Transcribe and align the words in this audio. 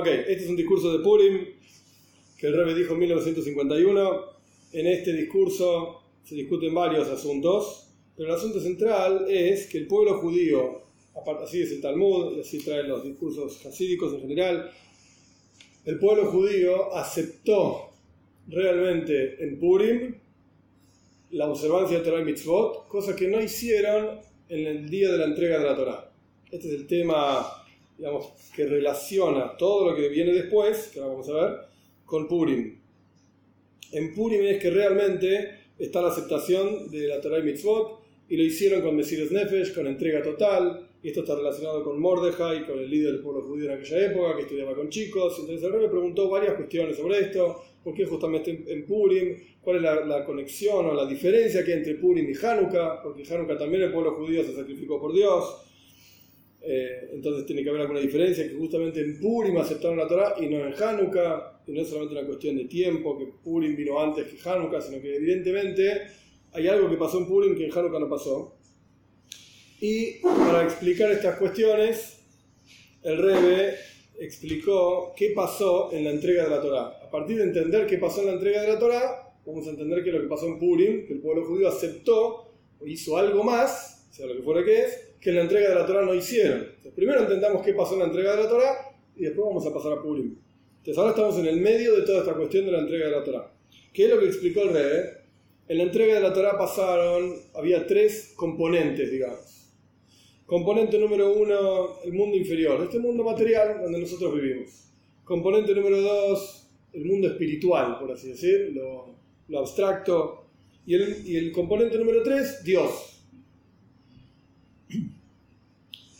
Ok, 0.00 0.06
este 0.06 0.44
es 0.44 0.48
un 0.48 0.56
discurso 0.56 0.96
de 0.96 1.04
Purim 1.04 1.44
que 2.38 2.46
el 2.46 2.54
Rebbe 2.54 2.74
dijo 2.74 2.94
en 2.94 3.00
1951. 3.00 4.20
En 4.72 4.86
este 4.86 5.12
discurso 5.12 6.00
se 6.24 6.36
discuten 6.36 6.72
varios 6.72 7.06
asuntos, 7.08 7.92
pero 8.16 8.30
el 8.30 8.34
asunto 8.34 8.62
central 8.62 9.26
es 9.28 9.66
que 9.66 9.76
el 9.76 9.86
pueblo 9.86 10.18
judío, 10.18 10.84
así 11.42 11.60
es 11.60 11.72
el 11.72 11.82
Talmud, 11.82 12.34
y 12.34 12.40
así 12.40 12.64
traen 12.64 12.88
los 12.88 13.04
discursos 13.04 13.66
hasídicos 13.66 14.14
en 14.14 14.20
general, 14.22 14.70
el 15.84 15.98
pueblo 15.98 16.30
judío 16.30 16.94
aceptó 16.94 17.90
realmente 18.48 19.44
en 19.44 19.58
Purim 19.58 20.14
la 21.32 21.46
observancia 21.46 21.98
de 21.98 22.04
Torah 22.04 22.22
y 22.22 22.24
Mitzvot, 22.24 22.88
cosa 22.88 23.14
que 23.14 23.28
no 23.28 23.38
hicieron 23.38 24.18
en 24.48 24.66
el 24.66 24.88
día 24.88 25.12
de 25.12 25.18
la 25.18 25.26
entrega 25.26 25.58
de 25.58 25.64
la 25.66 25.76
Torah. 25.76 26.10
Este 26.50 26.68
es 26.68 26.72
el 26.72 26.86
tema 26.86 27.59
digamos, 28.00 28.32
que 28.56 28.64
relaciona 28.64 29.58
todo 29.58 29.90
lo 29.90 29.94
que 29.94 30.08
viene 30.08 30.32
después, 30.32 30.88
que 30.90 31.00
ahora 31.00 31.12
vamos 31.12 31.28
a 31.28 31.34
ver, 31.34 31.58
con 32.06 32.26
Purim. 32.26 32.80
En 33.92 34.14
Purim 34.14 34.40
es 34.46 34.58
que 34.58 34.70
realmente 34.70 35.50
está 35.78 36.00
la 36.00 36.08
aceptación 36.08 36.90
de 36.90 37.08
la 37.08 37.20
Torah 37.20 37.40
y 37.40 37.42
Mitzvot, 37.42 38.00
y 38.30 38.38
lo 38.38 38.42
hicieron 38.42 38.80
con 38.80 38.96
Mesiris 38.96 39.30
Nefesh, 39.30 39.74
con 39.74 39.86
entrega 39.86 40.22
total, 40.22 40.88
y 41.02 41.08
esto 41.08 41.20
está 41.20 41.34
relacionado 41.34 41.84
con 41.84 42.00
Mordejai, 42.00 42.66
con 42.66 42.78
el 42.78 42.88
líder 42.88 43.12
del 43.12 43.22
pueblo 43.22 43.42
judío 43.42 43.70
en 43.70 43.78
aquella 43.78 44.06
época, 44.06 44.36
que 44.36 44.42
estudiaba 44.42 44.74
con 44.74 44.88
chicos. 44.88 45.38
Entonces 45.38 45.62
el 45.62 45.72
rey 45.72 45.82
me 45.82 45.88
preguntó 45.88 46.30
varias 46.30 46.54
cuestiones 46.54 46.96
sobre 46.96 47.18
esto, 47.18 47.62
por 47.84 47.92
qué 47.92 48.06
justamente 48.06 48.64
en 48.66 48.86
Purim, 48.86 49.36
cuál 49.60 49.76
es 49.76 49.82
la, 49.82 50.06
la, 50.06 50.24
conexión 50.24 50.86
o 50.86 50.94
la 50.94 51.04
diferencia 51.04 51.62
que 51.62 51.72
hay 51.72 51.78
entre 51.78 51.96
Purim 51.96 52.30
y 52.30 52.34
Hanukkah, 52.34 53.02
porque 53.02 53.24
Hanukkah 53.30 53.58
también 53.58 53.82
el 53.82 53.92
pueblo 53.92 54.14
judío 54.14 54.42
se 54.42 54.54
sacrificó 54.54 54.98
por 54.98 55.12
Dios. 55.12 55.66
Eh, 56.62 57.10
entonces 57.14 57.46
tiene 57.46 57.62
que 57.62 57.70
haber 57.70 57.82
alguna 57.82 58.00
diferencia, 58.00 58.46
que 58.46 58.54
justamente 58.54 59.00
en 59.00 59.18
Purim 59.18 59.56
aceptaron 59.56 59.96
la 59.96 60.06
Torah 60.06 60.34
y 60.38 60.46
no 60.46 60.66
en 60.66 60.74
Hanukkah, 60.74 61.62
y 61.66 61.72
no 61.72 61.80
es 61.80 61.88
solamente 61.88 62.18
una 62.18 62.26
cuestión 62.26 62.56
de 62.56 62.64
tiempo, 62.64 63.18
que 63.18 63.26
Purim 63.42 63.76
vino 63.76 63.98
antes 63.98 64.26
que 64.26 64.48
Hanukkah, 64.48 64.80
sino 64.80 65.00
que 65.00 65.16
evidentemente 65.16 66.02
hay 66.52 66.68
algo 66.68 66.90
que 66.90 66.96
pasó 66.96 67.18
en 67.18 67.26
Purim 67.26 67.56
que 67.56 67.66
en 67.66 67.72
Hanukkah 67.72 67.98
no 67.98 68.08
pasó. 68.08 68.56
Y 69.80 70.18
para 70.20 70.64
explicar 70.64 71.10
estas 71.10 71.36
cuestiones, 71.36 72.18
el 73.02 73.16
Rebe 73.16 73.76
explicó 74.18 75.14
qué 75.16 75.32
pasó 75.34 75.90
en 75.92 76.04
la 76.04 76.10
entrega 76.10 76.44
de 76.44 76.50
la 76.50 76.60
Torah. 76.60 77.00
A 77.02 77.10
partir 77.10 77.38
de 77.38 77.44
entender 77.44 77.86
qué 77.86 77.96
pasó 77.96 78.20
en 78.20 78.26
la 78.26 78.32
entrega 78.34 78.60
de 78.60 78.68
la 78.68 78.78
Torah, 78.78 79.34
vamos 79.46 79.66
a 79.66 79.70
entender 79.70 80.02
qué 80.02 80.10
es 80.10 80.16
lo 80.16 80.20
que 80.20 80.28
pasó 80.28 80.46
en 80.46 80.58
Purim, 80.58 81.06
que 81.06 81.14
el 81.14 81.20
pueblo 81.20 81.46
judío 81.46 81.68
aceptó 81.68 82.52
o 82.78 82.86
hizo 82.86 83.16
algo 83.16 83.42
más, 83.42 84.06
sea 84.10 84.26
lo 84.26 84.36
que 84.36 84.42
fuera 84.42 84.62
que 84.62 84.80
es, 84.80 85.09
que 85.20 85.30
en 85.30 85.36
la 85.36 85.42
entrega 85.42 85.68
de 85.68 85.74
la 85.74 85.86
Torah 85.86 86.02
no 86.02 86.14
hicieron. 86.14 86.66
primero 86.94 87.20
entendamos 87.20 87.62
qué 87.64 87.74
pasó 87.74 87.94
en 87.94 88.00
la 88.00 88.06
entrega 88.06 88.36
de 88.36 88.42
la 88.44 88.48
Torah 88.48 88.94
y 89.16 89.24
después 89.24 89.46
vamos 89.46 89.66
a 89.66 89.74
pasar 89.74 89.92
a 89.92 90.02
Purim. 90.02 90.36
Entonces 90.78 90.96
ahora 90.96 91.10
estamos 91.10 91.38
en 91.38 91.46
el 91.46 91.60
medio 91.60 91.94
de 91.94 92.02
toda 92.02 92.20
esta 92.20 92.34
cuestión 92.34 92.64
de 92.64 92.72
la 92.72 92.78
entrega 92.78 93.06
de 93.06 93.12
la 93.12 93.24
Torah. 93.24 93.52
¿Qué 93.92 94.04
es 94.04 94.10
lo 94.10 94.18
que 94.18 94.26
explicó 94.26 94.62
el 94.62 94.72
Rebe? 94.72 95.20
En 95.68 95.78
la 95.78 95.84
entrega 95.84 96.14
de 96.14 96.20
la 96.20 96.32
Torah 96.32 96.56
pasaron, 96.56 97.36
había 97.54 97.86
tres 97.86 98.32
componentes, 98.34 99.10
digamos. 99.10 99.68
Componente 100.46 100.98
número 100.98 101.32
uno, 101.32 102.00
el 102.02 102.12
mundo 102.12 102.36
inferior, 102.36 102.82
este 102.82 102.98
mundo 102.98 103.22
material 103.22 103.80
donde 103.82 104.00
nosotros 104.00 104.34
vivimos. 104.34 104.90
Componente 105.22 105.74
número 105.74 106.00
dos, 106.00 106.66
el 106.92 107.04
mundo 107.04 107.28
espiritual, 107.28 107.98
por 108.00 108.10
así 108.10 108.30
decir, 108.30 108.72
lo, 108.74 109.60
abstracto. 109.60 110.46
Y 110.86 111.36
el 111.36 111.52
componente 111.52 111.98
número 111.98 112.22
tres, 112.22 112.64
Dios, 112.64 113.09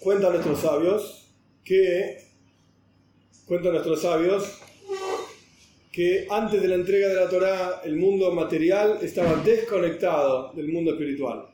Cuentan 0.00 0.32
nuestros 0.32 0.60
sabios 0.60 1.28
que 1.62 2.24
cuentan 3.44 3.72
nuestros 3.72 4.00
sabios 4.00 4.58
que 5.92 6.26
antes 6.30 6.62
de 6.62 6.68
la 6.68 6.76
entrega 6.76 7.08
de 7.08 7.16
la 7.16 7.28
Torá 7.28 7.82
el 7.84 7.96
mundo 7.96 8.32
material 8.32 8.98
estaba 9.02 9.36
desconectado 9.42 10.52
del 10.54 10.68
mundo 10.68 10.92
espiritual. 10.92 11.50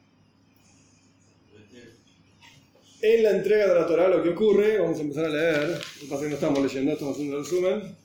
En 3.02 3.22
la 3.24 3.30
entrega 3.30 3.66
de 3.66 3.74
la 3.74 3.86
Torá 3.86 4.08
lo 4.08 4.22
que 4.22 4.28
ocurre, 4.28 4.78
vamos 4.78 4.98
a 4.98 5.02
empezar 5.02 5.24
a 5.24 5.28
leer, 5.28 5.80
lo 6.02 6.08
pasa 6.08 6.22
que 6.22 6.28
no 6.28 6.34
estamos 6.36 6.62
leyendo, 6.62 6.92
estamos 6.92 7.14
haciendo 7.14 7.38
el 7.38 7.44
resumen. 7.44 7.96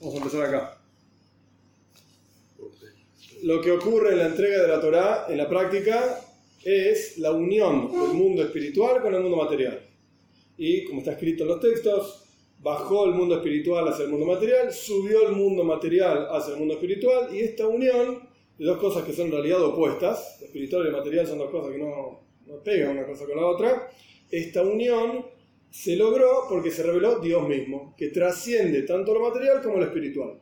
Vamos 0.00 0.14
a 0.14 0.18
empezar 0.18 0.42
acá. 0.42 0.78
Lo 3.44 3.60
que 3.60 3.70
ocurre 3.70 4.12
en 4.12 4.18
la 4.18 4.26
entrega 4.26 4.60
de 4.60 4.68
la 4.68 4.80
Torá, 4.80 5.26
en 5.28 5.38
la 5.38 5.48
práctica, 5.48 6.20
es 6.66 7.16
la 7.18 7.30
unión 7.30 7.92
del 7.92 8.14
mundo 8.14 8.42
espiritual 8.42 9.00
con 9.00 9.14
el 9.14 9.20
mundo 9.20 9.36
material. 9.36 9.80
Y 10.58 10.84
como 10.84 10.98
está 10.98 11.12
escrito 11.12 11.44
en 11.44 11.50
los 11.50 11.60
textos, 11.60 12.24
bajó 12.58 13.04
el 13.04 13.12
mundo 13.12 13.36
espiritual 13.36 13.86
hacia 13.86 14.06
el 14.06 14.10
mundo 14.10 14.26
material, 14.26 14.72
subió 14.72 15.28
el 15.28 15.36
mundo 15.36 15.62
material 15.62 16.26
hacia 16.28 16.54
el 16.54 16.58
mundo 16.58 16.74
espiritual, 16.74 17.28
y 17.32 17.40
esta 17.40 17.68
unión 17.68 18.28
de 18.58 18.64
dos 18.64 18.78
cosas 18.78 19.04
que 19.04 19.12
son 19.12 19.26
en 19.26 19.32
realidad 19.32 19.62
opuestas, 19.62 20.42
espiritual 20.42 20.88
y 20.88 20.90
material 20.90 21.26
son 21.28 21.38
dos 21.38 21.50
cosas 21.50 21.70
que 21.70 21.78
no, 21.78 22.26
no 22.46 22.54
pegan 22.64 22.96
una 22.96 23.06
cosa 23.06 23.26
con 23.26 23.36
la 23.36 23.46
otra, 23.46 23.88
esta 24.28 24.62
unión 24.62 25.24
se 25.70 25.94
logró 25.94 26.46
porque 26.48 26.72
se 26.72 26.82
reveló 26.82 27.20
Dios 27.20 27.46
mismo, 27.46 27.94
que 27.96 28.08
trasciende 28.08 28.82
tanto 28.82 29.14
lo 29.14 29.20
material 29.20 29.62
como 29.62 29.76
lo 29.76 29.84
espiritual. 29.84 30.40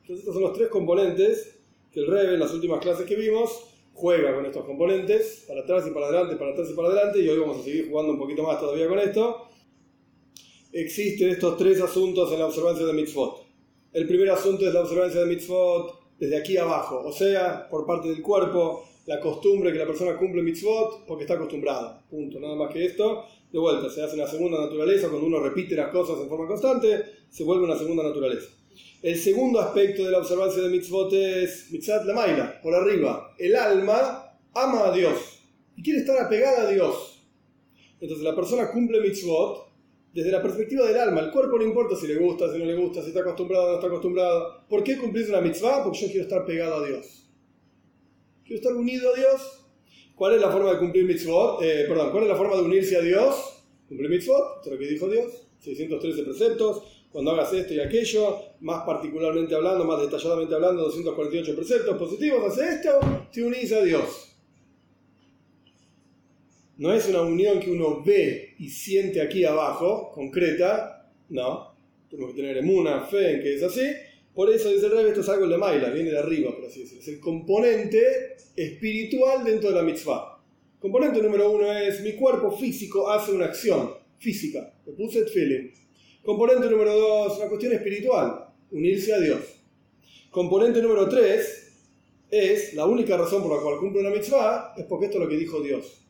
Entonces 0.00 0.20
estos 0.20 0.34
son 0.34 0.42
los 0.42 0.54
tres 0.54 0.68
componentes 0.70 1.60
que 1.92 2.00
el 2.00 2.08
Rebbe 2.08 2.34
en 2.34 2.40
las 2.40 2.52
últimas 2.52 2.80
clases 2.80 3.06
que 3.06 3.14
vimos 3.14 3.75
juega 3.96 4.34
con 4.34 4.44
estos 4.44 4.64
componentes, 4.64 5.44
para 5.48 5.62
atrás 5.62 5.86
y 5.86 5.90
para 5.90 6.06
adelante, 6.06 6.36
para 6.36 6.50
atrás 6.52 6.68
y 6.70 6.74
para 6.74 6.88
adelante, 6.88 7.18
y 7.18 7.28
hoy 7.28 7.38
vamos 7.38 7.60
a 7.60 7.62
seguir 7.62 7.88
jugando 7.88 8.12
un 8.12 8.18
poquito 8.18 8.42
más 8.42 8.60
todavía 8.60 8.86
con 8.88 8.98
esto. 8.98 9.48
Existen 10.70 11.30
estos 11.30 11.56
tres 11.56 11.80
asuntos 11.80 12.30
en 12.30 12.38
la 12.38 12.46
observancia 12.46 12.84
de 12.84 12.92
mitzvot. 12.92 13.46
El 13.94 14.06
primer 14.06 14.30
asunto 14.30 14.66
es 14.66 14.74
la 14.74 14.82
observancia 14.82 15.20
de 15.20 15.26
mitzvot 15.26 16.18
desde 16.18 16.36
aquí 16.36 16.58
abajo, 16.58 17.02
o 17.06 17.12
sea, 17.12 17.66
por 17.70 17.86
parte 17.86 18.08
del 18.08 18.20
cuerpo, 18.20 18.84
la 19.06 19.18
costumbre 19.18 19.72
que 19.72 19.78
la 19.78 19.86
persona 19.86 20.18
cumple 20.18 20.42
mitzvot 20.42 21.06
porque 21.06 21.24
está 21.24 21.34
acostumbrada. 21.34 22.04
Punto, 22.10 22.38
nada 22.38 22.54
más 22.54 22.70
que 22.72 22.84
esto. 22.84 23.24
De 23.50 23.58
vuelta, 23.58 23.88
se 23.88 24.02
hace 24.02 24.16
una 24.16 24.26
segunda 24.26 24.60
naturaleza, 24.60 25.08
cuando 25.08 25.26
uno 25.26 25.40
repite 25.40 25.74
las 25.74 25.90
cosas 25.90 26.18
en 26.20 26.28
forma 26.28 26.46
constante, 26.46 27.02
se 27.30 27.44
vuelve 27.44 27.64
una 27.64 27.78
segunda 27.78 28.02
naturaleza. 28.02 28.50
El 29.02 29.16
segundo 29.18 29.60
aspecto 29.60 30.04
de 30.04 30.10
la 30.10 30.18
observancia 30.18 30.62
de 30.62 30.68
mitzvot 30.68 31.12
es 31.12 31.70
mitzvot 31.70 32.04
la 32.04 32.14
maila, 32.14 32.60
por 32.62 32.74
arriba. 32.74 33.34
El 33.38 33.54
alma 33.56 34.38
ama 34.54 34.88
a 34.88 34.92
Dios 34.92 35.42
y 35.76 35.82
quiere 35.82 36.00
estar 36.00 36.18
apegada 36.18 36.68
a 36.68 36.70
Dios. 36.70 37.22
Entonces 38.00 38.24
la 38.24 38.34
persona 38.34 38.70
cumple 38.70 39.00
mitzvot 39.00 39.66
desde 40.12 40.30
la 40.30 40.42
perspectiva 40.42 40.86
del 40.86 40.96
alma. 40.96 41.20
El 41.20 41.30
cuerpo 41.30 41.58
no 41.58 41.64
importa 41.64 41.94
si 41.94 42.06
le 42.06 42.16
gusta, 42.16 42.50
si 42.52 42.58
no 42.58 42.64
le 42.64 42.74
gusta, 42.74 43.02
si 43.02 43.08
está 43.08 43.20
acostumbrado 43.20 43.66
o 43.66 43.68
no 43.68 43.74
está 43.74 43.86
acostumbrado. 43.86 44.66
¿Por 44.68 44.82
qué 44.82 44.96
cumplís 44.96 45.28
una 45.28 45.40
mitzvah? 45.40 45.84
Porque 45.84 45.98
yo 45.98 46.06
quiero 46.06 46.22
estar 46.22 46.44
pegado 46.46 46.82
a 46.82 46.86
Dios. 46.86 47.28
Quiero 48.44 48.62
estar 48.62 48.74
unido 48.74 49.12
a 49.12 49.16
Dios. 49.16 49.66
¿Cuál 50.14 50.34
es 50.34 50.40
la 50.40 50.50
forma 50.50 50.72
de 50.72 50.78
cumplir 50.78 51.04
mitzvot? 51.04 51.62
Eh, 51.62 51.84
perdón, 51.86 52.10
¿cuál 52.10 52.22
es 52.24 52.30
la 52.30 52.36
forma 52.36 52.56
de 52.56 52.62
unirse 52.62 52.96
a 52.96 53.02
Dios? 53.02 53.64
Cumplir 53.88 54.08
mitzvot, 54.08 54.64
es 54.64 54.72
lo 54.72 54.78
que 54.78 54.86
dijo 54.86 55.08
Dios. 55.08 55.46
613 55.60 56.22
preceptos, 56.22 56.95
cuando 57.16 57.30
hagas 57.30 57.50
esto 57.54 57.72
y 57.72 57.80
aquello, 57.80 58.42
más 58.60 58.84
particularmente 58.84 59.54
hablando, 59.54 59.84
más 59.84 60.02
detalladamente 60.02 60.54
hablando, 60.54 60.82
248 60.82 61.56
preceptos 61.56 61.96
positivos, 61.96 62.52
hace 62.52 62.74
esto, 62.74 62.90
te 63.32 63.42
unís 63.42 63.72
a 63.72 63.82
Dios. 63.82 64.36
No 66.76 66.92
es 66.92 67.08
una 67.08 67.22
unión 67.22 67.58
que 67.58 67.70
uno 67.70 68.02
ve 68.04 68.54
y 68.58 68.68
siente 68.68 69.22
aquí 69.22 69.46
abajo, 69.46 70.10
concreta, 70.14 71.10
no. 71.30 71.74
Tenemos 72.10 72.34
que 72.34 72.42
tener 72.42 72.58
emuna, 72.58 73.06
fe 73.06 73.36
en 73.36 73.40
que 73.40 73.54
es 73.54 73.62
así. 73.62 73.86
Por 74.34 74.50
eso 74.50 74.70
dice 74.70 74.84
el 74.84 74.92
rey, 74.92 75.06
esto 75.06 75.22
es 75.22 75.28
algo 75.30 75.48
de 75.48 75.56
Maila, 75.56 75.88
viene 75.88 76.10
de 76.10 76.18
arriba, 76.18 76.54
por 76.54 76.66
así 76.66 76.80
decirlo. 76.80 77.00
Es 77.00 77.08
el 77.08 77.18
componente 77.18 78.36
espiritual 78.54 79.42
dentro 79.42 79.70
de 79.70 79.76
la 79.76 79.82
mitzvah. 79.82 80.38
Componente 80.78 81.22
número 81.22 81.50
uno 81.50 81.72
es 81.72 82.02
mi 82.02 82.12
cuerpo 82.12 82.50
físico 82.50 83.08
hace 83.08 83.32
una 83.32 83.46
acción 83.46 83.94
física. 84.18 84.74
Le 84.84 84.92
puse 84.92 85.20
el 85.20 85.28
feeling 85.28 85.85
Componente 86.26 86.68
número 86.68 86.92
dos, 86.92 87.38
una 87.38 87.46
cuestión 87.46 87.72
espiritual, 87.72 88.48
unirse 88.72 89.14
a 89.14 89.20
Dios. 89.20 89.38
Componente 90.28 90.82
número 90.82 91.08
tres 91.08 91.72
es 92.28 92.74
la 92.74 92.84
única 92.84 93.16
razón 93.16 93.44
por 93.44 93.56
la 93.56 93.62
cual 93.62 93.78
cumple 93.78 94.00
una 94.00 94.10
mitzvah, 94.10 94.74
es 94.76 94.86
porque 94.86 95.04
esto 95.04 95.18
es 95.18 95.22
lo 95.22 95.30
que 95.30 95.36
dijo 95.36 95.60
Dios. 95.60 96.04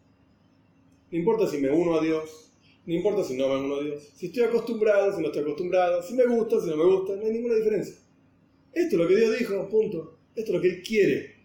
No 1.10 1.18
importa 1.18 1.46
si 1.46 1.58
me 1.58 1.70
uno 1.70 1.98
a 1.98 2.00
Dios, 2.02 2.50
no 2.86 2.94
importa 2.94 3.24
si 3.24 3.36
no 3.36 3.46
me 3.46 3.56
uno 3.58 3.76
a 3.76 3.82
Dios, 3.82 4.08
si 4.16 4.28
estoy 4.28 4.44
acostumbrado, 4.44 5.14
si 5.14 5.20
no 5.20 5.26
estoy 5.26 5.42
acostumbrado, 5.42 6.02
si 6.02 6.14
me 6.14 6.24
gusta, 6.24 6.62
si 6.62 6.70
no 6.70 6.78
me 6.78 6.84
gusta, 6.84 7.14
no 7.14 7.26
hay 7.26 7.32
ninguna 7.32 7.56
diferencia. 7.56 7.96
Esto 8.72 8.96
es 8.96 9.02
lo 9.02 9.06
que 9.06 9.16
Dios 9.16 9.38
dijo, 9.38 9.69
punto. 9.69 10.16
Esto 10.34 10.50
es 10.50 10.56
lo 10.56 10.62
que 10.62 10.69
Él 10.69 10.82
quiere. 10.82 11.36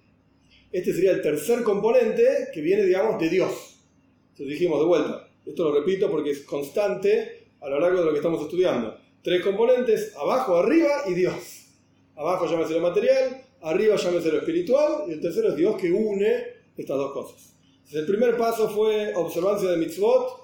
Este 0.72 0.94
sería 0.94 1.12
el 1.12 1.22
tercer 1.22 1.64
componente 1.64 2.48
que 2.54 2.62
viene, 2.62 2.86
digamos, 2.86 3.20
de 3.20 3.28
Dios. 3.28 3.82
Entonces 4.30 4.48
dijimos 4.48 4.80
de 4.80 4.86
vuelta. 4.86 5.28
Esto 5.46 5.66
lo 5.66 5.78
repito 5.78 6.10
porque 6.10 6.32
es 6.32 6.40
constante 6.44 7.41
a 7.62 7.70
lo 7.70 7.80
largo 7.80 8.00
de 8.00 8.06
lo 8.06 8.12
que 8.12 8.18
estamos 8.18 8.42
estudiando. 8.42 8.98
Tres 9.24 9.44
componentes, 9.44 10.16
abajo, 10.18 10.58
arriba 10.58 11.04
y 11.08 11.14
Dios. 11.14 11.68
Abajo 12.16 12.48
llámese 12.48 12.74
lo 12.74 12.82
material, 12.82 13.46
arriba 13.62 13.96
llámese 13.96 14.32
lo 14.32 14.40
espiritual 14.40 15.04
y 15.08 15.12
el 15.14 15.22
tercero 15.22 15.50
es 15.50 15.56
Dios 15.56 15.76
que 15.80 15.92
une 15.92 16.44
estas 16.76 16.98
dos 16.98 17.14
cosas. 17.14 17.56
El 17.92 18.06
primer 18.06 18.36
paso 18.38 18.70
fue 18.70 19.14
observancia 19.16 19.70
de 19.70 19.78
mitzvot, 19.78 20.42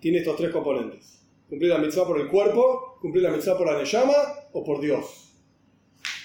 tiene 0.00 0.18
estos 0.18 0.36
tres 0.36 0.50
componentes. 0.50 1.20
¿Cumplir 1.48 1.70
la 1.70 1.78
mitzvah 1.78 2.06
por 2.06 2.20
el 2.20 2.28
cuerpo? 2.28 2.98
¿Cumplir 3.00 3.22
la 3.22 3.30
mitzvah 3.30 3.56
por 3.56 3.66
la 3.66 3.78
neyama 3.78 4.14
o 4.52 4.64
por 4.64 4.80
Dios? 4.80 5.32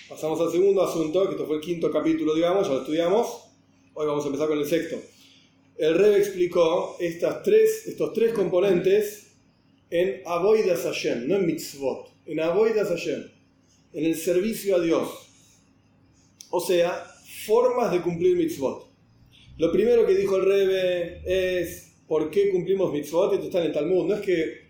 Pasamos 0.10 0.42
al 0.42 0.52
segundo 0.52 0.82
asunto, 0.82 1.26
que 1.26 1.32
esto 1.32 1.46
fue 1.46 1.58
el 1.58 1.62
quinto 1.62 1.92
capítulo, 1.92 2.34
digamos, 2.34 2.68
ya 2.68 2.74
lo 2.74 2.80
estudiamos. 2.80 3.52
Hoy 3.94 4.08
vamos 4.08 4.24
a 4.24 4.28
empezar 4.28 4.48
con 4.48 4.58
el 4.58 4.66
sexto. 4.66 4.98
El 5.78 5.96
Rebbe 5.96 6.18
explicó 6.18 6.96
estas 7.00 7.44
tres, 7.44 7.86
estos 7.88 8.14
tres 8.14 8.34
componentes 8.34 9.29
en 9.90 10.22
Avoidas 10.26 10.84
Hashem, 10.84 11.28
no 11.28 11.36
en 11.36 11.46
mitzvot, 11.46 12.10
en 12.26 12.40
Avoidas 12.40 12.90
Hashem, 12.90 13.24
en 13.94 14.06
el 14.06 14.16
servicio 14.16 14.76
a 14.76 14.80
Dios. 14.80 15.10
O 16.52 16.60
sea, 16.60 17.06
formas 17.46 17.92
de 17.92 18.02
cumplir 18.02 18.36
mitzvot. 18.36 18.88
Lo 19.58 19.72
primero 19.72 20.06
que 20.06 20.16
dijo 20.16 20.38
el 20.38 20.46
Rebbe 20.46 21.22
es 21.26 21.94
por 22.08 22.32
qué 22.32 22.50
cumplimos 22.50 22.92
mitzvot, 22.92 23.34
esto 23.34 23.46
está 23.46 23.60
en 23.60 23.68
el 23.68 23.74
Talmud. 23.74 24.08
No 24.08 24.16
es 24.16 24.22
que, 24.22 24.70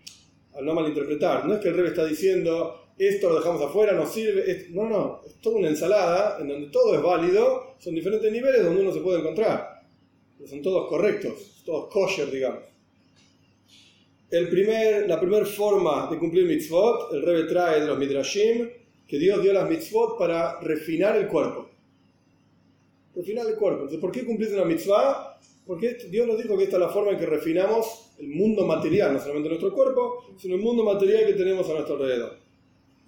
al 0.54 0.64
no 0.64 0.74
malinterpretar, 0.74 1.46
no 1.46 1.54
es 1.54 1.60
que 1.60 1.68
el 1.68 1.74
Rebbe 1.74 1.88
está 1.88 2.04
diciendo 2.04 2.80
esto 3.00 3.30
lo 3.30 3.36
dejamos 3.36 3.62
afuera, 3.62 3.94
no 3.94 4.06
sirve. 4.06 4.66
no, 4.70 4.88
no, 4.88 5.22
es 5.26 5.36
toda 5.40 5.56
una 5.56 5.68
ensalada 5.68 6.38
en 6.38 6.48
donde 6.48 6.68
todo 6.68 6.94
es 6.94 7.02
válido, 7.02 7.76
son 7.78 7.94
diferentes 7.94 8.30
niveles 8.30 8.62
donde 8.62 8.82
uno 8.82 8.92
se 8.92 9.00
puede 9.00 9.20
encontrar. 9.20 9.80
Son 10.46 10.60
todos 10.60 10.86
correctos, 10.88 11.62
todos 11.64 11.90
kosher, 11.90 12.30
digamos. 12.30 12.69
El 14.30 14.48
primer, 14.48 15.08
la 15.08 15.18
primera 15.18 15.44
forma 15.44 16.08
de 16.10 16.18
cumplir 16.18 16.46
mitzvot, 16.46 17.12
el 17.12 17.22
Rebbe 17.22 17.44
trae 17.48 17.80
de 17.80 17.86
los 17.86 17.98
Midrashim, 17.98 18.70
que 19.06 19.18
Dios 19.18 19.42
dio 19.42 19.52
las 19.52 19.68
mitzvot 19.68 20.16
para 20.16 20.60
refinar 20.60 21.16
el 21.16 21.26
cuerpo. 21.26 21.68
Refinar 23.14 23.46
el 23.48 23.56
cuerpo. 23.56 23.80
Entonces, 23.80 24.00
¿por 24.00 24.12
qué 24.12 24.24
cumplir 24.24 24.52
una 24.52 24.64
mitzvah? 24.64 25.36
Porque 25.66 25.94
Dios 26.08 26.26
nos 26.28 26.38
dijo 26.40 26.56
que 26.56 26.64
esta 26.64 26.76
es 26.76 26.80
la 26.80 26.88
forma 26.88 27.12
en 27.12 27.18
que 27.18 27.26
refinamos 27.26 28.12
el 28.18 28.28
mundo 28.28 28.64
material, 28.64 29.12
no 29.12 29.18
solamente 29.18 29.48
nuestro 29.48 29.72
cuerpo, 29.72 30.24
sino 30.38 30.54
el 30.54 30.62
mundo 30.62 30.84
material 30.84 31.26
que 31.26 31.34
tenemos 31.34 31.68
a 31.68 31.72
nuestro 31.72 31.96
alrededor. 31.96 32.38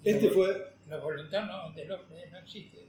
Este 0.03 0.29
fue... 0.29 0.73
La 0.89 0.99
voluntad 0.99 1.45
no, 1.45 1.73
del 1.73 1.91
hombre 1.91 2.29
no 2.31 2.37
existe. 2.39 2.79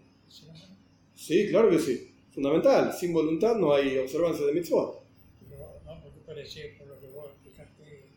Sí, 1.15 1.49
claro 1.51 1.71
que 1.71 1.79
sí. 1.79 2.11
Fundamental. 2.33 2.93
Sin 2.93 3.13
voluntad 3.13 3.55
no 3.57 3.73
hay 3.73 3.97
observancia 3.97 4.45
de 4.45 4.53
mitzvot. 4.53 5.03
Pero, 5.49 5.81
no, 5.87 6.03
porque 6.03 6.19
parecía, 6.27 6.65
por 6.77 6.89
lo 6.89 7.01
que 7.01 7.07
vos 7.07 7.31
explicaste, 7.31 8.09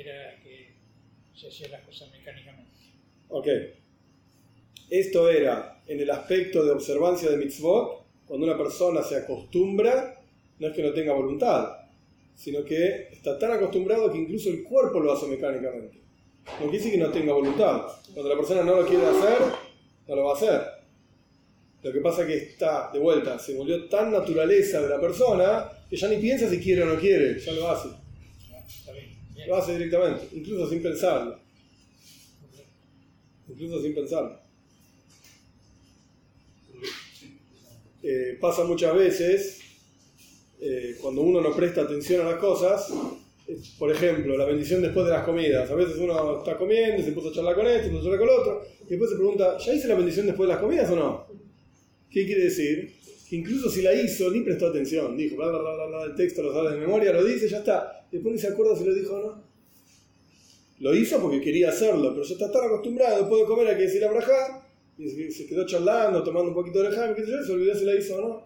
era 0.00 0.36
que 0.42 0.74
se 1.34 1.48
hacían 1.48 1.72
las 1.72 1.82
cosas 1.82 2.10
mecánicamente. 2.10 2.70
Ok. 3.28 3.46
Esto 4.90 5.30
era 5.30 5.82
en 5.86 6.00
el 6.00 6.10
aspecto 6.10 6.64
de 6.64 6.72
observancia 6.72 7.30
de 7.30 7.36
mitzvot, 7.36 8.06
cuando 8.26 8.46
una 8.46 8.56
persona 8.56 9.02
se 9.02 9.16
acostumbra, 9.16 10.20
no 10.58 10.66
es 10.68 10.74
que 10.74 10.82
no 10.82 10.92
tenga 10.92 11.12
voluntad, 11.12 11.76
sino 12.34 12.64
que 12.64 13.08
está 13.12 13.38
tan 13.38 13.52
acostumbrado 13.52 14.12
que 14.12 14.18
incluso 14.18 14.50
el 14.50 14.62
cuerpo 14.64 15.00
lo 15.00 15.12
hace 15.12 15.26
mecánicamente. 15.26 15.98
No 16.44 16.70
quiere 16.70 16.78
decir 16.78 16.92
que 16.92 16.98
no 16.98 17.10
tenga 17.10 17.32
voluntad. 17.32 17.86
Cuando 18.14 18.28
la 18.28 18.36
persona 18.36 18.62
no 18.62 18.76
lo 18.76 18.86
quiere 18.86 19.04
hacer, 19.06 19.38
no 20.06 20.16
lo 20.16 20.24
va 20.24 20.32
a 20.32 20.36
hacer. 20.36 20.60
Lo 21.82 21.92
que 21.92 22.00
pasa 22.00 22.22
es 22.22 22.26
que 22.28 22.36
está, 22.36 22.90
de 22.92 22.98
vuelta, 22.98 23.38
se 23.38 23.56
volvió 23.56 23.88
tan 23.88 24.12
naturaleza 24.12 24.82
de 24.82 24.88
la 24.88 25.00
persona 25.00 25.70
que 25.88 25.96
ya 25.96 26.08
ni 26.08 26.16
piensa 26.16 26.48
si 26.48 26.60
quiere 26.60 26.82
o 26.82 26.86
no 26.86 27.00
quiere, 27.00 27.38
ya 27.38 27.52
lo 27.52 27.70
hace. 27.70 27.88
Lo 29.46 29.56
hace 29.56 29.72
directamente, 29.72 30.28
incluso 30.32 30.68
sin 30.68 30.82
pensarlo. 30.82 31.38
Incluso 33.48 33.82
sin 33.82 33.94
pensarlo. 33.94 34.38
Eh, 38.02 38.38
pasa 38.40 38.64
muchas 38.64 38.94
veces, 38.94 39.60
eh, 40.60 40.96
cuando 41.00 41.22
uno 41.22 41.40
no 41.40 41.54
presta 41.54 41.82
atención 41.82 42.26
a 42.26 42.30
las 42.30 42.40
cosas, 42.40 42.92
por 43.78 43.90
ejemplo, 43.90 44.36
la 44.36 44.44
bendición 44.44 44.80
después 44.82 45.06
de 45.06 45.12
las 45.12 45.24
comidas. 45.24 45.70
A 45.70 45.74
veces 45.74 45.96
uno 45.98 46.38
está 46.38 46.56
comiendo, 46.56 47.02
se 47.02 47.12
puso 47.12 47.30
a 47.30 47.32
charlar 47.32 47.54
con 47.54 47.66
esto, 47.66 47.84
se 47.84 47.90
puso 47.90 48.00
a 48.00 48.04
charlar 48.04 48.20
con 48.20 48.28
el 48.28 48.40
otro, 48.40 48.62
y 48.86 48.90
después 48.90 49.10
se 49.10 49.16
pregunta, 49.16 49.58
¿ya 49.58 49.74
hice 49.74 49.88
la 49.88 49.94
bendición 49.96 50.26
después 50.26 50.48
de 50.48 50.54
las 50.54 50.62
comidas 50.62 50.90
o 50.90 50.96
no? 50.96 51.26
¿Qué 52.10 52.26
quiere 52.26 52.44
decir? 52.44 52.99
Que 53.30 53.36
incluso 53.36 53.70
si 53.70 53.80
la 53.80 53.94
hizo, 53.94 54.28
ni 54.32 54.40
prestó 54.40 54.66
atención. 54.66 55.16
Dijo, 55.16 55.36
bla, 55.36 55.50
bla, 55.50 55.60
bla, 55.60 55.86
bla, 55.86 56.02
el 56.02 56.16
texto 56.16 56.42
lo 56.42 56.52
sabe 56.52 56.72
de 56.72 56.80
memoria, 56.80 57.12
lo 57.12 57.22
dice, 57.22 57.48
ya 57.48 57.58
está. 57.58 58.04
Después 58.10 58.34
ni 58.34 58.40
se 58.40 58.48
acuerda 58.48 58.74
si 58.74 58.84
lo 58.84 58.92
dijo 58.92 59.14
o 59.14 59.20
no. 59.20 59.44
Lo 60.80 60.92
hizo 60.96 61.20
porque 61.22 61.40
quería 61.40 61.68
hacerlo, 61.68 62.10
pero 62.10 62.24
ya 62.24 62.34
está 62.34 62.50
tan 62.50 62.64
acostumbrado 62.64 63.22
de 63.22 63.44
comer 63.44 63.68
a 63.68 63.76
que 63.76 63.84
decir 63.84 64.00
la 64.00 64.10
braja, 64.10 64.66
y 64.98 65.30
se 65.30 65.46
quedó 65.46 65.64
charlando, 65.64 66.24
tomando 66.24 66.48
un 66.48 66.54
poquito 66.56 66.82
de 66.82 66.90
lejano, 66.90 67.14
se 67.14 67.52
olvidó 67.52 67.72
si 67.76 67.84
la 67.84 67.94
hizo 67.94 68.16
o 68.16 68.20
no. 68.20 68.42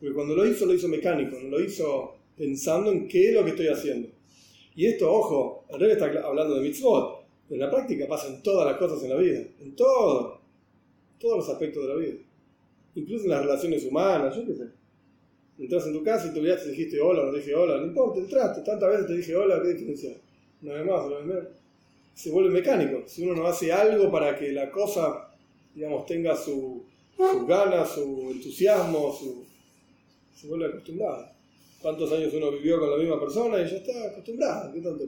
Porque 0.00 0.12
cuando 0.12 0.34
lo 0.34 0.44
hizo, 0.44 0.66
lo 0.66 0.74
hizo 0.74 0.88
mecánico, 0.88 1.38
no 1.40 1.48
lo 1.48 1.60
hizo 1.60 2.16
pensando 2.36 2.90
en 2.90 3.06
qué 3.06 3.28
es 3.28 3.34
lo 3.34 3.44
que 3.44 3.50
estoy 3.50 3.68
haciendo. 3.68 4.08
Y 4.74 4.86
esto, 4.86 5.08
ojo, 5.08 5.66
el 5.68 5.78
rey 5.78 5.92
está 5.92 6.06
hablando 6.06 6.56
de 6.56 6.62
mitzvot, 6.62 7.26
pero 7.48 7.54
en 7.54 7.60
la 7.60 7.70
práctica 7.70 8.08
pasa 8.08 8.26
en 8.26 8.42
todas 8.42 8.66
las 8.66 8.76
cosas 8.76 9.00
en 9.04 9.10
la 9.10 9.16
vida, 9.16 9.44
en 9.60 9.76
todo, 9.76 10.40
todos 11.20 11.36
los 11.36 11.48
aspectos 11.48 11.84
de 11.84 11.88
la 11.88 11.94
vida, 11.94 12.14
incluso 12.96 13.24
en 13.24 13.30
las 13.30 13.42
relaciones 13.42 13.84
humanas, 13.84 14.34
yo 14.34 14.44
qué 14.44 14.54
sé. 14.54 14.64
Entras 15.58 15.86
en 15.86 15.92
tu 15.92 16.02
casa 16.02 16.26
y 16.26 16.34
te 16.34 16.40
olvidaste 16.40 16.70
dijiste 16.70 17.00
hola, 17.00 17.24
no 17.24 17.32
dije 17.32 17.54
hola, 17.54 17.78
no 17.78 17.86
importa, 17.86 18.18
entraste, 18.18 18.62
tantas 18.62 18.90
veces 18.90 19.06
te 19.06 19.16
dije 19.16 19.36
hola, 19.36 19.62
¿qué 19.62 19.68
diferencia? 19.68 20.16
Una 20.62 20.74
vez 20.74 20.86
más, 20.86 21.06
una 21.06 21.16
vez 21.16 21.26
menos. 21.26 21.44
Se 22.14 22.30
vuelve 22.30 22.50
mecánico. 22.50 23.04
Si 23.06 23.22
uno 23.22 23.34
no 23.34 23.46
hace 23.46 23.72
algo 23.72 24.10
para 24.10 24.36
que 24.36 24.50
la 24.52 24.70
cosa, 24.70 25.30
digamos, 25.74 26.06
tenga 26.06 26.34
su, 26.36 26.82
sus 27.16 27.46
ganas, 27.46 27.90
su 27.90 28.30
entusiasmo, 28.32 29.12
su, 29.12 29.44
se 30.34 30.48
vuelve 30.48 30.66
acostumbrada 30.66 31.36
cuántos 31.86 32.10
años 32.12 32.34
uno 32.34 32.50
vivió 32.50 32.80
con 32.80 32.90
la 32.90 32.96
misma 32.96 33.20
persona 33.20 33.60
y 33.60 33.70
ya 33.70 33.76
está 33.76 34.08
acostumbrado. 34.08 34.72
¿Qué 34.72 34.80
tanto 34.80 35.04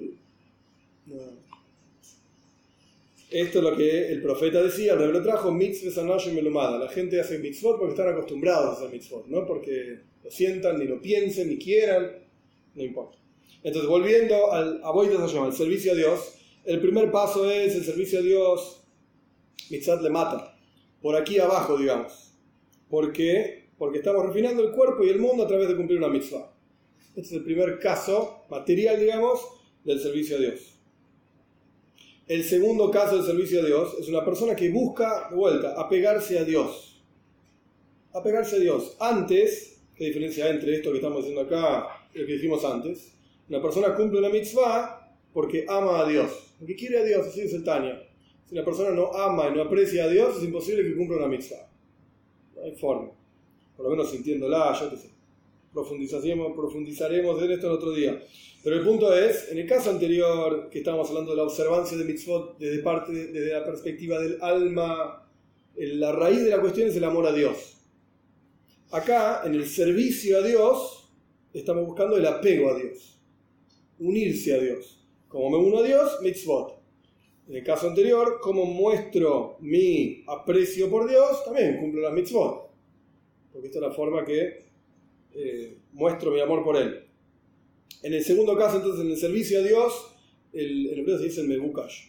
Esto 3.30 3.58
es 3.58 3.64
lo 3.64 3.76
que 3.76 4.08
el 4.08 4.22
profeta 4.22 4.62
decía, 4.62 4.94
el 4.94 5.12
lo 5.12 5.22
trajo 5.22 5.52
mitzvah 5.52 6.16
y 6.26 6.30
melumada. 6.32 6.78
La 6.78 6.88
gente 6.88 7.20
hace 7.20 7.38
mitzvot 7.38 7.78
porque 7.78 7.92
están 7.92 8.08
acostumbrados 8.08 8.66
a 8.66 8.72
hacer 8.72 8.90
mitzvot, 8.90 9.26
no 9.26 9.46
porque 9.46 10.00
lo 10.24 10.30
sientan, 10.30 10.78
ni 10.78 10.86
lo 10.86 11.00
piensen, 11.00 11.50
ni 11.50 11.58
quieran, 11.58 12.10
no 12.74 12.82
importa. 12.82 13.18
Entonces, 13.62 13.88
volviendo 13.88 14.50
al 14.50 14.80
al 14.82 15.52
servicio 15.52 15.92
a 15.92 15.94
Dios, 15.94 16.38
el 16.64 16.80
primer 16.80 17.10
paso 17.10 17.50
es 17.50 17.74
el 17.74 17.84
servicio 17.84 18.20
a 18.20 18.22
Dios, 18.22 18.82
mitzvot 19.68 20.00
le 20.00 20.10
mata, 20.10 20.58
por 21.02 21.14
aquí 21.14 21.38
abajo, 21.38 21.76
digamos. 21.76 22.32
¿Por 22.88 23.12
qué? 23.12 23.68
Porque 23.76 23.98
estamos 23.98 24.24
refinando 24.24 24.62
el 24.62 24.72
cuerpo 24.72 25.04
y 25.04 25.10
el 25.10 25.18
mundo 25.18 25.44
a 25.44 25.46
través 25.46 25.68
de 25.68 25.76
cumplir 25.76 25.98
una 25.98 26.08
mitzvah. 26.08 26.50
Este 27.08 27.20
es 27.20 27.32
el 27.32 27.44
primer 27.44 27.78
caso 27.78 28.46
material, 28.48 28.98
digamos, 28.98 29.40
del 29.84 30.00
servicio 30.00 30.36
a 30.36 30.40
Dios. 30.40 30.77
El 32.28 32.44
segundo 32.44 32.90
caso 32.90 33.16
del 33.16 33.24
servicio 33.24 33.62
a 33.62 33.64
Dios 33.64 33.96
es 33.98 34.08
una 34.08 34.22
persona 34.22 34.54
que 34.54 34.68
busca, 34.68 35.28
de 35.30 35.36
vuelta, 35.36 35.80
apegarse 35.80 36.38
a 36.38 36.44
Dios. 36.44 37.02
Apegarse 38.12 38.56
a 38.56 38.58
Dios. 38.58 38.96
Antes, 39.00 39.80
¿qué 39.96 40.04
diferencia 40.06 40.50
entre 40.50 40.74
esto 40.74 40.90
que 40.90 40.98
estamos 40.98 41.24
diciendo 41.24 41.40
acá 41.40 41.88
y 42.12 42.18
lo 42.18 42.26
que 42.26 42.34
dijimos 42.34 42.62
antes? 42.66 43.14
Una 43.48 43.62
persona 43.62 43.94
cumple 43.94 44.18
una 44.18 44.28
mitzvah 44.28 45.10
porque 45.32 45.64
ama 45.66 46.00
a 46.00 46.06
Dios. 46.06 46.54
Porque 46.58 46.76
quiere 46.76 46.98
a 46.98 47.04
Dios, 47.04 47.28
así 47.28 47.40
es 47.40 47.54
el 47.54 47.64
Tania. 47.64 47.98
Si 48.44 48.54
una 48.54 48.64
persona 48.64 48.90
no 48.90 49.10
ama 49.14 49.48
y 49.48 49.56
no 49.56 49.62
aprecia 49.62 50.04
a 50.04 50.08
Dios, 50.08 50.36
es 50.36 50.44
imposible 50.44 50.82
que 50.82 50.96
cumpla 50.96 51.16
una 51.16 51.28
mitzvah. 51.28 51.70
No 52.56 52.62
hay 52.62 52.72
forma. 52.72 53.10
Por 53.74 53.86
lo 53.86 53.90
menos 53.90 54.10
sintiéndola, 54.10 54.78
yo 54.78 54.88
te 54.90 54.98
sé 54.98 55.18
profundizaremos, 55.72 56.56
profundizaremos 56.56 57.42
en 57.42 57.50
esto 57.52 57.66
el 57.68 57.72
otro 57.72 57.92
día. 57.92 58.20
Pero 58.68 58.80
el 58.80 58.86
punto 58.86 59.16
es, 59.16 59.50
en 59.50 59.56
el 59.56 59.66
caso 59.66 59.88
anterior 59.88 60.68
que 60.68 60.80
estábamos 60.80 61.08
hablando 61.08 61.30
de 61.30 61.38
la 61.38 61.44
observancia 61.44 61.96
de 61.96 62.04
mitzvot 62.04 62.58
desde, 62.58 62.82
parte, 62.82 63.12
desde 63.14 63.50
la 63.50 63.64
perspectiva 63.64 64.18
del 64.18 64.36
alma, 64.42 65.26
la 65.74 66.12
raíz 66.12 66.44
de 66.44 66.50
la 66.50 66.60
cuestión 66.60 66.86
es 66.86 66.94
el 66.94 67.04
amor 67.04 67.26
a 67.26 67.32
Dios. 67.32 67.78
Acá, 68.90 69.40
en 69.46 69.54
el 69.54 69.66
servicio 69.66 70.36
a 70.36 70.42
Dios, 70.42 71.10
estamos 71.54 71.86
buscando 71.86 72.18
el 72.18 72.26
apego 72.26 72.68
a 72.68 72.78
Dios, 72.78 73.18
unirse 74.00 74.52
a 74.52 74.58
Dios. 74.58 75.02
Como 75.28 75.48
me 75.48 75.66
uno 75.66 75.78
a 75.78 75.82
Dios, 75.84 76.18
mitzvot. 76.20 76.78
En 77.48 77.56
el 77.56 77.64
caso 77.64 77.88
anterior, 77.88 78.38
como 78.38 78.66
muestro 78.66 79.56
mi 79.60 80.24
aprecio 80.26 80.90
por 80.90 81.08
Dios, 81.08 81.42
también 81.42 81.78
cumplo 81.80 82.02
las 82.02 82.12
mitzvot. 82.12 82.70
Porque 83.50 83.68
esta 83.68 83.78
es 83.78 83.82
la 83.82 83.92
forma 83.92 84.26
que 84.26 84.66
eh, 85.32 85.78
muestro 85.92 86.30
mi 86.32 86.40
amor 86.40 86.62
por 86.62 86.76
Él. 86.76 87.07
En 88.02 88.14
el 88.14 88.22
segundo 88.24 88.56
caso, 88.56 88.76
entonces, 88.76 89.04
en 89.04 89.10
el 89.10 89.16
servicio 89.16 89.60
a 89.60 89.62
Dios, 89.62 89.92
el, 90.52 90.88
en 90.88 90.98
hebreo 91.00 91.18
se 91.18 91.24
dice 91.24 91.40
el 91.40 91.48
mebukash. 91.48 92.04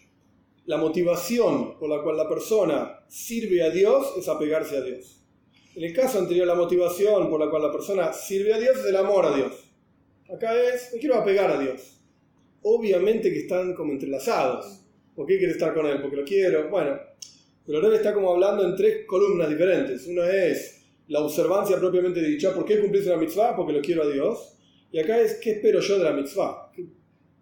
La 0.65 0.77
motivación 0.77 1.79
por 1.79 1.89
la 1.89 2.03
cual 2.03 2.17
la 2.17 2.29
persona 2.29 3.03
sirve 3.07 3.63
a 3.63 3.71
Dios 3.71 4.13
es 4.17 4.27
apegarse 4.27 4.77
a 4.77 4.81
Dios. 4.81 5.19
En 5.75 5.83
el 5.83 5.93
caso 5.93 6.19
anterior, 6.19 6.45
la 6.45 6.55
motivación 6.55 7.29
por 7.29 7.39
la 7.39 7.49
cual 7.49 7.63
la 7.63 7.71
persona 7.71 8.13
sirve 8.13 8.53
a 8.53 8.59
Dios 8.59 8.77
es 8.77 8.85
el 8.85 8.95
amor 8.95 9.25
a 9.25 9.35
Dios. 9.35 9.51
Acá 10.31 10.53
es, 10.61 10.93
me 10.93 10.99
quiero 10.99 11.15
apegar 11.15 11.49
a 11.49 11.59
Dios. 11.59 11.99
Obviamente 12.61 13.31
que 13.31 13.39
están 13.39 13.73
como 13.73 13.93
entrelazados. 13.93 14.81
¿Por 15.15 15.25
qué 15.25 15.37
quiere 15.37 15.53
estar 15.53 15.73
con 15.73 15.87
Él? 15.87 16.01
Porque 16.01 16.17
lo 16.17 16.23
quiero. 16.23 16.69
Bueno, 16.69 16.99
pero 17.65 17.81
debe 17.81 17.95
está 17.95 18.13
como 18.13 18.31
hablando 18.31 18.63
en 18.63 18.75
tres 18.75 19.05
columnas 19.07 19.49
diferentes. 19.49 20.05
Una 20.07 20.29
es 20.29 20.81
la 21.07 21.21
observancia 21.21 21.79
propiamente 21.79 22.21
dicha. 22.21 22.53
¿Por 22.53 22.65
qué 22.65 22.79
cumplís 22.79 23.07
una 23.07 23.17
mitzvah? 23.17 23.55
Porque 23.55 23.73
lo 23.73 23.81
quiero 23.81 24.03
a 24.03 24.07
Dios. 24.07 24.58
Y 24.91 24.99
acá 24.99 25.19
es, 25.19 25.35
¿qué 25.35 25.51
espero 25.51 25.81
yo 25.81 25.97
de 25.99 26.03
la 26.03 26.13
mitzvah? 26.13 26.71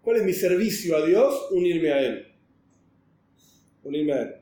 ¿Cuál 0.02 0.16
es 0.16 0.24
mi 0.24 0.32
servicio 0.32 0.96
a 0.96 1.06
Dios? 1.06 1.48
Unirme 1.50 1.92
a 1.92 2.02
Él. 2.02 2.26
Unirme 3.84 4.12
a 4.12 4.22
Él. 4.22 4.34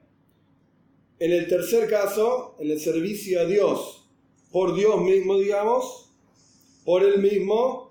En 1.18 1.32
el 1.32 1.46
tercer 1.46 1.88
caso, 1.88 2.56
en 2.58 2.70
el 2.70 2.80
servicio 2.80 3.40
a 3.40 3.44
Dios, 3.44 4.08
por 4.50 4.74
Dios 4.74 5.00
mismo, 5.02 5.38
digamos, 5.38 6.12
por 6.84 7.04
Él 7.04 7.20
mismo, 7.20 7.90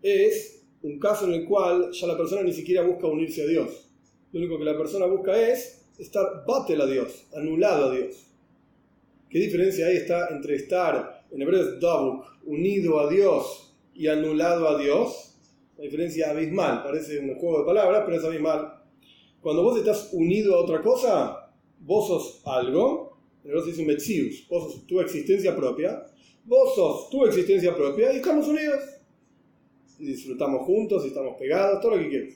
es 0.00 0.64
un 0.82 0.98
caso 0.98 1.26
en 1.26 1.34
el 1.34 1.44
cual 1.44 1.90
ya 1.92 2.06
la 2.06 2.16
persona 2.16 2.42
ni 2.42 2.52
siquiera 2.52 2.82
busca 2.82 3.06
unirse 3.06 3.42
a 3.42 3.46
Dios. 3.46 3.90
Lo 4.32 4.40
único 4.40 4.58
que 4.58 4.64
la 4.64 4.78
persona 4.78 5.06
busca 5.06 5.40
es 5.40 5.84
estar 5.98 6.44
batel 6.46 6.80
a 6.80 6.86
Dios, 6.86 7.26
anulado 7.34 7.90
a 7.90 7.94
Dios. 7.94 8.26
¿Qué 9.28 9.38
diferencia 9.38 9.86
hay 9.86 9.96
está 9.96 10.28
entre 10.28 10.56
estar, 10.56 11.24
en 11.30 11.42
hebreo 11.42 11.60
es 11.60 11.80
dabuk, 11.80 12.24
unido 12.44 13.00
a 13.00 13.10
Dios 13.10 13.71
y 13.94 14.06
anulado 14.08 14.68
a 14.68 14.78
Dios? 14.78 15.38
La 15.76 15.84
diferencia 15.84 16.30
abismal, 16.30 16.82
parece 16.82 17.18
un 17.18 17.34
juego 17.34 17.60
de 17.60 17.64
palabras, 17.64 18.02
pero 18.04 18.18
es 18.18 18.24
abismal. 18.24 18.82
Cuando 19.40 19.62
vos 19.62 19.78
estás 19.78 20.10
unido 20.12 20.54
a 20.54 20.60
otra 20.60 20.80
cosa, 20.80 21.52
vos 21.80 22.06
sos 22.06 22.42
algo, 22.44 23.18
hebreo 23.44 23.62
se 23.62 23.70
dice 23.70 23.84
metzius, 23.84 24.46
vos 24.48 24.72
sos 24.72 24.86
tu 24.86 25.00
existencia 25.00 25.56
propia, 25.56 26.06
vos 26.44 26.74
sos 26.74 27.10
tu 27.10 27.24
existencia 27.26 27.74
propia 27.74 28.12
y 28.12 28.16
estamos 28.16 28.46
unidos. 28.46 28.80
Disfrutamos 29.98 30.62
juntos 30.62 31.04
y 31.04 31.08
estamos 31.08 31.36
pegados, 31.36 31.80
todo 31.80 31.96
lo 31.96 32.02
que 32.02 32.08
quieras. 32.08 32.34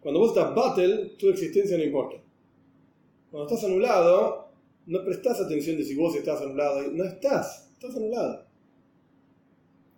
Cuando 0.00 0.20
vos 0.20 0.28
estás 0.28 0.54
battle, 0.54 1.16
tu 1.18 1.28
existencia 1.30 1.76
no 1.76 1.84
importa. 1.84 2.22
Cuando 3.30 3.48
estás 3.52 3.68
anulado, 3.68 4.50
no 4.86 5.04
prestas 5.04 5.40
atención 5.40 5.76
de 5.76 5.84
si 5.84 5.94
vos 5.96 6.14
estás 6.14 6.40
anulado. 6.40 6.82
No 6.92 7.04
estás, 7.04 7.70
estás 7.72 7.96
anulado. 7.96 8.45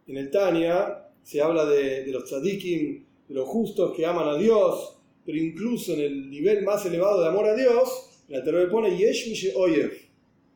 En 0.09 0.17
el 0.17 0.31
Tania 0.31 1.05
se 1.23 1.43
habla 1.43 1.67
de, 1.67 2.07
los 2.07 2.25
tzadikim, 2.25 3.05
de 3.29 3.35
los 3.35 3.47
justos 3.47 3.95
que 3.95 4.07
aman 4.07 4.27
a 4.27 4.39
Dios, 4.39 4.99
pero 5.25 5.37
incluso 5.37 5.93
en 5.93 6.01
el 6.01 6.31
nivel 6.31 6.65
más 6.65 6.85
elevado 6.87 7.21
de 7.21 7.29
amor 7.29 7.47
a 7.47 7.55
Dios, 7.55 8.23
la 8.29 8.43
Torah 8.43 8.69
pone 8.71 8.97
Yesh 8.97 9.53
Oyev. 9.55 9.93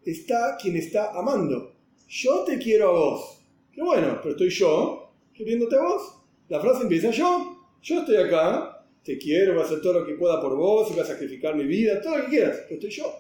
Está 0.04 0.56
quien 0.60 0.76
está 0.76 1.10
amando. 1.12 1.74
Yo 2.08 2.44
te 2.44 2.58
quiero 2.58 2.88
a 2.88 2.92
vos. 2.92 3.38
Qué 3.70 3.82
bueno, 3.82 4.18
pero 4.22 4.30
estoy 4.30 4.48
yo 4.48 5.12
queriéndote 5.34 5.76
a 5.76 5.82
vos. 5.82 6.14
La 6.48 6.58
frase 6.58 6.84
empieza 6.84 7.10
yo. 7.10 7.58
Yo 7.82 8.00
estoy 8.00 8.16
acá, 8.16 8.86
te 9.02 9.18
quiero, 9.18 9.52
voy 9.52 9.62
a 9.62 9.66
hacer 9.66 9.82
todo 9.82 10.00
lo 10.00 10.06
que 10.06 10.14
pueda 10.14 10.40
por 10.40 10.56
vos, 10.56 10.90
voy 10.90 11.00
a 11.00 11.04
sacrificar 11.04 11.54
mi 11.56 11.64
vida, 11.64 12.00
todo 12.00 12.16
lo 12.16 12.24
que 12.24 12.30
quieras, 12.30 12.60
pero 12.62 12.74
estoy 12.74 12.90
yo. 12.90 13.12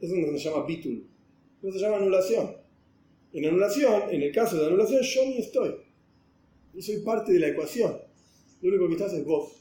Eso 0.00 0.14
no 0.14 0.38
se 0.38 0.48
llama 0.48 0.64
bitul. 0.64 1.06
Eso 1.62 1.78
se 1.78 1.84
llama 1.84 1.96
anulación. 1.96 2.63
En 3.34 3.44
anulación, 3.44 4.02
en 4.10 4.22
el 4.22 4.32
caso 4.32 4.56
de 4.56 4.66
anulación, 4.66 5.02
yo 5.02 5.24
ni 5.26 5.38
estoy. 5.38 5.74
Yo 6.72 6.80
soy 6.80 6.98
parte 6.98 7.32
de 7.32 7.40
la 7.40 7.48
ecuación. 7.48 7.96
Lo 8.62 8.68
único 8.68 8.86
que 8.86 8.94
estás 8.94 9.12
es 9.12 9.24
vos. 9.24 9.60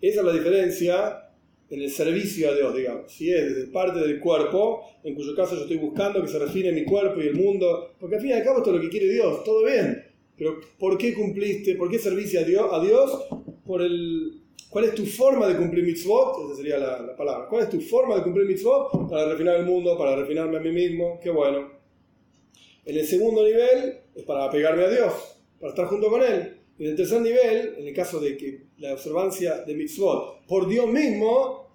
Esa 0.00 0.20
es 0.20 0.26
la 0.26 0.32
diferencia 0.32 1.30
en 1.68 1.82
el 1.82 1.90
servicio 1.90 2.50
a 2.50 2.54
Dios, 2.54 2.74
digamos. 2.74 3.12
Si 3.12 3.30
es 3.30 3.54
desde 3.54 3.70
parte 3.70 4.00
del 4.00 4.18
cuerpo, 4.18 4.82
en 5.04 5.14
cuyo 5.14 5.36
caso 5.36 5.54
yo 5.54 5.62
estoy 5.62 5.76
buscando 5.76 6.20
que 6.20 6.28
se 6.28 6.38
refine 6.38 6.72
mi 6.72 6.84
cuerpo 6.84 7.20
y 7.20 7.28
el 7.28 7.36
mundo, 7.36 7.94
porque 8.00 8.16
al 8.16 8.20
fin 8.22 8.30
y 8.30 8.32
al 8.34 8.42
cabo 8.42 8.58
esto 8.58 8.70
es 8.70 8.76
lo 8.76 8.82
que 8.82 8.90
quiere 8.90 9.12
Dios, 9.12 9.44
todo 9.44 9.64
bien. 9.64 10.04
Pero 10.36 10.60
¿por 10.78 10.98
qué 10.98 11.14
cumpliste? 11.14 11.76
¿Por 11.76 11.90
qué 11.90 11.98
servicio 12.00 12.40
a 12.40 12.44
Dios? 12.44 12.66
A 12.72 12.82
Dios 12.82 13.28
por 13.64 13.82
el 13.82 14.39
¿Cuál 14.70 14.84
es 14.84 14.94
tu 14.94 15.04
forma 15.04 15.48
de 15.48 15.56
cumplir 15.56 15.84
mitzvot? 15.84 16.46
Esa 16.46 16.56
sería 16.56 16.78
la, 16.78 17.16
palabra. 17.16 17.48
¿Cuál 17.48 17.64
es 17.64 17.70
tu 17.70 17.80
forma 17.80 18.14
de 18.14 18.22
cumplir 18.22 18.46
mitzvot? 18.46 19.10
Para 19.10 19.28
refinar 19.28 19.56
el 19.56 19.66
mundo, 19.66 19.98
para 19.98 20.14
refinarme 20.14 20.58
a 20.58 20.60
mí 20.60 20.70
mismo. 20.70 21.18
Qué 21.20 21.28
bueno. 21.28 21.72
En 22.84 22.96
el 22.96 23.04
segundo 23.04 23.44
nivel 23.44 23.98
es 24.14 24.22
para 24.22 24.44
apegarme 24.44 24.84
a 24.84 24.88
Dios, 24.88 25.12
para 25.58 25.70
estar 25.70 25.86
junto 25.86 26.08
con 26.08 26.22
Él. 26.22 26.60
En 26.78 26.86
el 26.86 26.96
tercer 26.96 27.20
nivel, 27.20 27.74
en 27.78 27.88
el 27.88 27.94
caso 27.94 28.20
de 28.20 28.36
que 28.36 28.66
la 28.78 28.92
observancia 28.92 29.62
de 29.62 29.74
mitzvot 29.74 30.46
por 30.46 30.68
Dios 30.68 30.86
mismo, 30.86 31.74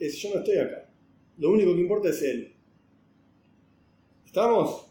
es 0.00 0.16
yo 0.16 0.30
no 0.30 0.40
estoy 0.40 0.58
acá. 0.58 0.90
Lo 1.38 1.50
único 1.50 1.72
que 1.72 1.80
importa 1.80 2.08
es 2.08 2.20
Él. 2.20 2.52
¿Estamos? 4.26 4.88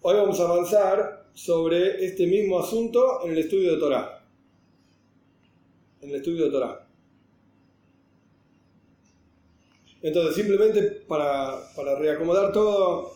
Hoy 0.00 0.16
vamos 0.16 0.40
a 0.40 0.44
avanzar 0.44 1.26
sobre 1.34 2.02
este 2.02 2.26
mismo 2.26 2.58
asunto 2.58 3.26
en 3.26 3.32
el 3.32 3.38
estudio 3.38 3.72
de 3.72 3.78
Torah 3.78 4.21
en 6.02 6.10
el 6.10 6.16
estudio 6.16 6.46
de 6.46 6.50
Torah. 6.50 6.86
Entonces, 10.02 10.34
simplemente 10.34 10.82
para, 11.06 11.60
para 11.76 11.94
reacomodar 11.94 12.52
todo, 12.52 13.14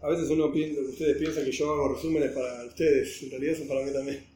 a 0.00 0.08
veces 0.08 0.30
uno 0.30 0.50
piensa, 0.50 0.80
ustedes 0.80 1.18
piensan 1.18 1.44
que 1.44 1.52
yo 1.52 1.70
hago 1.70 1.94
resúmenes 1.94 2.32
para 2.32 2.64
ustedes, 2.64 3.22
en 3.22 3.30
realidad 3.30 3.58
son 3.58 3.68
para 3.68 3.84
mí 3.84 3.92
también. 3.92 4.26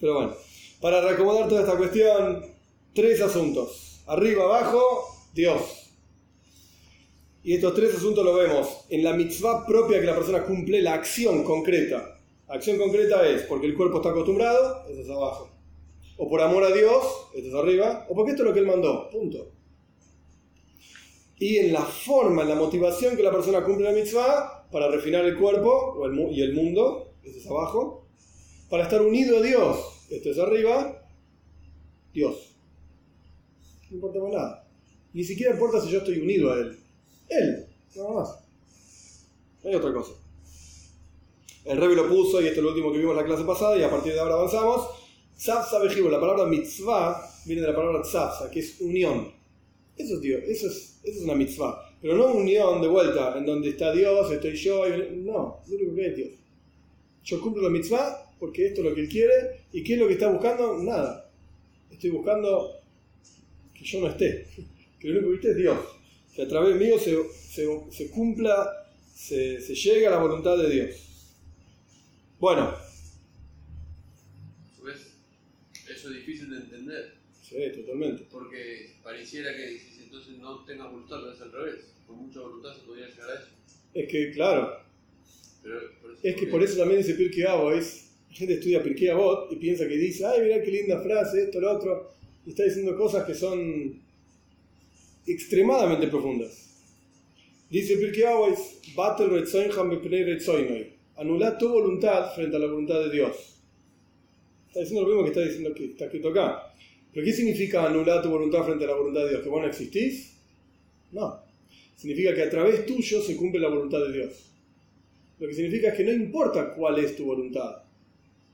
Pero 0.00 0.14
bueno, 0.14 0.36
para 0.80 1.00
reacomodar 1.00 1.48
toda 1.48 1.62
esta 1.62 1.76
cuestión, 1.76 2.46
tres 2.94 3.20
asuntos. 3.20 4.02
Arriba, 4.06 4.44
abajo, 4.44 5.28
Dios. 5.34 5.62
Y 7.42 7.54
estos 7.54 7.74
tres 7.74 7.96
asuntos 7.96 8.24
lo 8.24 8.34
vemos 8.34 8.84
en 8.88 9.02
la 9.02 9.14
mitzvah 9.14 9.66
propia 9.66 10.00
que 10.00 10.06
la 10.06 10.14
persona 10.14 10.44
cumple, 10.44 10.80
la 10.80 10.94
acción 10.94 11.42
concreta. 11.42 12.20
acción 12.46 12.78
concreta 12.78 13.28
es 13.28 13.42
porque 13.42 13.66
el 13.66 13.74
cuerpo 13.74 13.96
está 13.96 14.10
acostumbrado, 14.10 14.86
eso 14.88 15.00
es 15.00 15.10
abajo 15.10 15.51
o 16.22 16.28
por 16.28 16.40
amor 16.40 16.62
a 16.62 16.70
Dios, 16.70 17.04
esto 17.34 17.48
es 17.48 17.54
arriba, 17.54 18.06
o 18.08 18.14
porque 18.14 18.30
esto 18.30 18.44
es 18.44 18.48
lo 18.48 18.54
que 18.54 18.60
Él 18.60 18.66
mandó, 18.66 19.10
punto. 19.10 19.50
Y 21.36 21.56
en 21.56 21.72
la 21.72 21.82
forma, 21.82 22.42
en 22.42 22.48
la 22.48 22.54
motivación 22.54 23.16
que 23.16 23.24
la 23.24 23.32
persona 23.32 23.64
cumple 23.64 23.86
la 23.86 23.92
mitzvah, 23.92 24.68
para 24.70 24.88
refinar 24.88 25.24
el 25.24 25.36
cuerpo 25.36 26.00
y 26.30 26.42
el 26.42 26.54
mundo, 26.54 27.14
esto 27.24 27.38
es 27.40 27.46
abajo, 27.48 28.06
para 28.70 28.84
estar 28.84 29.02
unido 29.02 29.38
a 29.38 29.42
Dios, 29.42 30.06
esto 30.10 30.30
es 30.30 30.38
arriba, 30.38 31.04
Dios. 32.14 32.54
No 33.90 33.96
importa 33.96 34.20
nada. 34.20 34.68
Ni 35.12 35.24
siquiera 35.24 35.54
importa 35.54 35.80
si 35.80 35.90
yo 35.90 35.98
estoy 35.98 36.20
unido 36.20 36.52
a 36.52 36.54
Él. 36.54 36.78
Él, 37.30 37.66
nada 37.96 38.10
más. 38.12 38.44
No 39.64 39.70
hay 39.70 39.74
otra 39.74 39.92
cosa. 39.92 40.12
El 41.64 41.78
Rebbe 41.78 41.96
lo 41.96 42.08
puso, 42.08 42.40
y 42.40 42.46
esto 42.46 42.60
es 42.60 42.64
lo 42.64 42.70
último 42.70 42.92
que 42.92 42.98
vimos 42.98 43.16
la 43.16 43.24
clase 43.24 43.42
pasada, 43.42 43.76
y 43.76 43.82
a 43.82 43.90
partir 43.90 44.12
de 44.12 44.20
ahora 44.20 44.34
avanzamos 44.34 45.01
Tzavza 45.42 45.82
la 45.82 46.20
palabra 46.20 46.46
mitzvah 46.46 47.28
viene 47.46 47.62
de 47.62 47.66
la 47.66 47.74
palabra 47.74 48.00
tzavza, 48.00 48.48
que 48.48 48.60
es 48.60 48.80
unión. 48.80 49.32
Eso 49.96 50.14
es 50.14 50.20
Dios, 50.20 50.40
eso 50.46 50.68
es, 50.68 51.00
eso 51.02 51.18
es 51.18 51.24
una 51.24 51.34
mitzvah. 51.34 51.96
Pero 52.00 52.16
no 52.16 52.26
unión 52.26 52.80
de 52.80 52.86
vuelta, 52.86 53.36
en 53.36 53.44
donde 53.44 53.70
está 53.70 53.92
Dios, 53.92 54.30
estoy 54.30 54.54
yo, 54.54 54.84
no, 54.86 55.60
lo 55.66 55.76
único 55.76 55.94
que 55.96 56.06
es 56.06 56.16
Dios. 56.16 56.28
Yo 57.24 57.40
cumplo 57.40 57.60
la 57.60 57.70
mitzvah 57.70 58.32
porque 58.38 58.68
esto 58.68 58.82
es 58.82 58.86
lo 58.86 58.94
que 58.94 59.00
Él 59.00 59.08
quiere, 59.08 59.64
y 59.72 59.82
¿qué 59.82 59.94
es 59.94 59.98
lo 59.98 60.06
que 60.06 60.12
está 60.12 60.30
buscando? 60.30 60.78
Nada. 60.78 61.28
Estoy 61.90 62.10
buscando 62.10 62.76
que 63.74 63.84
yo 63.84 64.00
no 64.00 64.10
esté, 64.10 64.46
que 65.00 65.08
lo 65.08 65.18
único 65.18 65.30
que 65.30 65.36
esté 65.38 65.50
es 65.50 65.56
Dios. 65.56 65.78
Que 66.36 66.42
a 66.42 66.48
través 66.48 66.76
mío 66.76 67.00
se, 67.00 67.18
se, 67.32 67.66
se 67.90 68.10
cumpla, 68.12 68.70
se, 69.12 69.60
se 69.60 69.74
llegue 69.74 70.06
a 70.06 70.10
la 70.10 70.18
voluntad 70.18 70.56
de 70.56 70.70
Dios. 70.70 71.34
Bueno, 72.38 72.72
eso 76.02 76.10
es 76.10 76.26
difícil 76.26 76.50
de 76.50 76.56
entender. 76.56 77.14
Sí, 77.40 77.56
totalmente. 77.76 78.24
Porque 78.30 78.90
pareciera 79.04 79.54
que 79.54 79.78
si 79.78 80.02
entonces 80.02 80.36
no 80.38 80.64
tengas 80.64 80.90
voluntad, 80.90 81.20
lo 81.20 81.30
al 81.30 81.52
revés. 81.52 81.92
Con 82.06 82.26
mucha 82.26 82.40
voluntad 82.40 82.74
se 82.74 82.80
podría 82.80 83.06
llegar 83.06 83.30
a 83.30 83.34
eso. 83.34 83.48
Es 83.94 84.08
que, 84.10 84.32
claro. 84.32 84.78
es 86.22 86.36
que 86.36 86.46
por 86.48 86.62
eso 86.62 86.78
también 86.78 87.00
ese 87.00 87.14
Pirkei 87.14 87.44
Avot 87.44 87.76
es. 87.76 88.10
La 88.30 88.36
gente 88.36 88.54
estudia 88.54 88.82
Pirkei 88.82 89.08
Avot 89.08 89.52
y 89.52 89.56
piensa 89.56 89.86
que 89.86 89.96
dice, 89.96 90.24
ay, 90.24 90.40
mira 90.40 90.62
qué 90.62 90.70
linda 90.70 91.00
frase, 91.02 91.44
esto, 91.44 91.60
lo 91.60 91.72
otro. 91.72 92.10
Y 92.44 92.50
está 92.50 92.64
diciendo 92.64 92.96
cosas 92.96 93.24
que 93.24 93.34
son 93.34 94.00
extremadamente 95.26 96.08
profundas. 96.08 96.70
Dice 97.70 97.96
Pirkei 97.96 98.24
Avot 98.24 98.58
Battle 98.96 99.44
Anula 101.16 101.58
tu 101.58 101.68
voluntad 101.68 102.34
frente 102.34 102.56
a 102.56 102.58
la 102.58 102.66
voluntad 102.66 103.00
de 103.04 103.10
Dios. 103.10 103.51
Está 104.72 104.80
diciendo 104.80 105.02
lo 105.02 105.08
mismo 105.08 105.22
que 105.24 105.28
está 105.28 105.42
diciendo 105.42 105.74
que 105.74 105.84
está 105.84 106.06
escrito 106.06 106.30
acá. 106.30 106.72
¿Pero 107.12 107.26
qué 107.26 107.32
significa 107.34 107.86
anular 107.86 108.22
tu 108.22 108.30
voluntad 108.30 108.64
frente 108.64 108.84
a 108.84 108.86
la 108.86 108.94
voluntad 108.94 109.20
de 109.24 109.28
Dios? 109.28 109.42
¿Que 109.42 109.50
vos 109.50 109.60
no 109.60 109.68
existís? 109.68 110.34
No. 111.10 111.40
Significa 111.94 112.34
que 112.34 112.40
a 112.40 112.48
través 112.48 112.86
tuyo 112.86 113.20
se 113.20 113.36
cumple 113.36 113.60
la 113.60 113.68
voluntad 113.68 113.98
de 113.98 114.12
Dios. 114.12 114.50
Lo 115.38 115.46
que 115.46 115.52
significa 115.52 115.88
es 115.88 115.94
que 115.94 116.04
no 116.04 116.12
importa 116.12 116.72
cuál 116.72 116.98
es 117.00 117.14
tu 117.14 117.26
voluntad. 117.26 117.82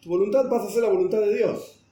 Tu 0.00 0.08
voluntad 0.08 0.50
pasa 0.50 0.66
a 0.66 0.72
ser 0.72 0.82
la 0.82 0.88
voluntad 0.88 1.20
de 1.20 1.37
Dios. 1.37 1.84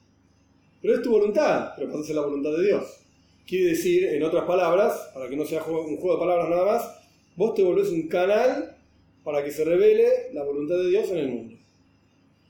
Pero 0.81 0.95
es 0.95 1.01
tu 1.01 1.09
voluntad, 1.09 1.71
pero 1.77 1.87
pasa 1.89 2.01
a 2.01 2.07
ser 2.07 2.15
la 2.17 2.23
voluntad 2.23 2.51
de 2.51 2.65
Dios. 2.65 2.99
Quiere 3.47 3.69
decir, 3.69 4.03
en 4.07 4.23
otras 4.23 4.43
palabras, 4.43 5.09
para 5.13 5.29
que 5.29 5.37
no 5.37 5.45
sea 5.45 5.63
un 5.63 5.95
juego 5.95 6.15
de 6.15 6.19
palabras 6.19 6.49
nada 6.49 6.65
más, 6.65 6.99
vos 7.37 7.55
te 7.55 7.63
volvés 7.63 7.87
un 7.91 8.09
canal 8.09 8.75
para 9.23 9.41
que 9.41 9.51
se 9.51 9.63
revele 9.63 10.33
la 10.33 10.43
voluntad 10.43 10.75
de 10.75 10.89
Dios 10.89 11.09
en 11.11 11.17
el 11.17 11.29
mundo. 11.29 11.55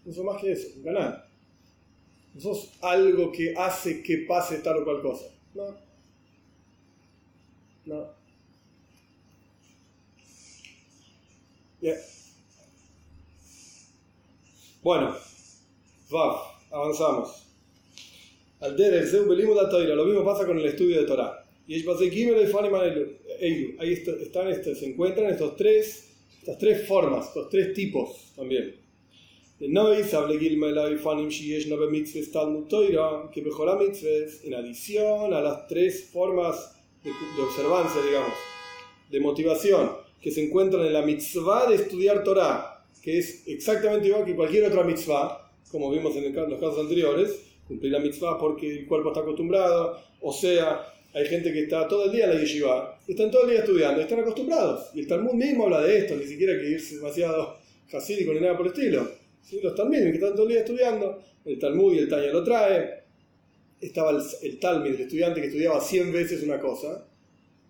No 0.06 0.12
son 0.12 0.26
más 0.26 0.42
que 0.42 0.54
eso, 0.54 0.70
un 0.76 0.84
canal. 0.84 1.27
No 2.38 2.44
sos 2.44 2.70
algo 2.82 3.32
que 3.32 3.56
hace 3.58 4.04
que 4.04 4.20
pase 4.28 4.60
tal 4.60 4.78
o 4.78 4.84
cual 4.86 5.02
cosa. 5.02 5.26
No. 5.56 5.76
No. 7.86 8.18
Bueno, 14.84 15.16
Vav, 16.12 16.38
avanzamos. 16.70 17.44
Al 18.60 18.78
Derech 18.78 19.08
Zeu 19.08 19.28
Belimud 19.28 19.58
Toira, 19.70 19.96
lo 19.96 20.06
mismo 20.06 20.24
pasa 20.24 20.46
con 20.46 20.60
el 20.60 20.66
estudio 20.66 21.02
de 21.02 21.08
Torah. 21.08 21.44
Y 21.68 21.74
ahí 23.80 23.94
están, 23.94 24.48
estos, 24.48 24.78
se 24.78 24.86
encuentran 24.86 25.32
estos 25.32 25.56
tres, 25.56 26.16
estas 26.40 26.60
tres 26.60 26.88
formas, 26.88 27.28
estos 27.28 27.50
tres 27.50 27.74
tipos 27.74 28.32
también. 28.36 28.87
En 34.44 34.54
adición 34.54 35.34
a 35.34 35.42
las 35.42 35.68
tres 35.68 36.12
formas 36.14 36.76
de, 37.04 37.10
de 37.10 37.42
observancia, 37.42 38.00
digamos, 38.04 38.34
de 39.10 39.20
motivación 39.20 39.90
que 40.22 40.30
se 40.30 40.46
encuentran 40.46 40.86
en 40.86 40.94
la 40.94 41.02
mitzvah 41.02 41.68
de 41.68 41.76
estudiar 41.76 42.24
Torah, 42.24 42.86
que 43.02 43.18
es 43.18 43.48
exactamente 43.48 44.10
igual 44.10 44.26
que 44.26 44.36
cualquier 44.36 44.66
otra 44.66 44.84
mitzvah, 44.84 45.52
como 45.72 45.90
vimos 45.90 46.16
en 46.16 46.36
los 46.36 46.60
casos 46.60 46.78
anteriores, 46.78 47.42
cumplir 47.68 47.94
la 47.94 48.00
mitzvah 48.00 48.38
porque 48.38 48.82
el 48.82 48.86
cuerpo 48.86 49.10
está 49.10 49.22
acostumbrado, 49.22 50.00
o 50.22 50.32
sea, 50.32 50.86
hay 51.16 51.26
gente 51.26 51.52
que 51.52 51.64
está 51.64 51.88
todo 51.88 52.06
el 52.06 52.12
día 52.12 52.26
en 52.26 52.36
la 52.36 52.40
yeshiva, 52.40 53.00
están 53.08 53.32
todo 53.32 53.46
el 53.46 53.50
día 53.50 53.60
estudiando, 53.62 54.02
están 54.02 54.20
acostumbrados. 54.20 54.92
Y 54.94 55.00
el 55.00 55.08
Talmud 55.08 55.34
mismo 55.34 55.64
habla 55.64 55.82
de 55.82 55.98
esto, 55.98 56.16
ni 56.16 56.26
siquiera 56.26 56.54
hay 56.54 56.60
que 56.60 56.70
irse 56.70 56.98
demasiado 56.98 57.58
hasídico 57.92 58.34
ni 58.34 58.42
nada 58.42 58.56
por 58.56 58.68
el 58.68 58.74
estilo. 58.74 59.17
¿Sí? 59.48 59.62
Los 59.62 59.76
Talmud 59.76 59.96
que 59.96 60.10
están 60.10 60.34
todo 60.34 60.44
el 60.44 60.50
día 60.50 60.60
estudiando, 60.60 61.24
el 61.46 61.58
Talmud 61.58 61.94
y 61.94 62.00
el 62.00 62.10
Tanya 62.10 62.34
lo 62.34 62.44
trae. 62.44 63.04
Estaba 63.80 64.12
el, 64.12 64.22
el 64.42 64.60
Talmud, 64.60 64.88
el 64.88 65.02
estudiante 65.02 65.40
que 65.40 65.48
estudiaba 65.48 65.80
100 65.80 66.12
veces 66.12 66.44
una 66.44 66.60
cosa, 66.60 67.08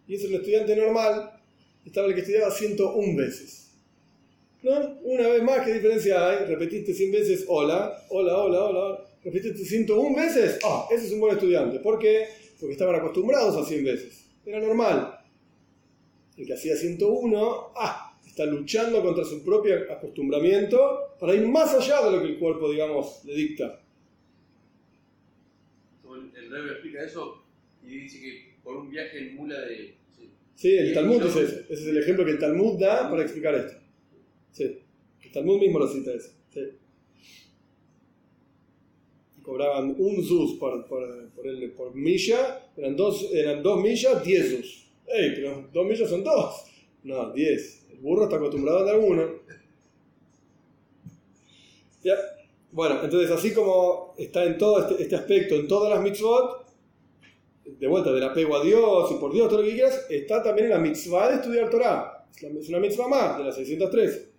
y 0.07 0.15
es 0.15 0.23
el 0.23 0.33
estudiante 0.33 0.75
normal, 0.75 1.31
estaba 1.85 2.07
el 2.07 2.15
que 2.15 2.21
estudiaba 2.21 2.49
101 2.49 3.17
veces. 3.17 3.71
¿No? 4.63 4.71
Una 5.03 5.27
vez 5.27 5.43
más, 5.43 5.65
¿qué 5.65 5.73
diferencia 5.73 6.29
hay? 6.29 6.45
Repetiste 6.45 6.93
100 6.93 7.11
veces 7.11 7.45
hola, 7.47 8.03
hola, 8.09 8.37
hola, 8.37 8.63
hola. 8.63 9.03
Repetiste 9.23 9.63
101 9.63 10.15
veces, 10.15 10.59
ah, 10.63 10.87
ese 10.89 11.05
es 11.05 11.11
un 11.11 11.19
buen 11.19 11.33
estudiante. 11.33 11.79
¿Por 11.79 11.99
qué? 11.99 12.27
porque 12.59 12.73
estaban 12.73 12.95
acostumbrados 12.95 13.55
a 13.55 13.67
100 13.67 13.83
veces. 13.83 14.25
Era 14.45 14.59
normal. 14.59 15.19
El 16.35 16.45
que 16.45 16.53
hacía 16.53 16.75
101, 16.75 17.73
ah, 17.75 18.06
está 18.37 18.45
luchando 18.45 19.01
contra 19.01 19.23
su 19.23 19.43
propio 19.43 19.91
acostumbramiento 19.91 21.15
para 21.19 21.33
ir 21.33 21.47
más 21.47 21.73
allá 21.73 22.05
de 22.05 22.11
lo 22.15 22.21
que 22.21 22.27
el 22.27 22.37
cuerpo, 22.37 22.69
digamos, 22.71 23.25
le 23.25 23.33
dicta. 23.33 23.81
El 26.05 26.51
rey 26.51 26.71
explica 26.71 27.03
eso 27.03 27.43
y 27.83 27.97
dice 27.97 28.21
que 28.21 28.53
por 28.63 28.77
un 28.77 28.91
viaje 28.91 29.17
en 29.17 29.35
mula 29.35 29.59
de... 29.61 29.95
Sí, 30.53 30.75
el 30.77 30.93
Talmud 30.93 31.23
es 31.23 31.35
ese. 31.35 31.65
Ese 31.69 31.73
es 31.73 31.87
el 31.87 31.97
ejemplo 31.97 32.25
que 32.25 32.31
el 32.31 32.39
Talmud 32.39 32.79
da 32.79 33.09
para 33.09 33.23
explicar 33.23 33.55
esto. 33.55 33.75
Sí. 34.51 34.77
El 35.23 35.31
Talmud 35.31 35.59
mismo 35.59 35.79
lo 35.79 35.87
cita 35.87 36.11
ese. 36.13 36.31
Sí 36.53 36.61
cobraban 39.41 39.95
un 39.97 40.21
zus 40.21 40.55
por, 40.55 40.85
por, 40.87 41.29
por, 41.29 41.45
por 41.73 41.95
milla, 41.95 42.69
eran 42.75 42.97
dos, 42.97 43.29
eran 43.33 43.63
dos 43.63 43.81
millas, 43.81 44.21
diez 44.21 44.51
zus. 44.51 44.87
¡Ey, 45.07 45.31
pero 45.35 45.69
dos 45.71 45.87
millas 45.87 46.09
son 46.09 46.21
dos! 46.21 46.65
No, 47.03 47.31
diez. 47.31 47.86
El 47.97 48.03
burro 48.03 48.25
está 48.25 48.37
acostumbrado 48.37 48.79
a 48.79 48.83
dar 48.83 48.99
uno. 48.99 49.23
¿Ya? 52.03 52.13
Bueno, 52.71 52.99
entonces 53.03 53.31
así 53.31 53.53
como 53.53 54.13
está 54.17 54.45
en 54.45 54.57
todo 54.57 54.79
este, 54.81 55.01
este, 55.01 55.15
aspecto, 55.15 55.55
en 55.55 55.67
todas 55.67 55.89
las 55.89 56.01
mitzvot, 56.01 56.65
de 57.65 57.87
vuelta 57.87 58.11
del 58.13 58.23
apego 58.23 58.55
a 58.55 58.63
Dios 58.63 59.11
y 59.11 59.15
por 59.15 59.33
Dios, 59.33 59.49
todo 59.49 59.61
lo 59.61 59.67
que 59.67 59.73
quieras, 59.73 60.05
está 60.09 60.43
también 60.43 60.67
en 60.67 60.73
la 60.73 60.79
mitzvah 60.79 61.29
de 61.29 61.35
estudiar 61.35 61.69
Torah. 61.69 62.27
Es 62.35 62.69
una 62.69 62.79
mitzvah 62.79 63.07
más, 63.07 63.37
de 63.39 63.43
las 63.45 63.55
613. 63.55 64.29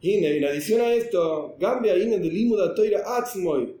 Y 0.00 0.24
en 0.24 0.44
adición 0.44 0.82
a 0.82 0.92
esto, 0.92 1.56
Gambia 1.58 1.96
Ine 1.96 2.18
de 2.18 2.28
Limuda 2.28 2.74
Toira 2.74 3.02
Atzmoy, 3.16 3.76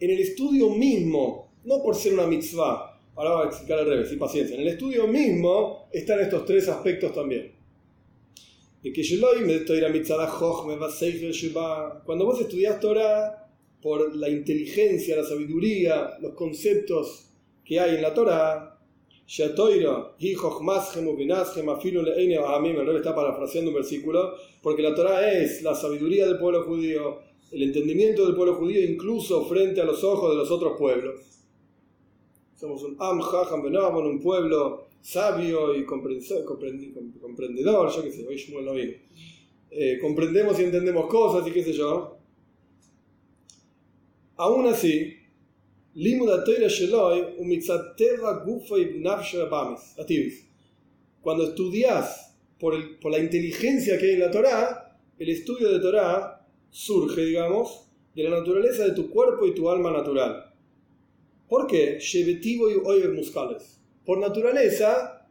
en 0.00 0.10
el 0.10 0.18
estudio 0.18 0.70
mismo, 0.70 1.52
no 1.64 1.82
por 1.82 1.94
ser 1.94 2.14
una 2.14 2.26
mitzvah, 2.26 2.91
ahora 3.14 3.34
voy 3.34 3.44
a 3.44 3.48
explicar 3.48 3.78
al 3.80 3.86
revés, 3.86 4.08
sin 4.08 4.18
paciencia, 4.18 4.54
en 4.56 4.62
el 4.62 4.68
estudio 4.68 5.06
mismo 5.06 5.88
están 5.92 6.20
estos 6.20 6.44
tres 6.44 6.68
aspectos 6.68 7.14
también. 7.14 7.52
Cuando 12.04 12.24
vos 12.24 12.40
estudias 12.40 12.80
Torah, 12.80 13.48
por 13.80 14.16
la 14.16 14.28
inteligencia, 14.28 15.16
la 15.16 15.24
sabiduría, 15.24 16.18
los 16.20 16.34
conceptos 16.34 17.28
que 17.64 17.78
hay 17.80 17.96
en 17.96 18.02
la 18.02 18.14
Torah, 18.14 18.68
el 22.78 22.86
rey 22.86 22.96
está 22.96 23.14
parafraseando 23.14 23.70
un 23.70 23.76
versículo, 23.76 24.34
porque 24.60 24.82
la 24.82 24.94
Torah 24.94 25.32
es 25.32 25.62
la 25.62 25.74
sabiduría 25.74 26.26
del 26.26 26.38
pueblo 26.38 26.64
judío, 26.64 27.20
el 27.50 27.62
entendimiento 27.62 28.26
del 28.26 28.34
pueblo 28.34 28.54
judío 28.56 28.82
incluso 28.82 29.46
frente 29.46 29.80
a 29.80 29.84
los 29.84 30.02
ojos 30.02 30.30
de 30.30 30.36
los 30.36 30.50
otros 30.50 30.76
pueblos. 30.78 31.20
Somos 32.62 32.84
un 32.84 32.96
Am 33.00 33.20
un 33.20 34.20
pueblo 34.20 34.86
sabio 35.00 35.74
y 35.74 35.84
comprendedor, 35.84 37.90
yo 37.90 38.02
qué 38.04 38.12
sé, 38.12 38.24
hoy 38.24 38.64
no 38.64 38.72
eh, 39.68 39.98
comprendemos 40.00 40.60
y 40.60 40.62
entendemos 40.62 41.06
cosas 41.06 41.44
y 41.48 41.50
qué 41.50 41.64
sé 41.64 41.72
yo. 41.72 42.18
Aún 44.36 44.68
así, 44.68 45.12
cuando 51.20 51.48
estudias 51.48 52.36
por, 52.60 53.00
por 53.00 53.10
la 53.10 53.18
inteligencia 53.18 53.98
que 53.98 54.06
hay 54.06 54.12
en 54.12 54.20
la 54.20 54.30
Torah, 54.30 55.00
el 55.18 55.30
estudio 55.30 55.68
de 55.68 55.80
Torah 55.80 56.46
surge, 56.70 57.24
digamos, 57.24 57.88
de 58.14 58.22
la 58.22 58.38
naturaleza 58.38 58.84
de 58.84 58.92
tu 58.92 59.10
cuerpo 59.10 59.46
y 59.46 59.52
tu 59.52 59.68
alma 59.68 59.90
natural. 59.90 60.51
¿Por 61.52 61.66
qué? 61.66 61.98
muscales. 63.14 63.78
Por 64.06 64.18
naturaleza, 64.18 65.28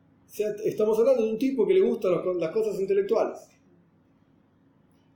estamos 0.63 0.99
hablando 0.99 1.25
de 1.25 1.31
un 1.31 1.39
tipo 1.39 1.65
que 1.65 1.73
le 1.73 1.81
gustan 1.81 2.13
las 2.39 2.51
cosas 2.51 2.79
intelectuales. 2.79 3.39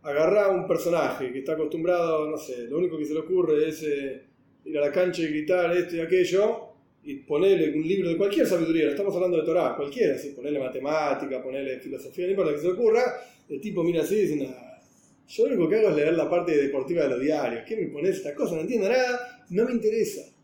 Agarra 0.02 0.46
a 0.46 0.50
un 0.50 0.68
personaje 0.68 1.32
que 1.32 1.40
está 1.40 1.54
acostumbrado, 1.54 2.28
no 2.28 2.40
sé, 2.40 2.64
lo 2.64 2.80
único 2.80 2.98
que 2.98 3.06
se 3.06 3.14
le 3.14 3.20
ocurre 3.20 3.70
es 3.70 3.84
eh, 3.84 4.24
ir 4.66 4.80
a 4.80 4.82
la 4.82 4.92
cancha 4.92 5.22
y 5.22 5.28
gritar 5.28 5.78
esto 5.78 5.96
y 5.96 6.00
aquello, 6.00 6.70
y 7.04 7.18
ponerle 7.18 7.78
un 7.78 7.88
libro 7.88 8.10
de 8.10 8.18
cualquier 8.18 8.48
sabiduría, 8.48 8.90
estamos 8.90 9.14
hablando 9.14 9.38
de 9.38 9.44
Torah, 9.44 9.76
cualquiera, 9.76 10.18
¿sí? 10.18 10.30
ponerle 10.30 10.58
matemática, 10.58 11.40
ponerle 11.44 11.80
filosofía, 11.82 12.26
no 12.26 12.32
importa 12.32 12.52
que 12.54 12.62
se 12.62 12.66
le 12.66 12.74
ocurra, 12.74 13.04
el 13.48 13.62
tipo 13.62 13.84
mira 13.84 14.02
así 14.02 14.16
y 14.16 14.22
dice, 14.22 14.38
nada, 14.38 14.82
yo 15.28 15.44
lo 15.46 15.54
único 15.54 15.70
que 15.70 15.76
hago 15.76 15.90
es 15.90 15.98
leer 15.98 16.14
la 16.16 16.28
parte 16.28 16.58
deportiva 16.58 17.04
de 17.04 17.10
los 17.10 17.22
diarios, 17.22 17.64
¿qué 17.68 17.76
me 17.76 17.90
pones 17.90 18.16
esta 18.16 18.34
cosa? 18.34 18.56
No 18.56 18.62
entiendo 18.62 18.90
nada, 18.90 19.46
no 19.52 19.66
me 19.66 19.74
interesa. 19.74 20.35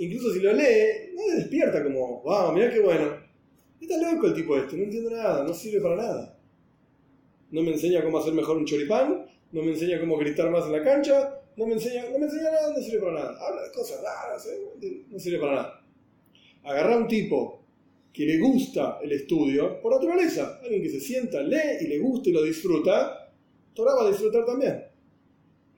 Incluso 0.00 0.32
si 0.32 0.40
lo 0.40 0.54
lee, 0.54 1.12
no 1.14 1.26
me 1.26 1.34
despierta 1.34 1.84
como, 1.84 2.22
wow, 2.22 2.52
mirá 2.54 2.70
qué 2.70 2.80
bueno. 2.80 3.18
Está 3.78 3.98
loco 3.98 4.28
el 4.28 4.34
tipo 4.34 4.56
este, 4.56 4.78
no 4.78 4.84
entiendo 4.84 5.10
nada, 5.10 5.44
no 5.44 5.52
sirve 5.52 5.78
para 5.82 5.96
nada. 5.96 6.38
No 7.50 7.62
me 7.62 7.72
enseña 7.72 8.02
cómo 8.02 8.18
hacer 8.18 8.32
mejor 8.32 8.56
un 8.56 8.64
choripán, 8.64 9.26
no 9.52 9.62
me 9.62 9.72
enseña 9.72 10.00
cómo 10.00 10.16
gritar 10.16 10.50
más 10.50 10.64
en 10.64 10.72
la 10.72 10.82
cancha, 10.82 11.42
no 11.54 11.66
me 11.66 11.74
enseña, 11.74 12.08
no 12.10 12.18
me 12.18 12.24
enseña 12.24 12.50
nada, 12.50 12.72
no 12.74 12.82
sirve 12.82 13.00
para 13.00 13.12
nada. 13.12 13.46
Habla 13.46 13.62
de 13.62 13.72
cosas 13.72 14.00
raras, 14.02 14.46
¿eh? 14.46 15.04
no 15.10 15.18
sirve 15.18 15.38
para 15.38 15.54
nada. 15.54 15.86
Agarrar 16.62 16.92
a 16.94 16.96
un 16.96 17.08
tipo 17.08 17.66
que 18.10 18.24
le 18.24 18.38
gusta 18.38 19.00
el 19.02 19.12
estudio, 19.12 19.82
por 19.82 19.92
naturaleza, 19.92 20.60
alguien 20.62 20.82
que 20.82 20.88
se 20.88 21.00
sienta, 21.00 21.42
lee 21.42 21.76
y 21.82 21.88
le 21.88 21.98
gusta 21.98 22.30
y 22.30 22.32
lo 22.32 22.42
disfruta, 22.42 23.34
Torah 23.74 23.96
va 23.96 24.06
a 24.06 24.10
disfrutar 24.10 24.46
también. 24.46 24.82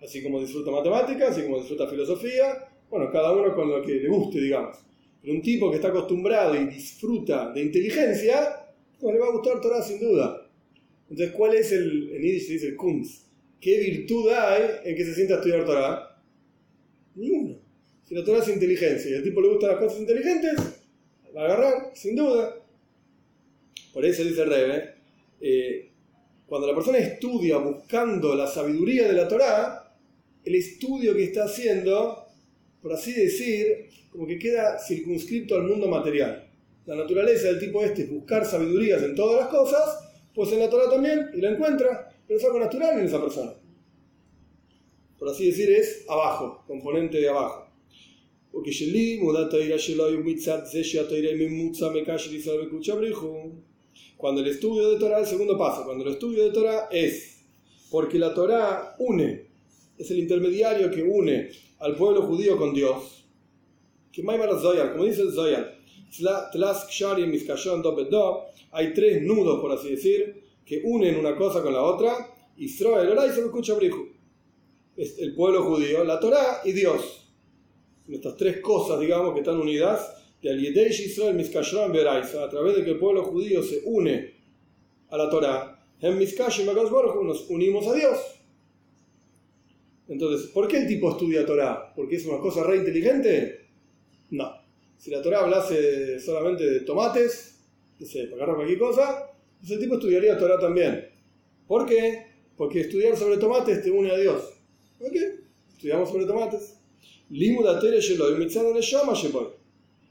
Así 0.00 0.22
como 0.22 0.40
disfruta 0.40 0.70
matemáticas, 0.70 1.30
así 1.30 1.42
como 1.42 1.58
disfruta 1.58 1.88
filosofía, 1.88 2.68
bueno, 2.92 3.11
cada 3.11 3.33
uno 3.33 3.55
con 3.55 3.70
lo 3.70 3.83
que 3.83 3.94
le 3.94 4.09
guste, 4.09 4.38
digamos. 4.38 4.76
Pero 5.22 5.33
un 5.33 5.40
tipo 5.40 5.70
que 5.70 5.76
está 5.76 5.88
acostumbrado 5.88 6.55
y 6.55 6.66
disfruta 6.66 7.50
de 7.50 7.62
inteligencia, 7.62 8.66
pues 9.00 9.14
le 9.14 9.18
va 9.18 9.28
a 9.28 9.33
gustar 9.33 9.62
Torah 9.62 9.81
sin 9.81 9.98
duda. 9.98 10.46
Entonces, 11.09 11.35
¿cuál 11.35 11.55
es 11.55 11.72
el, 11.72 12.11
en 12.14 12.22
Yiddish 12.22 12.46
se 12.46 12.52
dice 12.52 12.68
el 12.68 12.76
Kunst? 12.76 13.28
¿Qué 13.59 13.78
virtud 13.78 14.28
hay 14.28 14.62
en 14.85 14.94
que 14.94 15.07
se 15.07 15.14
sienta 15.14 15.35
a 15.35 15.37
estudiar 15.38 15.64
Torah? 15.64 16.22
Ninguna. 17.14 17.57
Si 18.05 18.14
la 18.14 18.24
Torah 18.24 18.40
es 18.40 18.48
inteligencia 18.48 19.11
y 19.11 19.14
al 19.14 19.22
tipo 19.22 19.40
le 19.40 19.48
gustan 19.48 19.70
las 19.70 19.78
cosas 19.78 19.98
inteligentes, 19.98 20.55
va 21.35 21.42
a 21.42 21.44
agarrar, 21.46 21.92
sin 21.94 22.14
duda. 22.14 22.57
Por 23.94 24.05
eso 24.05 24.22
dice 24.22 24.44
Rebe, 24.44 24.94
eh, 25.40 25.92
cuando 26.44 26.66
la 26.66 26.74
persona 26.74 26.98
estudia 26.98 27.57
buscando 27.57 28.35
la 28.35 28.46
sabiduría 28.46 29.09
de 29.09 29.14
la 29.14 29.28
Torah, 29.28 29.96
el 30.44 30.55
estudio 30.57 31.14
que 31.14 31.24
está 31.24 31.44
haciendo, 31.44 32.21
por 32.82 32.92
así 32.92 33.12
decir, 33.12 33.88
como 34.10 34.26
que 34.26 34.38
queda 34.38 34.78
circunscrito 34.78 35.54
al 35.54 35.62
mundo 35.62 35.88
material. 35.88 36.50
La 36.84 36.96
naturaleza 36.96 37.46
del 37.46 37.60
tipo 37.60 37.82
este 37.82 38.02
es 38.02 38.10
buscar 38.10 38.44
sabidurías 38.44 39.02
en 39.02 39.14
todas 39.14 39.40
las 39.40 39.48
cosas, 39.48 40.10
pues 40.34 40.52
en 40.52 40.58
la 40.58 40.68
Torah 40.68 40.90
también, 40.90 41.30
y 41.32 41.40
la 41.40 41.50
encuentra 41.50 42.12
es 42.28 42.44
algo 42.44 42.58
natural 42.58 42.98
en 42.98 43.06
esa 43.06 43.20
persona. 43.20 43.54
Por 45.18 45.28
así 45.28 45.46
decir, 45.46 45.70
es 45.70 46.04
abajo, 46.08 46.64
componente 46.66 47.18
de 47.18 47.28
abajo. 47.28 47.68
Cuando 54.16 54.40
el 54.40 54.46
estudio 54.48 54.90
de 54.90 54.98
Torah, 54.98 55.20
el 55.20 55.26
segundo 55.26 55.56
paso, 55.56 55.84
cuando 55.84 56.04
el 56.04 56.12
estudio 56.12 56.44
de 56.44 56.50
Torah 56.50 56.88
es 56.90 57.32
Porque 57.90 58.18
la 58.18 58.32
Torá 58.32 58.96
une, 58.98 59.46
es 59.98 60.10
el 60.10 60.18
intermediario 60.18 60.90
que 60.90 61.02
une 61.02 61.50
al 61.82 61.96
pueblo 61.96 62.22
judío 62.22 62.56
con 62.56 62.72
Dios. 62.72 63.26
Que 64.10 64.22
como 64.22 65.04
dice 65.04 65.22
el 65.22 65.32
Zoyar, 65.32 65.78
hay 68.70 68.94
tres 68.94 69.22
nudos, 69.22 69.60
por 69.60 69.72
así 69.72 69.90
decir, 69.90 70.44
que 70.64 70.82
unen 70.84 71.16
una 71.16 71.36
cosa 71.36 71.62
con 71.62 71.72
la 71.72 71.82
otra. 71.82 72.34
Israel, 72.56 73.18
es 74.96 75.18
el 75.18 75.34
pueblo 75.34 75.62
judío, 75.64 76.04
la 76.04 76.20
Torá 76.20 76.60
y 76.64 76.72
Dios. 76.72 77.30
Estas 78.08 78.36
tres 78.36 78.60
cosas, 78.60 79.00
digamos, 79.00 79.32
que 79.32 79.40
están 79.40 79.58
unidas, 79.58 80.14
a 82.34 82.48
través 82.48 82.76
de 82.76 82.84
que 82.84 82.90
el 82.90 82.98
pueblo 82.98 83.24
judío 83.24 83.62
se 83.62 83.82
une 83.84 84.34
a 85.08 85.16
la 85.16 85.30
Torá, 85.30 85.86
en 86.00 86.18
nos 86.18 87.48
unimos 87.48 87.86
a 87.86 87.94
Dios. 87.94 88.18
Entonces, 90.12 90.51
¿por 90.51 90.68
qué 90.68 90.77
el 90.77 90.87
tipo 90.87 91.11
estudia 91.11 91.46
Torah? 91.46 91.90
¿Porque 91.96 92.16
es 92.16 92.27
una 92.27 92.38
cosa 92.38 92.62
re 92.62 92.77
inteligente? 92.77 93.64
No. 94.31 94.53
Si 94.98 95.11
la 95.11 95.22
Torah 95.22 95.40
hablase 95.40 96.20
solamente 96.20 96.68
de 96.68 96.81
tomates, 96.81 97.61
no 97.98 98.07
para 98.07 98.35
agarrar 98.35 98.57
cualquier 98.57 98.79
cosa, 98.79 99.31
pues 99.59 99.70
el 99.70 99.81
tipo 99.81 99.94
estudiaría 99.94 100.37
Torah 100.37 100.59
también. 100.59 101.09
¿Por 101.66 101.87
qué? 101.87 102.27
Porque 102.59 102.83
estudiar 102.83 103.16
sobre 103.16 103.38
tomates 103.38 103.83
te 103.83 103.90
une 103.90 104.11
a 104.11 104.18
Dios. 104.18 104.53
¿Por 104.98 105.11
qué? 105.11 105.37
Estudiamos 105.72 106.11
sobre 106.11 106.27
tomates. 106.27 106.77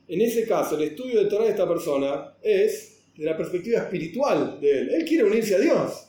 En 0.08 0.22
ese 0.22 0.48
caso, 0.48 0.78
el 0.78 0.82
estudio 0.82 1.24
de 1.24 1.30
Torah 1.30 1.44
de 1.44 1.52
esta 1.52 1.68
persona 1.68 2.34
es 2.42 3.04
de 3.16 3.26
la 3.26 3.38
perspectiva 3.38 3.82
espiritual 3.82 4.60
de 4.60 4.80
él. 4.80 4.90
Él 4.96 5.06
quiere 5.06 5.26
unirse 5.26 5.54
a 5.54 5.60
Dios. 5.60 6.08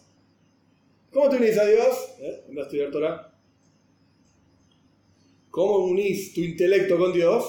¿Cómo 1.10 1.28
te 1.28 1.36
unís 1.36 1.58
a 1.58 1.66
Dios? 1.66 2.14
¿Eh? 2.20 2.44
a 2.56 2.62
estudiar 2.62 2.90
Torah. 2.90 3.31
¿Cómo 5.52 5.84
unís 5.84 6.32
tu 6.32 6.40
intelecto 6.40 6.96
con 6.96 7.12
Dios? 7.12 7.44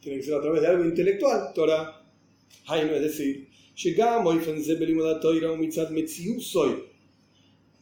Tiene 0.00 0.18
que 0.18 0.24
ser 0.24 0.34
a 0.34 0.40
través 0.40 0.60
de 0.60 0.66
algo 0.66 0.84
intelectual, 0.84 1.52
Torah. 1.54 2.04
Ay, 2.66 2.84
no 2.86 2.96
es 2.96 3.02
decir, 3.02 3.48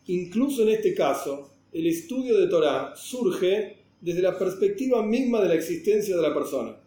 Incluso 0.08 0.62
en 0.62 0.68
este 0.68 0.94
caso, 0.94 1.54
el 1.72 1.86
estudio 1.86 2.36
de 2.36 2.48
Torah 2.48 2.92
surge 2.96 3.78
desde 3.98 4.20
la 4.20 4.38
perspectiva 4.38 5.02
misma 5.02 5.40
de 5.40 5.48
la 5.48 5.54
existencia 5.54 6.14
de 6.14 6.22
la 6.22 6.34
persona. 6.34 6.78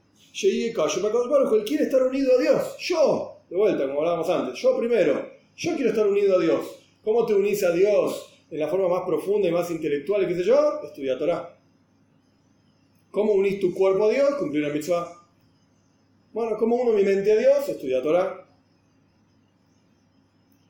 Él 1.55 1.63
quiere 1.65 1.85
estar 1.85 2.03
unido 2.03 2.37
a 2.37 2.39
Dios. 2.39 2.75
Yo, 2.81 3.45
de 3.49 3.55
vuelta, 3.57 3.87
como 3.87 4.01
hablábamos 4.01 4.29
antes, 4.29 4.61
yo 4.61 4.77
primero, 4.77 5.27
yo 5.57 5.73
quiero 5.73 5.89
estar 5.89 6.07
unido 6.07 6.37
a 6.37 6.39
Dios. 6.39 6.59
¿Cómo 7.03 7.25
te 7.25 7.33
unís 7.33 7.63
a 7.63 7.71
Dios 7.71 8.29
en 8.51 8.59
la 8.59 8.67
forma 8.67 8.89
más 8.89 9.07
profunda 9.07 9.47
y 9.47 9.51
más 9.51 9.71
intelectual, 9.71 10.27
qué 10.27 10.35
sé 10.35 10.43
yo? 10.43 10.81
Estudia 10.83 11.17
Torah. 11.17 11.58
¿Cómo 13.11 13.33
unís 13.33 13.59
tu 13.59 13.73
cuerpo 13.73 14.05
a 14.05 14.11
Dios? 14.11 14.35
Cumplir 14.35 14.63
la 14.63 14.69
mitzvah. 14.69 15.19
Bueno, 16.31 16.57
¿cómo 16.57 16.75
uno 16.75 16.93
mi 16.93 17.03
mente 17.03 17.31
a 17.31 17.37
Dios? 17.37 17.67
Estudia 17.67 18.03
Torah. 18.03 18.47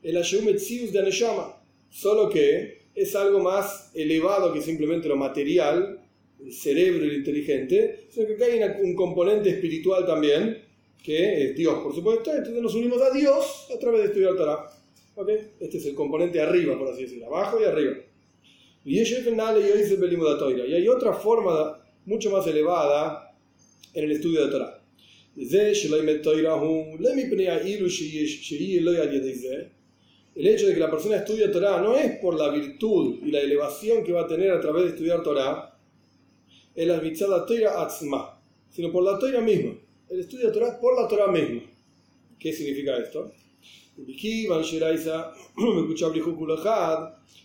El 0.02 0.16
Ashum 0.16 0.46
de 0.46 0.98
Aneshama. 0.98 1.56
Solo 1.90 2.30
que 2.30 2.80
es 2.94 3.14
algo 3.14 3.40
más 3.40 3.90
elevado 3.94 4.54
que 4.54 4.62
simplemente 4.62 5.06
lo 5.06 5.16
material, 5.16 6.00
el 6.42 6.52
cerebro 6.52 7.04
y 7.04 7.08
lo 7.08 7.14
inteligente, 7.14 8.06
sino 8.08 8.26
que 8.26 8.42
hay 8.42 8.58
un 8.82 8.94
componente 8.94 9.50
espiritual 9.50 10.06
también, 10.06 10.64
que 11.04 11.44
es 11.44 11.54
Dios, 11.56 11.82
por 11.82 11.94
supuesto. 11.94 12.34
Entonces 12.34 12.62
nos 12.62 12.74
unimos 12.74 13.02
a 13.02 13.10
Dios 13.10 13.68
a 13.74 13.78
través 13.78 14.00
de 14.00 14.06
estudiar 14.06 14.34
Torah. 14.34 14.66
¿Okay? 15.14 15.50
Este 15.60 15.76
es 15.76 15.84
el 15.84 15.94
componente 15.94 16.40
arriba, 16.40 16.78
por 16.78 16.88
así 16.88 17.02
decirlo, 17.02 17.26
abajo 17.26 17.60
y 17.60 17.64
arriba. 17.64 17.96
Y 18.82 18.98
hay 18.98 20.88
otra 20.88 21.12
forma 21.12 21.79
mucho 22.06 22.30
más 22.30 22.46
elevada 22.46 23.34
en 23.94 24.04
el 24.04 24.12
estudio 24.12 24.46
de 24.46 24.52
Torah. 24.52 24.82
El 30.34 30.46
hecho 30.46 30.66
de 30.66 30.74
que 30.74 30.80
la 30.80 30.90
persona 30.90 31.16
estudie 31.16 31.48
Torah 31.48 31.80
no 31.80 31.96
es 31.96 32.18
por 32.18 32.38
la 32.38 32.50
virtud 32.50 33.18
y 33.22 33.30
la 33.30 33.40
elevación 33.40 34.04
que 34.04 34.12
va 34.12 34.22
a 34.22 34.26
tener 34.26 34.50
a 34.50 34.60
través 34.60 34.84
de 34.84 34.88
estudiar 34.90 35.22
Torah, 35.22 35.78
es 36.74 36.86
la 36.86 37.46
Torah 37.46 37.82
atzma, 37.82 38.40
sino 38.70 38.92
por 38.92 39.04
la 39.04 39.18
Torah 39.18 39.40
misma. 39.40 39.72
El 40.08 40.20
estudio 40.20 40.48
de 40.48 40.52
Torah 40.52 40.80
por 40.80 41.00
la 41.00 41.08
Torah 41.08 41.28
misma. 41.28 41.62
¿Qué 42.38 42.52
significa 42.52 42.96
esto? 42.96 43.32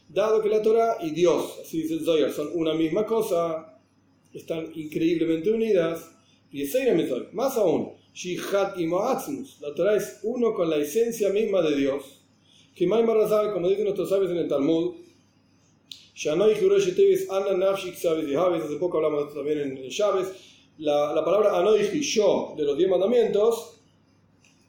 Dado 0.07 0.41
que 0.41 0.49
la 0.49 0.61
Torah 0.61 0.97
y 1.01 1.11
Dios, 1.11 1.59
así 1.61 1.81
dice 1.81 1.95
el 1.95 2.05
Zohar, 2.05 2.31
son 2.31 2.49
una 2.53 2.73
misma 2.73 3.05
cosa, 3.05 3.74
están 4.35 4.71
increíblemente 4.75 5.51
unidas. 5.51 6.11
Y 6.51 6.61
más 7.33 7.57
aún, 7.57 7.93
Shihat 8.13 8.79
y 8.79 8.85
Moatzmus, 8.85 9.59
la 9.61 9.73
Torah 9.73 9.95
es 9.95 10.19
uno 10.23 10.53
con 10.53 10.69
la 10.69 10.77
esencia 10.77 11.29
misma 11.29 11.61
de 11.61 11.75
Dios. 11.75 12.21
Que 12.75 12.87
Maimar 12.87 13.17
como 13.53 13.69
dicen 13.69 13.85
nuestros 13.85 14.09
sabios 14.09 14.31
en 14.31 14.37
el 14.37 14.47
Talmud, 14.47 14.95
hace 18.63 18.77
poco 18.77 18.97
hablamos 18.97 19.33
también 19.33 19.59
en 19.59 19.89
Chávez, 19.89 20.27
la, 20.77 21.13
la 21.13 21.25
palabra 21.25 21.57
Anoichi, 21.57 22.01
yo, 22.01 22.53
de 22.57 22.63
los 22.63 22.77
diez 22.77 22.89
mandamientos, 22.89 23.74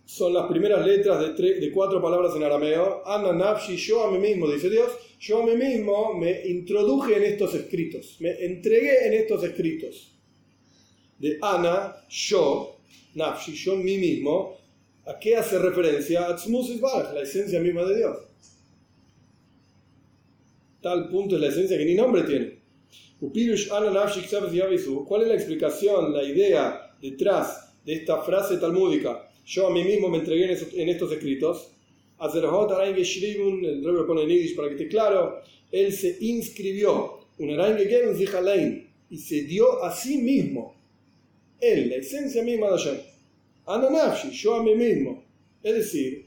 son 0.07 0.33
las 0.33 0.47
primeras 0.47 0.87
letras 0.87 1.37
de, 1.37 1.71
cuatro 1.73 2.01
palabras 2.01 2.35
en 2.37 2.45
arameo. 2.45 3.03
Ana 3.05 3.33
Nafshi, 3.33 3.77
yo 3.77 4.05
a 4.05 4.13
mí 4.13 4.19
mismo, 4.19 4.49
dice 4.49 4.71
Dios, 4.71 4.93
yo 5.19 5.43
a 5.43 5.47
mí 5.47 5.57
mismo 5.57 6.15
me 6.15 6.47
introduje 6.47 7.17
en 7.17 7.25
estos 7.25 7.53
escritos, 7.55 8.17
me 8.21 8.31
entregué 8.45 9.09
en 9.09 9.15
estos 9.15 9.43
escritos. 9.43 10.13
De 11.19 11.39
Ana, 11.43 11.97
yo, 12.09 12.79
Nafshi, 13.15 13.55
yo 13.55 13.75
mí 13.77 13.99
mismo, 13.99 14.57
¿a 15.07 15.19
qué 15.19 15.35
hace 15.37 15.59
referencia? 15.59 16.29
A 16.29 16.37
la 17.13 17.23
esencia 17.23 17.59
misma 17.59 17.83
de 17.85 17.97
Dios. 17.97 18.17
Tal 20.81 21.09
punto 21.09 21.35
es 21.35 21.41
la 21.41 21.49
esencia 21.49 21.77
que 21.77 21.85
ni 21.85 21.97
nombre 21.97 22.23
tiene. 22.23 22.61
¿Cuál 23.19 25.23
es 25.23 25.29
la 25.29 25.35
explicación, 25.35 26.13
la 26.13 26.23
idea 26.23 26.93
detrás 27.01 27.75
de 27.85 27.95
esta 27.95 28.23
frase 28.23 28.59
talmúdica? 28.59 29.27
Yo 29.47 29.69
a 29.69 29.71
mí 29.71 29.85
mismo 29.85 30.09
me 30.09 30.19
entregué 30.19 30.45
en 30.45 30.89
estos 30.89 31.13
escritos 31.13 31.71
el 33.65 33.85
rey 33.85 33.95
pone 34.07 34.23
en 34.23 34.29
Yiddish 34.29 34.57
para 34.57 34.69
que 34.69 34.75
esté 34.75 34.89
claro, 34.89 35.41
él 35.71 35.93
se 35.93 36.17
inscribió, 36.21 37.21
un 37.39 37.51
y 39.11 39.19
se 39.19 39.43
dio 39.43 39.85
a 39.85 39.95
sí 39.95 40.19
mismo, 40.19 40.75
él, 41.61 41.91
la 41.91 41.97
esencia 41.97 42.43
misma 42.43 42.71
de 42.71 42.79
Hashem. 42.79 42.97
Ananafshi, 43.67 44.31
yo 44.31 44.55
a 44.55 44.63
mí 44.63 44.75
mismo. 44.75 45.25
Es 45.63 45.75
decir, 45.75 46.27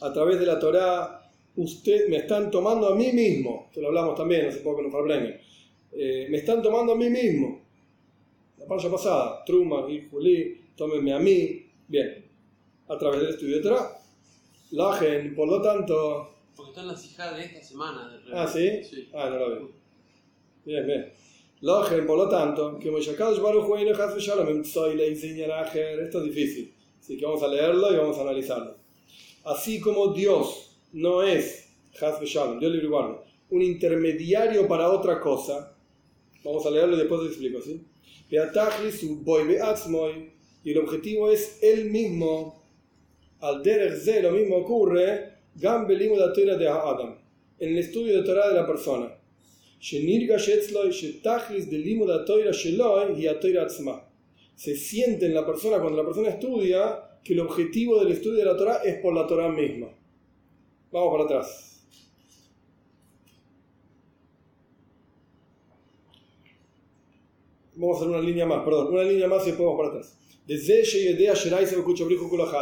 a 0.00 0.12
través 0.12 0.38
de 0.38 0.46
la 0.46 0.58
Torah, 0.58 1.30
usted 1.56 2.08
me 2.08 2.18
están 2.18 2.50
tomando 2.50 2.88
a 2.88 2.96
mí 2.96 3.12
mismo, 3.12 3.66
esto 3.68 3.80
lo 3.80 3.88
hablamos 3.88 4.16
también 4.16 4.46
hace 4.46 4.58
poco 4.58 4.78
en 4.80 4.84
los 4.84 4.92
eh, 5.92 6.26
me 6.30 6.38
están 6.38 6.62
tomando 6.62 6.92
a 6.92 6.96
mí 6.96 7.08
mismo. 7.08 7.65
La 8.66 8.70
parcha 8.70 8.90
pasada, 8.90 9.44
Truma 9.44 9.88
y 9.88 10.08
Juli, 10.10 10.60
tómenme 10.74 11.12
a 11.12 11.20
mí, 11.20 11.70
Bien, 11.86 12.28
a 12.88 12.98
través 12.98 13.20
del 13.20 13.30
estudio 13.30 13.58
de 13.58 13.62
Torah. 13.62 13.96
Lagen, 14.72 15.36
por 15.36 15.46
lo 15.46 15.62
tanto. 15.62 16.34
Porque 16.56 16.70
está 16.70 16.80
en 16.80 16.88
la 16.88 16.96
cija 16.96 17.32
de 17.32 17.44
esta 17.44 17.62
semana. 17.62 18.20
ah, 18.32 18.44
¿sí? 18.44 18.82
sí. 18.82 19.08
Ah, 19.14 19.30
no 19.30 19.38
lo 19.38 19.50
veo. 19.50 19.70
Bien, 20.64 20.84
bien. 20.84 21.12
Lagen, 21.60 22.08
por 22.08 22.18
lo 22.18 22.28
tanto, 22.28 22.76
que 22.80 22.90
Moshakadosh 22.90 23.38
Baruch 23.38 23.68
Hu 23.68 24.18
Shalom 24.18 24.64
soy 24.64 24.96
le 24.96 25.12
Esto 25.12 26.18
es 26.18 26.24
difícil. 26.24 26.74
Así 26.98 27.16
que 27.16 27.24
vamos 27.24 27.44
a 27.44 27.46
leerlo 27.46 27.92
y 27.92 27.96
vamos 27.98 28.18
a 28.18 28.22
analizarlo. 28.22 28.78
Así 29.44 29.78
como 29.78 30.08
Dios 30.08 30.76
no 30.92 31.22
es 31.22 31.72
Shalom, 31.92 32.58
Dios 32.58 32.72
libre 32.72 32.88
un 33.48 33.62
intermediario 33.62 34.66
para 34.66 34.90
otra 34.90 35.20
cosa, 35.20 35.75
vamos 36.46 36.64
a 36.66 36.70
leerlo 36.70 36.96
y 36.96 36.98
después 36.98 37.20
te 37.22 37.26
explico, 37.28 37.60
¿sí? 37.60 37.82
Y 40.64 40.70
el 40.72 40.78
objetivo 40.78 41.30
es 41.30 41.62
el 41.62 41.90
mismo. 41.90 42.64
Al 43.40 43.62
derer 43.62 44.22
lo 44.22 44.30
mismo 44.32 44.56
ocurre 44.56 45.34
de 46.56 46.68
Adam, 46.68 47.18
en 47.58 47.68
el 47.70 47.78
estudio 47.78 48.16
de 48.16 48.22
Torah 48.24 48.48
de 48.48 48.54
la 48.54 48.66
persona. 48.66 49.12
Se 54.56 54.74
siente 54.74 55.26
en 55.26 55.34
la 55.34 55.46
persona 55.46 55.78
cuando 55.78 55.98
la 55.98 56.04
persona 56.04 56.30
estudia 56.30 57.18
que 57.22 57.34
el 57.34 57.40
objetivo 57.40 57.98
del 58.02 58.12
estudio 58.12 58.38
de 58.38 58.44
la 58.44 58.56
Torah 58.56 58.82
es 58.84 59.00
por 59.00 59.14
la 59.14 59.26
Torah 59.26 59.50
misma. 59.50 59.88
Vamos 60.90 61.12
para 61.12 61.24
atrás. 61.24 61.75
Vamos 67.76 67.96
a 67.96 68.00
hacer 68.00 68.08
una 68.08 68.22
línea 68.22 68.46
más, 68.46 68.64
perdón, 68.64 68.92
una 68.92 69.02
línea 69.02 69.28
más 69.28 69.42
y 69.42 69.50
después 69.50 69.66
vamos 69.66 69.78
para 69.78 69.90
atrás. 69.90 70.18
Desde 70.46 70.80
idea 71.12 71.34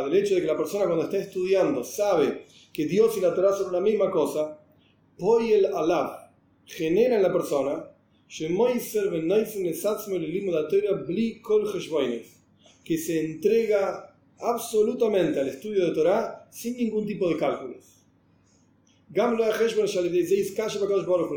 el 0.06 0.14
hecho 0.14 0.34
de 0.34 0.40
que 0.40 0.46
la 0.46 0.56
persona 0.56 0.86
cuando 0.86 1.04
está 1.04 1.18
estudiando 1.18 1.84
sabe 1.84 2.44
que 2.72 2.86
Dios 2.86 3.16
y 3.16 3.20
la 3.20 3.34
Torah 3.34 3.52
son 3.52 3.72
la 3.72 3.80
misma 3.80 4.10
cosa, 4.10 4.58
el 5.52 5.66
alab 5.66 6.30
genera 6.64 7.16
en 7.16 7.22
la 7.22 7.32
persona 7.32 7.90
que 12.84 12.98
se 12.98 13.20
entrega 13.24 14.16
absolutamente 14.38 15.40
al 15.40 15.48
estudio 15.48 15.84
de 15.86 15.92
Torah 15.92 16.48
sin 16.50 16.76
ningún 16.76 17.06
tipo 17.06 17.28
de 17.28 17.36
cálculos. 17.36 18.02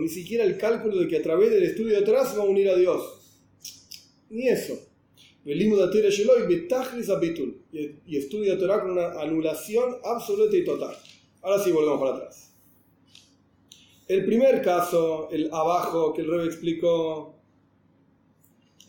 Ni 0.02 0.10
siquiera 0.10 0.44
el 0.44 0.58
cálculo 0.58 0.96
de 0.98 1.08
que 1.08 1.18
a 1.18 1.22
través 1.22 1.52
del 1.52 1.64
estudio 1.64 1.96
de 2.00 2.02
Torah 2.02 2.26
se 2.26 2.38
va 2.38 2.44
a 2.44 2.48
unir 2.48 2.70
a 2.70 2.76
Dios. 2.76 3.17
Ni 4.30 4.48
eso. 4.48 4.80
Y 5.46 5.54
estudia 8.18 8.58
Torah 8.58 8.82
con 8.82 8.92
una 8.92 9.22
anulación 9.22 9.96
absoluta 10.04 10.58
y 10.58 10.66
total. 10.66 10.96
Ahora 11.42 11.64
sí 11.64 11.72
volvemos 11.72 12.00
para 12.00 12.16
atrás. 12.16 12.54
El 14.08 14.26
primer 14.26 14.62
caso, 14.62 15.30
el 15.32 15.50
abajo 15.52 16.14
que 16.14 16.22
el 16.22 16.30
Rebe 16.30 16.46
explicó, 16.46 17.36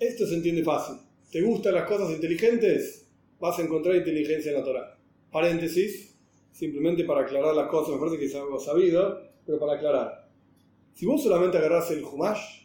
esto 0.01 0.27
se 0.27 0.35
entiende 0.35 0.65
fácil. 0.65 0.97
¿Te 1.31 1.43
gustan 1.43 1.75
las 1.75 1.89
cosas 1.89 2.11
inteligentes? 2.11 3.07
Vas 3.39 3.59
a 3.59 3.63
encontrar 3.63 3.97
inteligencia 3.97 4.51
en 4.51 4.59
la 4.59 4.65
Torah. 4.65 4.99
Paréntesis, 5.31 6.17
simplemente 6.53 7.05
para 7.05 7.23
aclarar 7.23 7.55
las 7.55 7.69
cosas, 7.69 7.95
me 7.95 8.01
parece 8.01 8.19
que 8.19 8.25
es 8.25 8.35
algo 8.35 8.59
sabido, 8.59 9.23
pero 9.45 9.59
para 9.59 9.75
aclarar. 9.75 10.31
Si 10.95 11.07
vos 11.07 11.23
solamente 11.23 11.59
agarrás 11.59 11.91
el 11.91 12.03
Humash, 12.03 12.58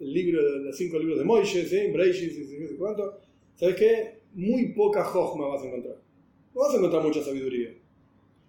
el 0.00 0.12
libro 0.12 0.42
los 0.58 0.76
cinco 0.76 0.98
libros 0.98 1.18
de 1.18 1.24
Moisés, 1.24 1.70
¿sí? 1.70 1.90
Breishis 1.92 2.36
y 2.36 2.58
no 2.58 2.68
sé 2.68 2.76
cuánto, 2.76 3.18
¿sabes 3.54 3.76
qué? 3.76 4.18
Muy 4.34 4.72
poca 4.72 5.04
Jochma 5.04 5.48
vas 5.48 5.62
a 5.62 5.66
encontrar. 5.66 5.96
No 6.54 6.60
vas 6.60 6.74
a 6.74 6.76
encontrar 6.76 7.02
mucha 7.02 7.22
sabiduría. 7.22 7.74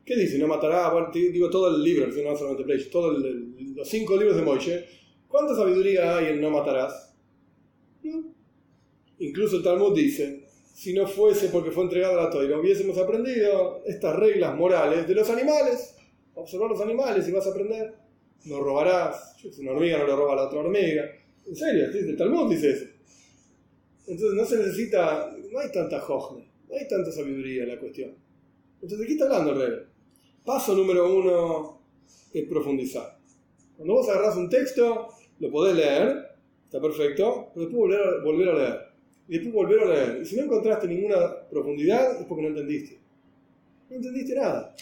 ¿Qué 0.06 0.16
dice? 0.16 0.38
No 0.40 0.48
matará, 0.48 0.92
bueno, 0.92 1.10
digo 1.12 1.50
todo 1.50 1.76
el 1.76 1.84
libro, 1.84 2.08
no 2.08 2.36
solamente 2.36 2.64
Breishis, 2.64 2.90
todos 2.90 3.18
los 3.76 3.88
cinco 3.88 4.16
libros 4.16 4.36
de 4.36 4.42
Moisés. 4.42 4.86
¿Cuánta 5.28 5.56
sabiduría 5.56 6.18
hay 6.18 6.28
en 6.28 6.42
no 6.42 6.50
matarás? 6.50 7.14
Incluso 9.20 9.58
el 9.58 9.64
Talmud 9.64 9.96
dice, 9.96 10.48
si 10.74 10.94
no 10.94 11.08
fuese 11.08 11.50
porque 11.50 11.72
fue 11.72 11.84
entregada 11.84 12.24
la 12.24 12.30
toira, 12.30 12.60
hubiésemos 12.60 12.98
aprendido 12.98 13.82
estas 13.86 14.16
reglas 14.16 14.56
morales 14.56 15.08
de 15.08 15.16
los 15.16 15.30
animales. 15.30 15.96
Observar 16.36 16.70
los 16.70 16.80
animales 16.82 17.28
y 17.28 17.32
vas 17.32 17.48
a 17.48 17.50
aprender. 17.50 17.96
No 18.46 18.60
robarás. 18.60 19.36
Una 19.60 19.72
hormiga 19.72 19.98
no 19.98 20.06
le 20.06 20.16
roba 20.16 20.34
a 20.34 20.36
la 20.36 20.44
otra 20.44 20.60
hormiga. 20.60 21.04
En 21.48 21.56
serio, 21.56 21.86
el 21.86 22.18
Talmud 22.18 22.50
dice 22.52 22.72
eso. 22.72 22.86
Entonces 24.08 24.38
no 24.38 24.46
se 24.46 24.58
necesita, 24.58 25.36
no 25.52 25.60
hay 25.60 25.72
tanta 25.72 26.00
jojna, 26.00 26.46
no 26.70 26.76
hay 26.76 26.88
tanta 26.88 27.12
sabiduría 27.12 27.64
en 27.64 27.70
la 27.70 27.80
cuestión. 27.80 28.16
Entonces, 28.76 29.00
¿de 29.00 29.06
qué 29.06 29.14
está 29.14 29.26
hablando 29.26 29.66
el? 29.66 29.86
Paso 30.46 30.76
número 30.76 31.14
uno 31.14 31.82
es 32.34 32.48
profundizar. 32.48 33.18
Cuando 33.76 33.96
vos 33.96 34.10
agarrás 34.10 34.38
un 34.38 34.50
texto, 34.50 35.10
lo 35.40 35.52
podés 35.52 35.76
leer, 35.76 36.26
está 36.66 36.82
perfecto, 36.82 37.52
pero 37.54 37.66
después 37.66 37.80
volver 37.80 38.24
volver 38.24 38.50
a 38.50 38.54
leer. 38.54 38.80
Y 39.28 39.34
después 39.34 39.54
volver 39.54 39.80
a 39.82 39.86
leer. 39.86 40.22
Y 40.22 40.26
si 40.26 40.38
no 40.38 40.44
encontraste 40.44 40.88
ninguna 40.88 41.48
profundidad, 41.50 42.20
es 42.20 42.26
porque 42.28 42.44
no 42.44 42.50
entendiste. 42.50 43.00
No 43.90 43.96
entendiste 43.98 44.36
nada. 44.36 44.76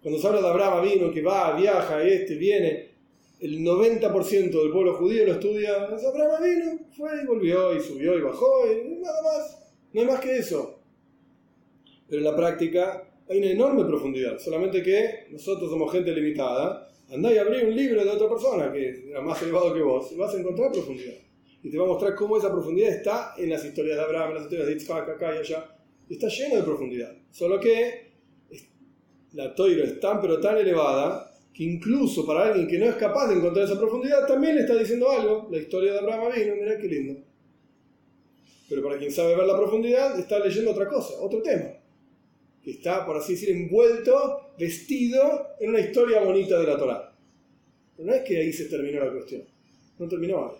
Cuando 0.00 0.20
se 0.20 0.26
habla 0.28 0.40
de 0.40 0.48
Abraham 0.48 0.88
vino 0.88 1.10
que 1.10 1.22
va, 1.22 1.56
viaja, 1.56 2.02
este, 2.02 2.36
viene, 2.36 2.95
el 3.38 3.60
90% 3.60 4.50
del 4.50 4.70
pueblo 4.70 4.94
judío 4.94 5.26
lo 5.26 5.32
estudia, 5.32 5.74
Abraham 5.74 6.42
vino, 6.42 6.78
fue 6.96 7.10
y 7.22 7.26
volvió 7.26 7.74
y 7.76 7.80
subió 7.80 8.18
y 8.18 8.22
bajó 8.22 8.66
y 8.72 8.98
nada 9.00 9.22
más. 9.22 9.62
No 9.92 10.00
hay 10.00 10.06
más 10.06 10.20
que 10.20 10.38
eso. 10.38 10.80
Pero 12.08 12.18
en 12.20 12.24
la 12.24 12.36
práctica 12.36 13.08
hay 13.28 13.38
una 13.38 13.50
enorme 13.50 13.84
profundidad, 13.84 14.38
solamente 14.38 14.82
que 14.82 15.26
nosotros 15.30 15.70
somos 15.70 15.92
gente 15.92 16.12
limitada. 16.12 16.88
Andá 17.10 17.32
y 17.32 17.38
abrí 17.38 17.62
un 17.62 17.76
libro 17.76 18.04
de 18.04 18.10
otra 18.10 18.28
persona 18.28 18.72
que 18.72 18.88
es 18.88 19.22
más 19.22 19.40
elevado 19.42 19.72
que 19.72 19.82
vos 19.82 20.10
y 20.12 20.16
vas 20.16 20.34
a 20.34 20.38
encontrar 20.38 20.72
profundidad. 20.72 21.14
Y 21.62 21.70
te 21.70 21.78
va 21.78 21.84
a 21.84 21.88
mostrar 21.88 22.14
cómo 22.14 22.36
esa 22.36 22.50
profundidad 22.50 22.90
está 22.90 23.34
en 23.36 23.50
las 23.50 23.64
historias 23.64 23.96
de 23.96 24.02
Abraham, 24.02 24.30
en 24.30 24.34
las 24.34 24.44
historias 24.44 24.68
de 24.68 24.74
Yitzhak, 24.74 25.08
acá 25.08 25.34
y 25.34 25.38
allá. 25.38 25.76
Está 26.08 26.28
lleno 26.28 26.56
de 26.56 26.62
profundidad. 26.62 27.12
Solo 27.30 27.60
que 27.60 28.12
la 29.32 29.54
toira 29.54 29.84
es 29.84 30.00
tan 30.00 30.20
pero 30.20 30.40
tan 30.40 30.56
elevada 30.56 31.35
que 31.56 31.64
incluso 31.64 32.26
para 32.26 32.48
alguien 32.48 32.68
que 32.68 32.78
no 32.78 32.84
es 32.84 32.96
capaz 32.96 33.28
de 33.28 33.36
encontrar 33.36 33.64
esa 33.64 33.78
profundidad, 33.78 34.26
también 34.26 34.56
le 34.56 34.60
está 34.60 34.76
diciendo 34.76 35.10
algo. 35.10 35.48
La 35.50 35.56
historia 35.56 35.94
de 35.94 36.00
Abraham 36.00 36.32
vino, 36.36 36.54
mira 36.54 36.76
qué 36.76 36.86
lindo. 36.86 37.18
Pero 38.68 38.82
para 38.82 38.98
quien 38.98 39.10
sabe 39.10 39.34
ver 39.34 39.46
la 39.46 39.56
profundidad, 39.56 40.18
está 40.18 40.38
leyendo 40.38 40.72
otra 40.72 40.86
cosa, 40.86 41.14
otro 41.18 41.40
tema. 41.40 41.70
Que 42.62 42.72
está, 42.72 43.06
por 43.06 43.16
así 43.16 43.32
decir, 43.32 43.48
envuelto, 43.48 44.52
vestido 44.58 45.22
en 45.58 45.70
una 45.70 45.80
historia 45.80 46.20
bonita 46.20 46.60
de 46.60 46.66
la 46.66 46.76
Torah. 46.76 47.16
Pero 47.96 48.06
no 48.06 48.14
es 48.14 48.22
que 48.22 48.36
ahí 48.36 48.52
se 48.52 48.66
terminó 48.66 49.02
la 49.02 49.12
cuestión. 49.12 49.44
No 49.98 50.06
terminó 50.08 50.50
ahí. 50.50 50.56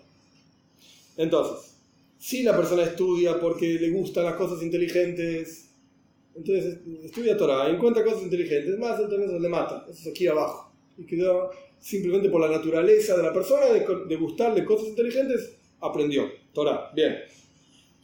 Entonces, 1.17 1.75
si 2.17 2.41
la 2.41 2.57
persona 2.57 2.81
estudia 2.81 3.39
porque 3.39 3.67
le 3.67 3.91
gustan 3.91 4.25
las 4.25 4.35
cosas 4.35 4.63
inteligentes, 4.63 5.69
entonces 6.33 6.79
estudia 7.03 7.37
Torah, 7.37 7.69
encuentra 7.69 8.03
cosas 8.03 8.23
inteligentes, 8.23 8.79
más 8.79 8.99
entonces 8.99 9.39
le 9.39 9.49
mata. 9.49 9.85
Eso 9.87 10.01
es 10.01 10.07
aquí 10.07 10.25
abajo 10.25 10.66
y 10.97 11.05
quedó 11.05 11.51
simplemente 11.79 12.29
por 12.29 12.41
la 12.41 12.49
naturaleza 12.49 13.15
de 13.15 13.23
la 13.23 13.33
persona 13.33 13.67
de, 13.67 13.85
de 14.07 14.15
gustarle 14.15 14.65
cosas 14.65 14.87
inteligentes, 14.87 15.57
aprendió 15.79 16.29
Torah. 16.53 16.91
Bien. 16.93 17.17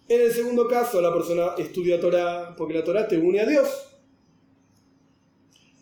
En 0.08 0.22
el 0.22 0.32
segundo 0.32 0.68
caso, 0.68 1.02
la 1.02 1.14
persona 1.14 1.54
estudia 1.58 2.00
Torah 2.00 2.54
porque 2.58 2.74
la 2.74 2.84
Torah 2.84 3.08
te 3.08 3.18
une 3.18 3.40
a 3.40 3.46
Dios. 3.46 3.94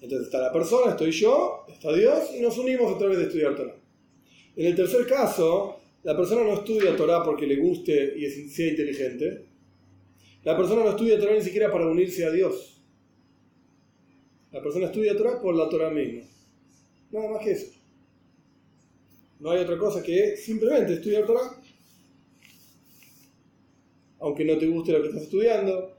Entonces 0.02 0.28
está 0.28 0.40
la 0.40 0.52
persona, 0.52 0.92
estoy 0.92 1.12
yo, 1.12 1.66
está 1.70 1.94
Dios 1.94 2.30
y 2.36 2.42
nos 2.42 2.58
unimos 2.58 2.96
a 2.96 2.98
través 2.98 3.18
de 3.18 3.24
estudiar 3.26 3.56
Torah. 3.56 3.76
En 4.56 4.66
el 4.66 4.76
tercer 4.76 5.06
caso, 5.08 5.80
la 6.04 6.18
persona 6.18 6.44
no 6.44 6.54
estudia 6.54 6.96
Torah 6.96 7.24
porque 7.24 7.46
le 7.46 7.58
guste 7.58 8.16
y 8.18 8.28
sea 8.50 8.70
inteligente. 8.70 9.46
La 10.44 10.58
persona 10.58 10.84
no 10.84 10.90
estudia 10.90 11.20
Torah 11.20 11.36
ni 11.36 11.42
siquiera 11.42 11.72
para 11.72 11.86
unirse 11.86 12.26
a 12.26 12.32
Dios. 12.32 12.82
La 14.52 14.62
persona 14.62 14.88
estudia 14.88 15.16
Torah 15.16 15.40
por 15.40 15.56
la 15.56 15.70
Torah 15.70 15.92
misma. 15.92 16.24
Nada 17.12 17.30
más 17.30 17.44
que 17.44 17.52
eso. 17.52 17.72
No 19.40 19.52
hay 19.52 19.62
otra 19.62 19.78
cosa 19.78 20.04
que 20.04 20.38
simplemente 20.38 20.94
estudiar 20.94 21.26
Torah. 21.26 21.62
Aunque 24.20 24.46
no 24.46 24.58
te 24.58 24.68
guste 24.68 24.92
lo 24.92 25.02
que 25.02 25.08
estás 25.08 25.24
estudiando, 25.24 25.98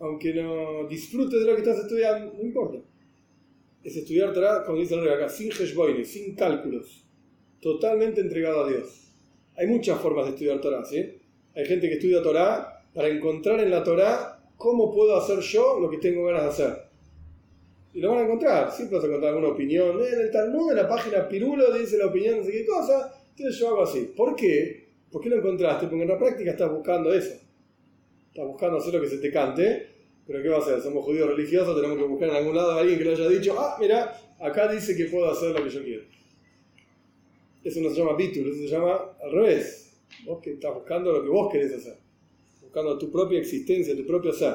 aunque 0.00 0.34
no 0.34 0.88
disfrutes 0.88 1.40
de 1.40 1.46
lo 1.46 1.54
que 1.54 1.62
estás 1.62 1.78
estudiando, 1.78 2.34
no 2.34 2.42
importa. 2.42 2.78
Es 3.84 3.96
estudiar 3.96 4.32
Torah, 4.32 4.64
como 4.64 4.78
dice 4.78 4.96
acá, 4.96 5.28
sin 5.28 5.50
heshboine, 5.52 6.04
sin 6.04 6.34
cálculos, 6.34 7.04
totalmente 7.60 8.20
entregado 8.20 8.64
a 8.64 8.68
Dios. 8.68 9.12
Hay 9.56 9.68
muchas 9.68 10.00
formas 10.00 10.24
de 10.26 10.30
estudiar 10.32 10.60
Torah, 10.60 10.84
¿sí? 10.84 11.20
Hay 11.54 11.64
gente 11.64 11.88
que 11.88 11.94
estudia 11.94 12.22
Torah 12.22 12.84
para 12.92 13.08
encontrar 13.08 13.60
en 13.60 13.70
la 13.70 13.84
Torah 13.84 14.42
cómo 14.56 14.92
puedo 14.92 15.16
hacer 15.16 15.38
yo 15.40 15.78
lo 15.78 15.88
que 15.88 15.98
tengo 15.98 16.24
ganas 16.24 16.42
de 16.42 16.48
hacer. 16.48 16.89
Y 17.92 18.00
lo 18.00 18.10
van 18.10 18.20
a 18.20 18.22
encontrar, 18.22 18.72
siempre 18.72 18.96
vas 18.96 19.04
a 19.04 19.08
encontrar 19.08 19.34
alguna 19.34 19.52
opinión. 19.52 20.00
En 20.00 20.20
el 20.20 20.30
Talmud, 20.30 20.70
en 20.70 20.76
la 20.76 20.88
página 20.88 21.28
Pirulo, 21.28 21.72
dice 21.72 21.98
la 21.98 22.06
opinión, 22.06 22.38
no 22.38 22.44
sé 22.44 22.52
qué 22.52 22.66
cosa. 22.66 23.12
Entonces 23.30 23.58
yo 23.58 23.68
hago 23.68 23.82
así. 23.82 24.12
¿Por 24.16 24.36
qué? 24.36 24.88
¿Por 25.10 25.20
qué 25.20 25.28
lo 25.28 25.36
encontraste? 25.36 25.86
Porque 25.88 26.02
en 26.02 26.08
la 26.08 26.18
práctica 26.18 26.52
estás 26.52 26.70
buscando 26.70 27.12
eso. 27.12 27.34
Estás 28.28 28.46
buscando 28.46 28.78
hacer 28.78 28.94
lo 28.94 29.00
que 29.00 29.08
se 29.08 29.18
te 29.18 29.32
cante. 29.32 29.88
Pero 30.26 30.42
¿qué 30.42 30.48
va 30.48 30.58
a 30.58 30.60
hacer? 30.60 30.80
Somos 30.80 31.04
judíos 31.04 31.28
religiosos, 31.28 31.74
tenemos 31.74 31.98
que 31.98 32.04
buscar 32.04 32.28
en 32.28 32.36
algún 32.36 32.54
lado 32.54 32.72
a 32.72 32.80
alguien 32.80 32.98
que 32.98 33.04
lo 33.04 33.10
haya 33.10 33.28
dicho. 33.28 33.56
Ah, 33.58 33.76
mira, 33.80 34.16
acá 34.38 34.70
dice 34.70 34.96
que 34.96 35.06
puedo 35.06 35.28
hacer 35.28 35.50
lo 35.50 35.64
que 35.64 35.70
yo 35.70 35.82
quiero. 35.82 36.04
Eso 37.64 37.80
no 37.80 37.90
se 37.90 37.96
llama 37.96 38.16
bitur, 38.16 38.46
eso 38.46 38.58
se 38.58 38.68
llama 38.68 39.16
al 39.20 39.32
revés. 39.32 39.92
Vos 40.24 40.40
que 40.40 40.52
estás 40.52 40.72
buscando 40.72 41.12
lo 41.12 41.22
que 41.22 41.28
vos 41.28 41.52
querés 41.52 41.74
hacer. 41.74 41.96
Buscando 42.62 42.96
tu 42.96 43.10
propia 43.10 43.40
existencia, 43.40 43.96
tu 43.96 44.06
propio 44.06 44.32
ser. 44.32 44.54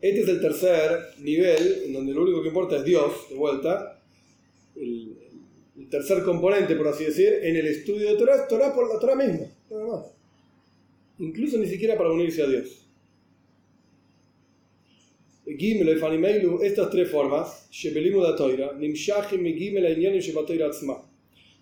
Este 0.00 0.20
es 0.20 0.28
el 0.28 0.40
tercer 0.40 1.14
nivel, 1.18 1.82
en 1.86 1.92
donde 1.92 2.12
lo 2.12 2.22
único 2.22 2.42
que 2.42 2.48
importa 2.48 2.76
es 2.76 2.84
Dios, 2.84 3.28
de 3.30 3.34
vuelta. 3.34 4.00
El, 4.76 5.16
tercer 5.90 6.22
componente, 6.22 6.76
por 6.76 6.88
así 6.88 7.04
decir, 7.04 7.32
en 7.42 7.56
el 7.56 7.66
estudio 7.66 8.10
de 8.10 8.16
Torah, 8.16 8.46
Torah 8.46 8.74
por 8.74 8.92
la 8.92 9.00
Torah 9.00 9.14
misma, 9.14 9.46
nada 9.70 9.86
más. 9.86 10.06
Incluso 11.18 11.56
ni 11.56 11.66
siquiera 11.66 11.96
para 11.96 12.10
unirse 12.10 12.42
a 12.42 12.46
Dios. 12.46 12.86
Gimel, 15.46 15.98
Fanimeilu, 15.98 16.62
estas 16.62 16.90
tres 16.90 17.10
formas, 17.10 17.68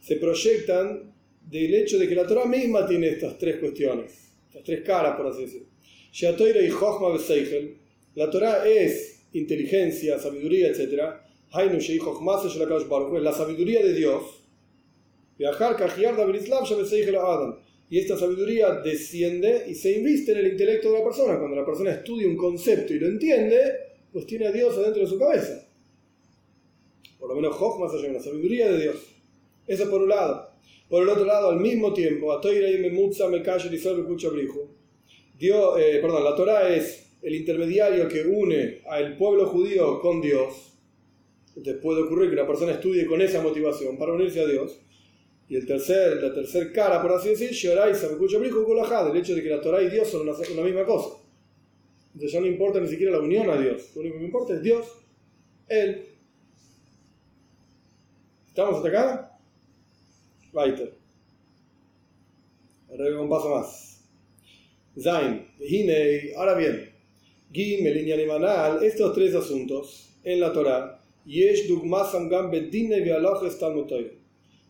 se 0.01 0.17
proyectan 0.17 1.13
del 1.49 1.75
hecho 1.75 1.99
de 1.99 2.09
que 2.09 2.15
la 2.15 2.27
Torah 2.27 2.47
misma 2.47 2.87
tiene 2.87 3.09
estas 3.09 3.39
tres 3.39 3.57
cuestiones, 3.59 4.33
estas 4.49 4.65
tres 4.65 4.83
caras, 4.83 5.17
por 5.17 5.27
así 5.29 5.43
decir. 5.43 5.67
y 6.13 6.71
Jochma 6.71 7.17
la 8.17 8.31
Torah 8.31 8.67
es 8.67 9.27
inteligencia, 9.35 10.19
sabiduría, 10.19 10.69
etc. 10.69 11.03
La 11.53 13.33
sabiduría 13.33 13.85
de 13.85 13.93
Dios. 13.93 14.23
Y 17.89 17.99
esta 17.99 18.17
sabiduría 18.17 18.73
desciende 18.83 19.67
y 19.69 19.75
se 19.75 19.99
inviste 19.99 20.33
en 20.33 20.39
el 20.39 20.47
intelecto 20.53 20.91
de 20.91 20.99
la 20.99 21.05
persona. 21.05 21.39
Cuando 21.39 21.57
la 21.57 21.67
persona 21.67 21.93
estudia 21.93 22.27
un 22.27 22.39
concepto 22.39 22.95
y 22.95 22.99
lo 22.99 23.07
entiende, 23.07 23.59
pues 24.11 24.27
tiene 24.27 24.47
a 24.47 24.53
Dios 24.53 24.79
adentro 24.79 25.03
de 25.03 25.09
su 25.09 25.19
cabeza. 25.19 25.69
Por 27.19 27.29
lo 27.29 27.35
menos 27.35 27.55
allá 27.93 28.09
de 28.09 28.15
la 28.15 28.23
sabiduría 28.23 28.73
de 28.73 28.81
Dios. 28.81 28.97
Eso 29.67 29.91
por 29.91 30.01
un 30.01 30.09
lado. 30.09 30.53
Por 30.89 31.03
el 31.03 31.09
otro 31.11 31.27
lado, 31.27 31.51
al 31.51 31.61
mismo 31.61 31.93
tiempo, 31.93 32.33
Dios, 35.39 35.79
eh, 35.79 35.99
perdón, 36.01 36.25
la 36.25 36.35
Torah 36.35 36.75
es 36.75 37.06
el 37.23 37.35
intermediario 37.35 38.09
que 38.09 38.23
une 38.23 38.83
al 38.89 39.17
pueblo 39.17 39.47
judío 39.47 40.01
con 40.01 40.21
Dios. 40.21 40.73
Entonces 41.57 41.83
puede 41.83 42.03
ocurrir 42.03 42.29
que 42.29 42.37
una 42.37 42.47
persona 42.47 42.73
estudie 42.73 43.07
con 43.07 43.21
esa 43.21 43.43
motivación 43.43 43.97
para 43.97 44.13
unirse 44.13 44.41
a 44.41 44.47
Dios. 44.47 44.81
Y 45.49 45.57
el 45.57 45.67
tercer, 45.67 46.23
la 46.23 46.35
tercera 46.35 46.73
cara, 46.73 47.01
por 47.01 47.13
así 47.13 47.31
decir, 47.31 47.51
el 47.51 49.17
hecho 49.17 49.35
de 49.35 49.43
que 49.43 49.49
la 49.49 49.61
Torah 49.61 49.83
y 49.83 49.89
Dios 49.89 50.09
son 50.09 50.23
una, 50.23 50.33
una 50.33 50.63
misma 50.63 50.85
cosa. 50.85 51.17
Entonces 52.15 52.33
ya 52.33 52.41
no 52.41 52.47
importa 52.47 52.81
ni 52.81 52.89
siquiera 52.89 53.13
la 53.13 53.21
unión 53.21 53.49
a 53.51 53.57
Dios. 53.57 53.93
Lo 53.95 54.01
único 54.01 54.19
que 54.19 54.25
importa 54.25 54.55
es 54.55 54.63
Dios, 54.63 54.87
Él. 55.69 56.05
¿Estamos 58.49 58.77
hasta 58.77 58.89
acá? 58.89 59.39
Weiter. 60.53 60.95
Ahora 62.89 63.21
un 63.21 63.29
paso 63.29 63.51
más. 63.51 64.03
Zain, 64.99 65.47
Hinei, 65.61 66.33
ahora 66.35 66.55
bien, 66.55 66.96
Gimel 67.57 68.07
y 68.07 68.13
Animanal, 68.13 68.85
estos 68.85 69.15
tres 69.15 69.35
asuntos 69.35 70.11
en 70.23 70.41
la 70.41 70.53
Torah, 70.53 71.01
Yesh 71.25 71.67
Dugmasam 71.67 72.29
Gam 72.29 72.51
Bedine 72.51 73.01
Vialojes 73.01 73.59
Talmutoy 73.59 74.13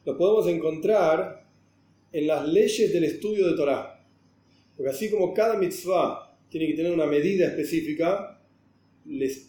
lo 0.05 0.16
podemos 0.16 0.46
encontrar 0.46 1.44
en 2.12 2.27
las 2.29 2.46
leyes 2.46 2.92
del 2.92 3.03
estudio 3.03 3.49
de 3.49 3.57
Torah. 3.57 4.07
Porque 4.77 4.90
así 4.90 5.11
como 5.11 5.35
cada 5.35 5.59
mitzvah 5.59 6.38
tiene 6.49 6.68
que 6.68 6.75
tener 6.75 6.92
una 6.92 7.07
medida 7.07 7.49
específica, 7.49 8.40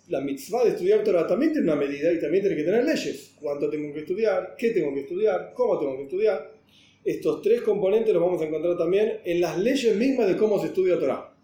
la 0.08 0.22
mitzvah 0.22 0.64
de 0.64 0.72
estudiar 0.72 1.04
Torah 1.04 1.28
también 1.28 1.54
tiene 1.54 1.72
una 1.72 1.80
medida 1.80 2.12
y 2.12 2.20
también 2.20 2.42
tiene 2.42 2.58
que 2.58 2.64
tener 2.64 2.84
leyes. 2.84 3.36
¿Cuánto 3.40 3.70
tengo 3.70 3.94
que 3.94 4.00
estudiar? 4.00 4.56
¿Qué 4.58 4.72
tengo 4.72 4.92
que 4.96 5.02
estudiar? 5.02 5.54
¿Cómo 5.54 5.78
tengo 5.78 5.96
que 5.96 6.04
estudiar? 6.06 6.54
Estos 7.06 7.44
tres 7.44 7.62
componentes 7.62 8.12
los 8.16 8.24
vamos 8.24 8.42
a 8.42 8.46
encontrar 8.46 8.76
también 8.76 9.20
en 9.26 9.40
las 9.40 9.60
leyes 9.60 9.96
mismas 9.96 10.28
de 10.28 10.38
cómo 10.38 10.60
se 10.60 10.68
estudia 10.68 11.00
Torah. 11.00 11.36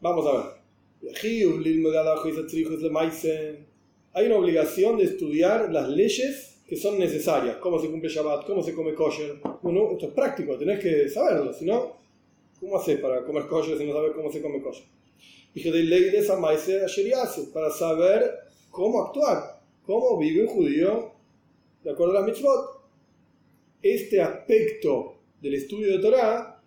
Vamos 0.00 0.26
a 0.26 0.32
ver. 0.32 0.59
Hay 4.12 4.26
una 4.26 4.36
obligación 4.36 4.98
de 4.98 5.04
estudiar 5.04 5.72
las 5.72 5.88
leyes 5.88 6.60
que 6.66 6.76
son 6.76 6.98
necesarias, 6.98 7.56
cómo 7.56 7.80
se 7.80 7.90
cumple 7.90 8.08
Shabbat, 8.08 8.46
cómo 8.46 8.62
se 8.62 8.74
come 8.74 8.94
kosher. 8.94 9.40
Bueno, 9.62 9.92
esto 9.92 10.06
es 10.06 10.12
práctico, 10.12 10.56
tenés 10.56 10.78
que 10.78 11.08
saberlo, 11.08 11.52
si 11.52 11.64
no, 11.64 11.96
¿cómo 12.60 12.76
haces 12.76 13.00
para 13.00 13.24
comer 13.24 13.46
kosher 13.46 13.76
si 13.76 13.84
no 13.84 13.92
sabes 13.92 14.12
cómo 14.14 14.30
se 14.30 14.40
come 14.40 14.62
kosher? 14.62 14.84
Dije 15.54 15.72
de 15.72 15.82
ley 15.82 16.04
de 16.10 16.18
esa 16.18 16.36
maíz 16.36 16.70
para 17.52 17.70
saber 17.70 18.30
cómo 18.70 19.02
actuar, 19.02 19.62
cómo 19.84 20.18
vive 20.18 20.42
un 20.42 20.48
judío 20.48 21.12
de 21.82 21.90
acuerdo 21.90 22.16
a 22.16 22.20
las 22.20 22.28
mitzvot. 22.28 22.80
Este 23.82 24.20
aspecto 24.20 25.16
del 25.40 25.54
estudio 25.54 25.96
de 25.96 25.98
Torah, 25.98 26.59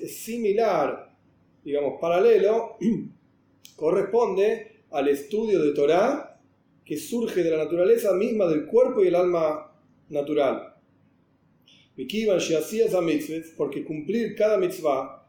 es 0.00 0.24
similar, 0.24 1.16
digamos, 1.64 2.00
paralelo, 2.00 2.76
corresponde 3.76 4.82
al 4.90 5.08
estudio 5.08 5.62
de 5.62 5.72
Torah 5.72 6.40
que 6.84 6.96
surge 6.96 7.42
de 7.42 7.50
la 7.50 7.58
naturaleza 7.58 8.12
misma 8.14 8.46
del 8.46 8.66
cuerpo 8.66 9.02
y 9.02 9.08
el 9.08 9.14
alma 9.14 9.72
natural. 10.08 10.74
Porque 13.56 13.84
cumplir 13.84 14.34
cada 14.34 14.56
mitzvah, 14.58 15.28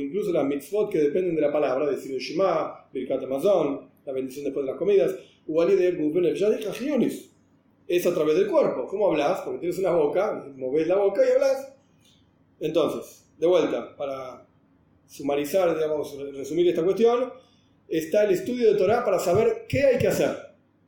incluso 0.00 0.32
las 0.32 0.46
mitzvot 0.46 0.90
que 0.90 0.98
dependen 0.98 1.34
de 1.34 1.40
la 1.42 1.52
palabra, 1.52 1.90
decir 1.90 2.12
el 2.12 2.20
Shema, 2.20 2.88
Birkat 2.92 3.22
Amazon, 3.22 3.88
la 4.04 4.12
bendición 4.12 4.44
después 4.44 4.64
de 4.64 4.72
las 4.72 4.78
comidas, 4.78 5.14
es 7.88 8.06
a 8.06 8.14
través 8.14 8.36
del 8.36 8.46
cuerpo. 8.46 8.86
¿Cómo 8.86 9.10
hablas? 9.10 9.40
Porque 9.40 9.60
tienes 9.60 9.78
una 9.78 9.90
boca, 9.92 10.44
moves 10.56 10.86
la 10.86 10.96
boca 10.96 11.22
y 11.26 11.32
hablas. 11.32 11.72
Entonces, 12.60 13.24
de 13.38 13.46
vuelta, 13.46 13.96
para 13.96 14.46
sumarizar, 15.06 15.74
digamos, 15.74 16.16
resumir 16.34 16.68
esta 16.68 16.84
cuestión, 16.84 17.32
está 17.88 18.24
el 18.24 18.32
estudio 18.32 18.72
de 18.72 18.78
Torah 18.78 19.04
para 19.04 19.18
saber 19.18 19.64
qué 19.68 19.84
hay 19.84 19.98
que 19.98 20.08
hacer. 20.08 20.36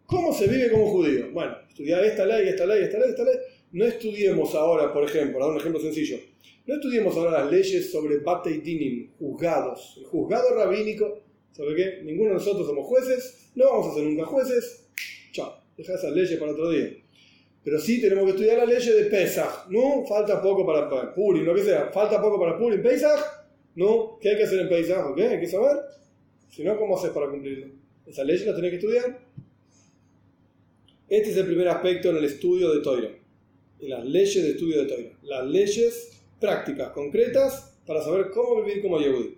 ¿Cómo 0.04 0.32
se 0.34 0.46
vive 0.46 0.70
como 0.70 0.90
judío? 0.90 1.30
Bueno, 1.32 1.56
estudiar 1.68 2.04
esta 2.04 2.26
ley, 2.26 2.48
esta 2.48 2.66
ley, 2.66 2.82
esta 2.82 2.98
ley, 2.98 3.10
esta 3.10 3.24
ley. 3.24 3.34
No 3.72 3.86
estudiemos 3.86 4.54
ahora, 4.54 4.92
por 4.92 5.04
ejemplo, 5.04 5.38
dar 5.38 5.50
un 5.50 5.56
ejemplo 5.56 5.80
sencillo. 5.80 6.18
No 6.66 6.74
estudiemos 6.74 7.16
ahora 7.16 7.42
las 7.42 7.50
leyes 7.50 7.90
sobre 7.90 8.18
Bate 8.18 8.50
y 8.50 8.58
Dinim, 8.58 9.12
juzgados. 9.18 10.00
Juzgado 10.10 10.54
rabínico, 10.54 11.22
¿sabe 11.52 11.74
qué? 11.74 12.02
Ninguno 12.02 12.30
de 12.30 12.34
nosotros 12.34 12.66
somos 12.66 12.86
jueces, 12.86 13.50
no 13.54 13.70
vamos 13.70 13.86
a 13.88 13.94
ser 13.94 14.04
nunca 14.04 14.26
jueces. 14.26 14.88
Chao, 15.32 15.59
deja 15.76 15.94
esas 15.94 16.12
leyes 16.12 16.38
para 16.38 16.52
otro 16.52 16.70
día. 16.70 16.96
Pero 17.62 17.78
sí 17.78 18.00
tenemos 18.00 18.24
que 18.24 18.30
estudiar 18.30 18.58
la 18.58 18.64
ley 18.64 18.84
de 18.84 19.04
Pesach. 19.04 19.68
No, 19.68 20.04
falta 20.06 20.40
poco 20.40 20.66
para 20.66 21.14
Purim, 21.14 21.44
lo 21.44 21.54
que 21.54 21.62
sea. 21.62 21.90
Falta 21.92 22.20
poco 22.20 22.40
para 22.40 22.56
Purim. 22.58 22.82
Pesach, 22.82 23.20
no, 23.74 24.18
¿qué 24.20 24.30
hay 24.30 24.36
que 24.36 24.44
hacer 24.44 24.60
en 24.60 24.68
Pesach? 24.68 25.06
¿Ok? 25.06 25.18
Hay 25.18 25.40
que 25.40 25.46
saber. 25.46 25.76
Si 26.48 26.64
no, 26.64 26.78
¿cómo 26.78 26.96
haces 26.96 27.10
para 27.10 27.28
cumplirlo? 27.28 27.66
Esa 28.06 28.24
ley 28.24 28.38
la 28.38 28.56
tenés 28.56 28.70
que 28.70 28.76
estudiar. 28.76 29.18
Este 31.08 31.30
es 31.30 31.36
el 31.36 31.46
primer 31.46 31.68
aspecto 31.68 32.10
en 32.10 32.16
el 32.16 32.24
estudio 32.24 32.72
de 32.72 32.82
Toira, 32.82 33.10
en 33.80 33.90
las 33.90 34.04
leyes 34.04 34.42
de 34.42 34.50
estudio 34.50 34.82
de 34.82 34.88
Toira. 34.88 35.10
Las 35.22 35.44
leyes 35.46 36.22
prácticas, 36.40 36.90
concretas, 36.90 37.76
para 37.84 38.02
saber 38.02 38.30
cómo 38.30 38.62
vivir 38.62 38.80
como 38.80 39.00
Yehudi. 39.00 39.36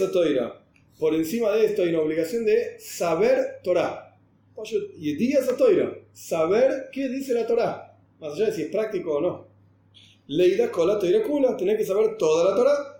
de 0.00 0.08
Toira. 0.08 0.59
Por 1.00 1.14
encima 1.14 1.50
de 1.52 1.64
esto 1.64 1.82
hay 1.82 1.88
una 1.88 2.02
obligación 2.02 2.44
de 2.44 2.78
saber 2.78 3.60
Torah. 3.64 4.18
Yedías 4.98 5.48
a 5.48 5.56
Toira. 5.56 5.96
Saber 6.12 6.90
qué 6.92 7.08
dice 7.08 7.32
la 7.32 7.46
Torah. 7.46 7.96
Más 8.20 8.34
allá 8.34 8.46
de 8.46 8.52
si 8.52 8.62
es 8.62 8.68
práctico 8.68 9.16
o 9.16 9.20
no. 9.22 9.48
Leida 10.26 10.70
cola 10.70 10.98
Toira 10.98 11.22
kula. 11.22 11.56
Tener 11.56 11.78
que 11.78 11.86
saber 11.86 12.18
toda 12.18 12.50
la 12.50 12.54
Torah 12.54 12.90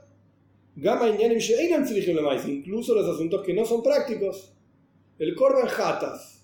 incluso 2.47 2.95
los 2.95 3.09
asuntos 3.09 3.43
que 3.43 3.53
no 3.53 3.67
son 3.67 3.83
prácticos. 3.83 4.55
El 5.19 5.35
Korban 5.35 5.69
Hatas. 5.69 6.43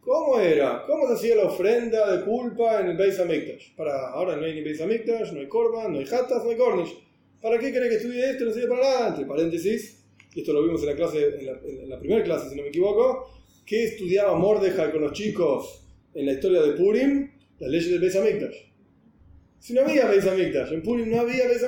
¿Cómo 0.00 0.38
era? 0.38 0.84
¿Cómo 0.86 1.06
se 1.06 1.14
hacía 1.14 1.36
la 1.36 1.44
ofrenda 1.44 2.14
de 2.14 2.24
culpa 2.24 2.80
en 2.80 2.88
el 2.88 2.96
Beis 2.96 3.18
Hamikdash? 3.18 3.74
Para 3.76 4.10
ahora 4.10 4.36
no 4.36 4.44
hay 4.44 4.54
ni 4.54 4.62
Beis 4.62 4.80
Hamikdash, 4.80 5.32
no 5.32 5.40
hay 5.40 5.48
Korban, 5.48 5.92
no 5.92 5.98
hay 5.98 6.04
Hatas, 6.04 6.44
no 6.44 6.50
hay 6.50 6.56
Cornish. 6.56 6.94
¿Para 7.40 7.58
qué 7.58 7.72
querés 7.72 7.88
que 7.88 7.96
estudie 7.96 8.30
esto? 8.30 8.44
No 8.44 8.52
sirve 8.52 8.68
para 8.68 8.82
nada. 8.82 9.08
Entre 9.08 9.24
paréntesis, 9.24 10.04
esto 10.34 10.52
lo 10.52 10.62
vimos 10.62 10.80
en 10.82 10.88
la 10.88 10.96
clase, 10.96 11.40
en 11.40 11.88
la, 11.88 11.98
primera 11.98 12.22
clase, 12.22 12.50
si 12.50 12.56
no 12.56 12.62
me 12.62 12.68
equivoco, 12.68 13.30
que 13.66 13.84
estudiaba 13.84 14.36
Mordejai 14.36 14.92
con 14.92 15.02
los 15.02 15.12
chicos 15.12 15.84
en 16.14 16.26
la 16.26 16.32
historia 16.32 16.62
de 16.62 16.72
Purim, 16.72 17.30
las 17.58 17.70
leyes 17.70 17.90
del 17.90 18.00
Beis. 18.00 18.54
Si 19.58 19.72
no 19.74 19.82
había 19.82 20.06
Beis 20.06 20.24
en 20.26 20.82
Purim 20.82 21.10
no 21.10 21.20
había 21.20 21.48
Beis 21.48 21.62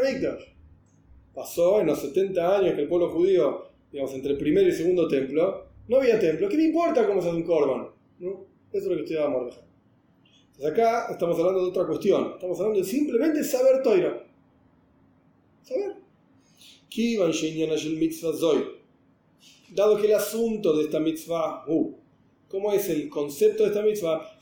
pasó 1.34 1.80
en 1.80 1.86
los 1.86 2.00
70 2.00 2.58
años 2.58 2.74
que 2.74 2.82
el 2.82 2.88
pueblo 2.88 3.10
judío, 3.10 3.70
digamos, 3.90 4.14
entre 4.14 4.32
el 4.32 4.38
primer 4.38 4.66
y 4.66 4.72
segundo 4.72 5.08
templo, 5.08 5.66
no 5.88 5.96
había 5.96 6.18
templo. 6.18 6.48
¿Qué 6.48 6.56
me 6.56 6.64
importa 6.64 7.06
cómo 7.06 7.20
se 7.20 7.28
hace 7.28 7.36
un 7.36 7.44
korban? 7.44 7.88
¿No? 8.18 8.46
Eso 8.72 8.84
es 8.84 8.86
lo 8.86 8.94
que 8.96 9.02
estudiaba 9.02 9.30
Mordejai. 9.30 9.64
Entonces 10.52 10.70
acá 10.70 11.06
estamos 11.10 11.38
hablando 11.38 11.62
de 11.62 11.68
otra 11.70 11.86
cuestión. 11.86 12.32
Estamos 12.34 12.58
hablando 12.60 12.78
de 12.80 12.84
simplemente 12.84 13.42
saber 13.42 13.82
Toira. 13.82 14.22
Saber. 15.62 15.99
Dado 19.70 19.96
que 19.96 20.06
el 20.06 20.14
asunto 20.14 20.76
de 20.76 20.84
esta 20.84 20.98
mitzvah, 20.98 21.64
uh, 21.68 21.96
¿cómo 22.48 22.72
es 22.72 22.88
el 22.88 23.08
concepto 23.08 23.62
de 23.62 23.68
esta 23.68 23.82
mitzvah? 23.82 24.38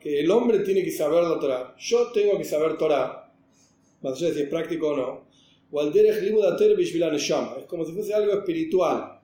Que 0.00 0.20
el 0.20 0.30
hombre 0.30 0.58
tiene 0.60 0.82
que 0.82 0.90
saber 0.90 1.22
la 1.22 1.38
Torah. 1.38 1.76
Yo 1.78 2.10
tengo 2.12 2.36
que 2.36 2.44
saber 2.44 2.76
Torah 2.76 3.26
más 4.02 4.14
allá 4.14 4.28
de 4.28 4.34
si 4.34 4.40
es 4.42 4.48
práctico 4.48 4.88
o 4.88 4.96
no. 4.96 5.26
Es 7.58 7.64
como 7.66 7.84
si 7.84 7.92
fuese 7.92 8.14
algo 8.14 8.32
espiritual. 8.32 9.20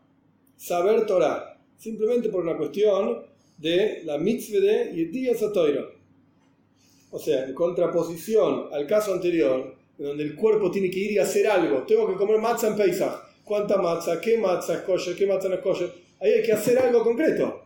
Saber 0.57 1.07
Torah. 1.07 1.59
Simplemente 1.77 2.29
por 2.29 2.43
una 2.43 2.57
cuestión 2.57 3.25
de 3.59 4.03
la 4.05 4.19
mitzvah 4.19 4.61
de 4.61 4.93
Yediyah 4.95 5.35
Satoira. 5.37 5.85
O 7.11 7.19
sea, 7.19 7.45
en 7.45 7.55
contraposición 7.55 8.69
al 8.73 8.87
caso 8.87 9.13
anterior, 9.13 9.77
donde 9.99 10.25
el 10.25 10.35
cuerpo 10.35 10.71
tiene 10.71 10.91
que 10.91 10.99
ir 10.99 11.13
y 11.13 11.19
hacer 11.19 11.47
algo. 11.47 11.83
Tengo 11.85 12.07
que 12.07 12.15
comer 12.15 12.39
matzah 12.39 12.69
en 12.69 12.77
Pesach. 12.77 13.23
¿Cuánta 13.45 13.77
matzah? 13.77 14.21
¿Qué 14.21 14.39
matzah 14.39 14.75
es 14.75 14.81
kosher? 14.81 15.17
¿Qué 15.17 15.27
matzah 15.27 15.49
no 15.49 15.57
es 15.57 15.61
kosher? 15.61 15.93
Ahí 16.21 16.33
hay 16.33 16.43
que 16.43 16.53
hacer 16.53 16.79
algo 16.79 17.03
concreto. 17.03 17.63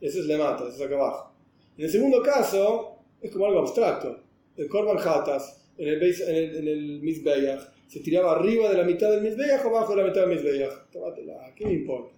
Eso 0.00 0.20
es 0.20 0.26
le 0.26 0.36
mata, 0.36 0.64
eso 0.64 0.76
es 0.76 0.80
acá 0.80 0.94
abajo. 0.94 1.32
En 1.78 1.84
el 1.84 1.90
segundo 1.90 2.22
caso, 2.22 2.98
es 3.20 3.30
como 3.30 3.46
algo 3.46 3.60
abstracto. 3.60 4.20
El 4.56 4.68
korban 4.68 4.98
hatas 4.98 5.70
en 5.78 5.88
el, 5.88 6.02
en 6.02 6.68
el, 6.68 7.08
en 7.08 7.58
se 7.86 8.00
tiraba 8.00 8.32
arriba 8.32 8.68
de 8.68 8.76
la 8.76 8.84
mitad 8.84 9.10
del 9.10 9.22
Mizbeach 9.22 9.64
o 9.64 9.68
abajo 9.68 9.94
de 9.94 10.02
la 10.02 10.08
mitad 10.08 10.26
del 10.26 10.36
Mizbeach. 10.36 10.90
Tómatela, 10.90 11.52
¿qué 11.54 11.66
me 11.66 11.72
importa? 11.74 12.12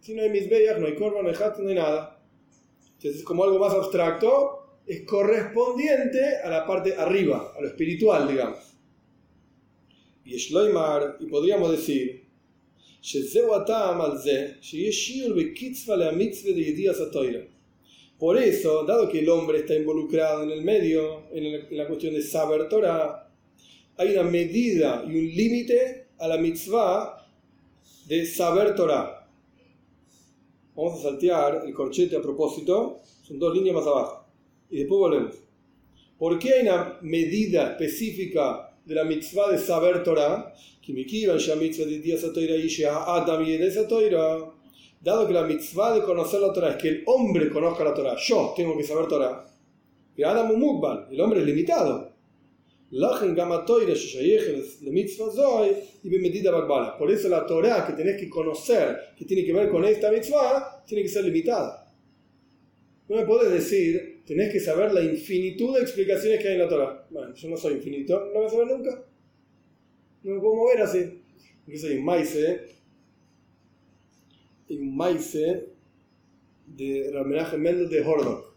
Si 0.00 0.14
no 0.14 0.22
hay 0.22 0.30
Mizbeach, 0.30 0.78
no 0.78 0.86
hay 0.86 0.94
Korban, 0.94 1.24
no 1.24 1.30
hay 1.30 1.36
Hat, 1.36 1.58
no 1.58 1.68
hay 1.68 1.74
nada. 1.74 2.20
Entonces 2.96 3.16
es 3.16 3.24
como 3.24 3.44
algo 3.44 3.58
más 3.58 3.72
abstracto, 3.72 4.63
es 4.86 5.02
correspondiente 5.06 6.38
a 6.42 6.50
la 6.50 6.66
parte 6.66 6.94
arriba, 6.94 7.52
a 7.56 7.60
lo 7.60 7.68
espiritual, 7.68 8.28
digamos. 8.28 8.60
Y 10.24 10.36
Shloimar, 10.36 11.18
y 11.20 11.26
podríamos 11.26 11.70
decir, 11.70 12.24
por 18.18 18.38
eso, 18.38 18.84
dado 18.84 19.08
que 19.10 19.18
el 19.18 19.28
hombre 19.28 19.58
está 19.58 19.74
involucrado 19.74 20.44
en 20.44 20.50
el 20.50 20.62
medio, 20.62 21.24
en 21.30 21.76
la 21.76 21.86
cuestión 21.86 22.14
de 22.14 22.22
saber 22.22 22.66
Torah, 22.70 23.30
hay 23.98 24.12
una 24.12 24.22
medida 24.22 25.04
y 25.06 25.18
un 25.18 25.36
límite 25.36 26.06
a 26.18 26.28
la 26.28 26.38
mitzvah 26.38 27.26
de 28.06 28.24
saber 28.24 28.74
Torah. 28.74 29.28
Vamos 30.74 31.00
a 31.00 31.02
saltear 31.02 31.62
el 31.66 31.74
corchete 31.74 32.16
a 32.16 32.22
propósito, 32.22 33.00
son 33.22 33.38
dos 33.38 33.54
líneas 33.54 33.76
más 33.76 33.86
abajo, 33.86 34.23
y 34.70 34.78
después 34.78 34.98
volvemos. 34.98 35.34
¿Por 36.18 36.38
qué 36.38 36.54
hay 36.54 36.62
una 36.62 36.98
medida 37.02 37.72
específica 37.72 38.74
de 38.84 38.94
la 38.94 39.04
mitzvah 39.04 39.50
de 39.50 39.58
saber 39.58 40.02
Torah? 40.02 40.54
Dado 45.00 45.26
que 45.26 45.32
la 45.34 45.42
mitzvah 45.42 45.94
de 45.94 46.02
conocer 46.02 46.40
la 46.40 46.52
Torah 46.52 46.70
es 46.70 46.76
que 46.76 46.88
el 46.88 47.02
hombre 47.06 47.50
conozca 47.50 47.84
la 47.84 47.94
Torah, 47.94 48.16
yo 48.16 48.54
tengo 48.56 48.76
que 48.76 48.84
saber 48.84 49.06
Torah. 49.08 49.44
el 50.16 51.20
hombre 51.20 51.40
es 51.40 51.46
limitado. 51.46 52.14
Por 56.96 57.10
eso 57.10 57.28
la 57.28 57.44
Torah 57.44 57.86
que 57.86 57.92
tenés 57.94 58.20
que 58.20 58.28
conocer, 58.28 59.14
que 59.18 59.24
tiene 59.24 59.44
que 59.44 59.52
ver 59.52 59.68
con 59.68 59.84
esta 59.84 60.10
mitzvah, 60.10 60.84
tiene 60.86 61.02
que 61.02 61.08
ser 61.08 61.24
limitada. 61.24 61.92
No 63.08 63.16
me 63.16 63.26
podés 63.26 63.52
decir, 63.52 64.13
tenés 64.26 64.52
que 64.52 64.60
saber 64.60 64.92
la 64.92 65.02
infinitud 65.02 65.74
de 65.74 65.82
explicaciones 65.82 66.40
que 66.40 66.48
hay 66.48 66.54
en 66.54 66.60
la 66.60 66.68
Torah. 66.68 67.06
Bueno, 67.10 67.34
yo 67.34 67.48
no 67.48 67.56
soy 67.56 67.74
infinito, 67.74 68.30
no 68.32 68.40
voy 68.40 68.46
a 68.46 68.50
saber 68.50 68.66
nunca. 68.66 69.04
No 70.22 70.34
me 70.34 70.40
puedo 70.40 70.54
mover 70.54 70.82
así. 70.82 71.22
Incluso 71.66 71.86
hay 71.86 71.96
un 71.96 72.04
maíz, 72.04 72.36
hay 74.68 74.76
un 74.78 74.96
maíz 74.96 75.38
de 76.66 77.10
Ramenaje 77.12 77.56
Mendel 77.56 77.88
de 77.88 78.00
Hordok 78.00 78.54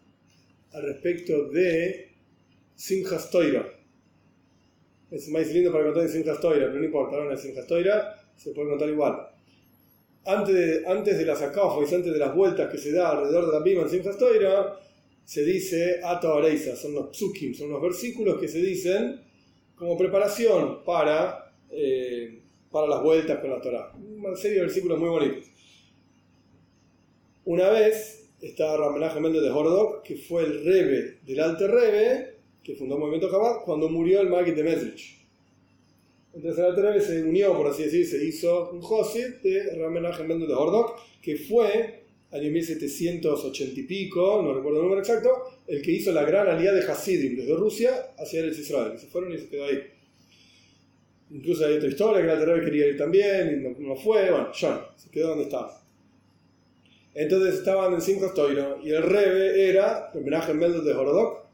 al 0.73 0.83
respecto 0.83 1.49
de 1.49 2.11
Simchas 2.75 3.29
Toira 3.31 3.77
es 5.09 5.29
más 5.29 5.47
lindo 5.51 5.71
para 5.71 5.85
contar 5.85 6.03
en 6.03 6.09
Simchas 6.09 6.39
Toira, 6.39 6.67
pero 6.67 6.79
no 6.79 6.85
importa, 6.85 7.15
ahora 7.15 7.31
en 7.31 7.37
Simchas 7.37 7.67
Toira 7.67 8.15
se 8.35 8.51
puede 8.51 8.69
contar 8.69 8.89
igual. 8.89 9.27
Antes 10.25 10.53
de, 10.53 10.87
antes 10.87 11.17
de 11.17 11.25
las 11.25 11.41
acáfois, 11.41 11.91
antes 11.93 12.11
de 12.11 12.19
las 12.19 12.35
vueltas 12.35 12.69
que 12.69 12.77
se 12.77 12.91
da 12.91 13.11
alrededor 13.11 13.47
de 13.47 13.53
la 13.53 13.63
Bima 13.63 13.83
en 13.83 13.89
Simchas 13.89 14.17
Toira, 14.17 14.77
se 15.27 15.43
dice 15.43 15.99
Ata 16.01 16.33
Oreisa, 16.33 16.77
son 16.77 16.93
los 16.93 17.09
psukim, 17.11 17.53
son 17.53 17.69
los 17.69 17.81
versículos 17.81 18.39
que 18.39 18.47
se 18.47 18.61
dicen 18.61 19.19
como 19.75 19.97
preparación 19.97 20.85
para, 20.85 21.53
eh, 21.69 22.43
para 22.71 22.87
las 22.87 23.03
vueltas 23.03 23.37
con 23.39 23.49
la 23.49 23.59
Torah. 23.59 23.91
Una 23.97 24.37
serie 24.37 24.59
de 24.59 24.63
versículos 24.63 24.97
muy 24.97 25.09
bonitos. 25.09 25.51
Una 27.43 27.69
vez 27.71 28.29
estaba 28.39 28.77
Ramenaje 28.77 29.19
Méndez 29.19 29.41
de 29.41 29.49
Hordok, 29.49 30.01
que 30.01 30.15
fue 30.15 30.45
el 30.45 30.63
rebe 30.63 31.17
del 31.23 31.41
Alte 31.41 31.67
Rebe, 31.67 32.37
que 32.63 32.75
fundó 32.75 32.95
el 32.95 33.01
movimiento 33.01 33.29
Chabad, 33.29 33.65
cuando 33.65 33.89
murió 33.89 34.21
el 34.21 34.29
Magid 34.29 34.55
de 34.55 34.63
Mesrich. 34.63 35.27
Entonces 36.33 36.63
el 36.63 36.75
Rebe 36.77 37.01
se 37.01 37.21
unió, 37.21 37.53
por 37.53 37.67
así 37.67 37.83
decir, 37.83 38.07
se 38.07 38.23
hizo 38.23 38.71
un 38.71 38.81
Josid 38.81 39.41
de 39.43 39.75
Ramenach 39.75 40.21
Mendel 40.21 40.47
de 40.47 40.53
Hordok, 40.53 40.97
que 41.21 41.35
fue, 41.35 42.05
año 42.31 42.51
1780 42.51 43.79
y 43.79 43.83
pico, 43.83 44.41
no 44.43 44.53
recuerdo 44.53 44.79
el 44.79 44.83
número 44.83 45.01
exacto, 45.01 45.29
el 45.67 45.81
que 45.81 45.91
hizo 45.91 46.11
la 46.11 46.23
gran 46.23 46.47
alianza 46.47 46.85
de 46.85 46.91
Hasidim 46.91 47.37
desde 47.37 47.55
Rusia 47.55 48.13
hacia 48.17 48.41
el 48.41 48.51
Israel, 48.51 48.91
que 48.93 48.99
se 48.99 49.07
fueron 49.07 49.33
y 49.33 49.37
se 49.37 49.47
quedó 49.47 49.65
ahí. 49.65 49.83
Incluso 51.31 51.65
hay 51.65 51.75
otra 51.75 51.89
historia 51.89 52.25
que 52.25 52.31
el 52.31 52.45
Rebe 52.45 52.65
quería 52.65 52.87
ir 52.87 52.97
también 52.97 53.75
y 53.77 53.83
no, 53.83 53.95
fue, 53.95 54.29
bueno, 54.31 54.51
ya, 54.53 54.89
se 54.95 55.09
quedó 55.09 55.29
donde 55.29 55.45
estaba. 55.45 55.81
Entonces 57.13 57.55
estaban 57.55 57.93
en 57.93 58.33
Toiro 58.33 58.79
y 58.83 58.91
el 58.91 59.03
Rebe 59.03 59.69
era 59.69 60.11
homenaje 60.13 60.53
Mendel 60.53 60.83
de 60.83 60.93
Hordok, 60.93 61.47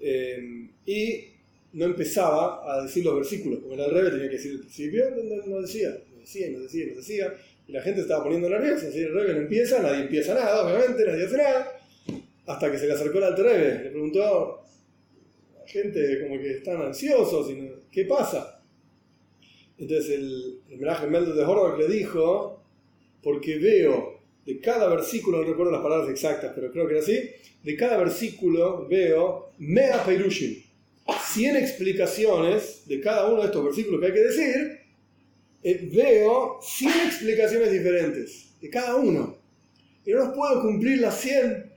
eh, 0.00 0.68
y 0.86 1.24
no 1.72 1.84
empezaba 1.84 2.72
a 2.72 2.82
decir 2.82 3.04
los 3.04 3.14
versículos, 3.14 3.60
era 3.70 3.86
el 3.86 3.92
rebe, 3.92 4.10
tenía 4.10 4.28
que 4.28 4.36
decir 4.36 4.52
el 4.52 4.60
principio, 4.60 5.04
no, 5.10 5.60
decía, 5.60 5.96
no 6.12 6.20
decía, 6.20 6.50
no 6.50 6.60
decía, 6.60 6.86
no 6.86 6.96
decía, 6.96 7.34
la 7.70 7.82
gente 7.82 8.00
estaba 8.00 8.22
poniendo 8.22 8.48
nerviosa, 8.48 8.88
así 8.88 9.00
el 9.00 9.12
rebe 9.12 9.34
no 9.34 9.40
empieza, 9.40 9.80
nadie 9.80 10.02
empieza 10.02 10.34
nada, 10.34 10.64
obviamente, 10.64 11.04
nadie 11.04 11.24
hace 11.24 11.36
nada, 11.36 11.80
hasta 12.46 12.70
que 12.70 12.78
se 12.78 12.86
le 12.86 12.92
acercó 12.94 13.18
el 13.18 13.24
alter 13.24 13.44
rebe, 13.44 13.84
le 13.84 13.90
preguntó 13.90 14.62
la 15.56 15.66
gente 15.66 16.20
como 16.22 16.40
que 16.40 16.50
están 16.52 16.82
ansiosos, 16.82 17.48
¿qué 17.90 18.04
pasa? 18.04 18.62
Entonces 19.78 20.10
el, 20.10 20.60
el 20.70 20.78
Melage 20.78 21.32
de 21.32 21.42
Horvath 21.42 21.78
le 21.78 21.88
dijo, 21.88 22.62
porque 23.22 23.58
veo 23.58 24.20
de 24.44 24.60
cada 24.60 24.88
versículo, 24.88 25.38
no 25.38 25.48
recuerdo 25.48 25.72
las 25.72 25.82
palabras 25.82 26.10
exactas, 26.10 26.52
pero 26.54 26.70
creo 26.72 26.86
que 26.86 26.94
era 26.94 27.02
así, 27.02 27.30
de 27.62 27.76
cada 27.76 27.98
versículo 27.98 28.86
veo 28.88 29.52
Mea 29.58 30.04
Peirushim, 30.04 30.62
100 31.32 31.56
explicaciones 31.56 32.86
de 32.86 33.00
cada 33.00 33.30
uno 33.30 33.40
de 33.40 33.46
estos 33.46 33.64
versículos 33.64 34.00
que 34.00 34.06
hay 34.06 34.12
que 34.12 34.20
decir, 34.20 34.79
eh, 35.62 35.90
veo 35.92 36.58
100 36.62 36.90
explicaciones 37.06 37.72
diferentes 37.72 38.60
de 38.60 38.70
cada 38.70 38.96
uno. 38.96 39.36
Y 40.04 40.12
no 40.12 40.18
los 40.18 40.34
puedo 40.34 40.62
cumplir 40.62 41.00
las 41.00 41.20
100. 41.20 41.72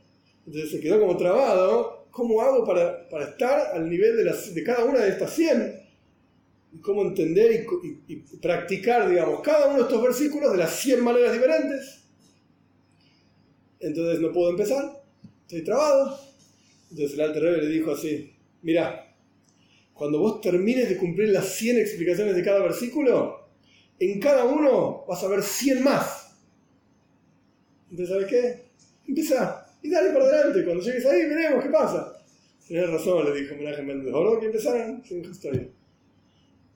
Entonces 0.46 0.72
se 0.72 0.80
quedó 0.80 1.00
como 1.00 1.18
trabado. 1.18 2.08
¿Cómo 2.12 2.42
hago 2.42 2.66
para, 2.66 3.10
para 3.10 3.26
estar 3.26 3.76
al 3.76 3.90
nivel 3.90 4.16
de, 4.18 4.26
las, 4.26 4.54
de 4.54 4.64
cada 4.64 4.86
una 4.86 5.00
de 5.00 5.10
estas 5.10 5.34
100? 5.34 5.82
Y 6.74 6.78
cómo 6.80 7.02
entender 7.02 7.68
y, 7.84 8.14
y 8.14 8.16
practicar, 8.38 9.10
digamos, 9.10 9.42
cada 9.42 9.68
uno 9.68 9.78
de 9.78 9.84
estos 9.84 10.02
versículos 10.02 10.52
de 10.52 10.58
las 10.58 10.76
100 10.76 11.04
maneras 11.04 11.34
diferentes 11.34 12.04
entonces 13.84 14.22
no 14.22 14.32
puedo 14.32 14.50
empezar, 14.50 15.04
estoy 15.42 15.64
trabado. 15.64 16.18
Entonces 16.90 17.14
el 17.14 17.22
alter 17.22 17.44
le 17.44 17.68
dijo 17.68 17.92
así, 17.92 18.34
mira, 18.62 19.14
cuando 19.94 20.20
vos 20.20 20.40
termines 20.40 20.88
de 20.90 20.98
cumplir 20.98 21.30
las 21.30 21.54
100 21.56 21.80
explicaciones 21.80 22.36
de 22.36 22.44
cada 22.44 22.62
versículo, 22.62 23.43
en 24.12 24.20
cada 24.20 24.46
uno 24.46 25.06
vas 25.08 25.24
a 25.24 25.28
ver 25.28 25.42
100 25.42 25.84
más. 25.84 26.38
Entonces, 27.90 28.10
¿sabes 28.10 28.28
qué? 28.28 28.64
Empieza 29.08 29.64
y 29.82 29.90
dale 29.90 30.12
para 30.12 30.26
adelante. 30.26 30.64
Cuando 30.64 30.84
llegues 30.84 31.06
ahí, 31.06 31.26
veremos 31.26 31.64
qué 31.64 31.70
pasa. 31.70 32.18
Tienes 32.68 32.90
razón, 32.90 33.26
le 33.26 33.40
dijo 33.40 33.56
Menaje 33.56 33.84
Méndez. 33.84 34.14
Ahora 34.14 34.40
que 34.40 34.48
empezaron, 34.48 35.04
sin 35.04 35.24
historia. 35.24 35.70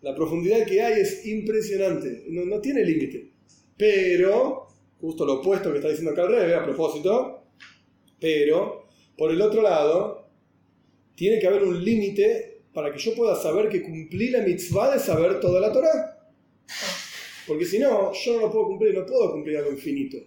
La 0.01 0.13
profundidad 0.13 0.65
que 0.65 0.81
hay 0.81 1.01
es 1.01 1.25
impresionante, 1.25 2.25
no, 2.29 2.61
tiene 2.61 2.83
límite. 2.83 3.31
Pero 3.75 4.67
justo 4.99 5.25
lo 5.25 5.35
opuesto 5.35 5.71
que 5.71 5.77
está 5.77 5.89
diciendo 5.89 6.11
acá 6.11 6.27
Rebe, 6.27 6.55
a 6.55 6.63
propósito, 6.63 7.43
pero 8.19 8.87
por 9.17 9.31
el 9.31 9.41
otro 9.41 9.61
lado, 9.61 10.29
tiene 11.15 11.39
que 11.39 11.47
haber 11.47 11.63
un 11.63 11.83
límite 11.83 12.61
para 12.73 12.91
que 12.93 12.99
yo 12.99 13.15
pueda 13.15 13.35
saber 13.35 13.69
que 13.69 13.81
cumplí 13.81 14.29
la 14.29 14.41
mitzvah 14.41 14.93
de 14.93 14.99
saber 14.99 15.39
toda 15.39 15.59
la 15.59 15.71
Torah. 15.71 16.29
Porque 17.47 17.65
si 17.65 17.79
no, 17.79 18.11
yo 18.13 18.33
no 18.35 18.41
lo 18.41 18.51
puedo 18.51 18.67
cumplir, 18.67 18.93
no 18.93 19.05
puedo 19.05 19.31
cumplir 19.31 19.57
algo 19.57 19.71
infinito. 19.71 20.17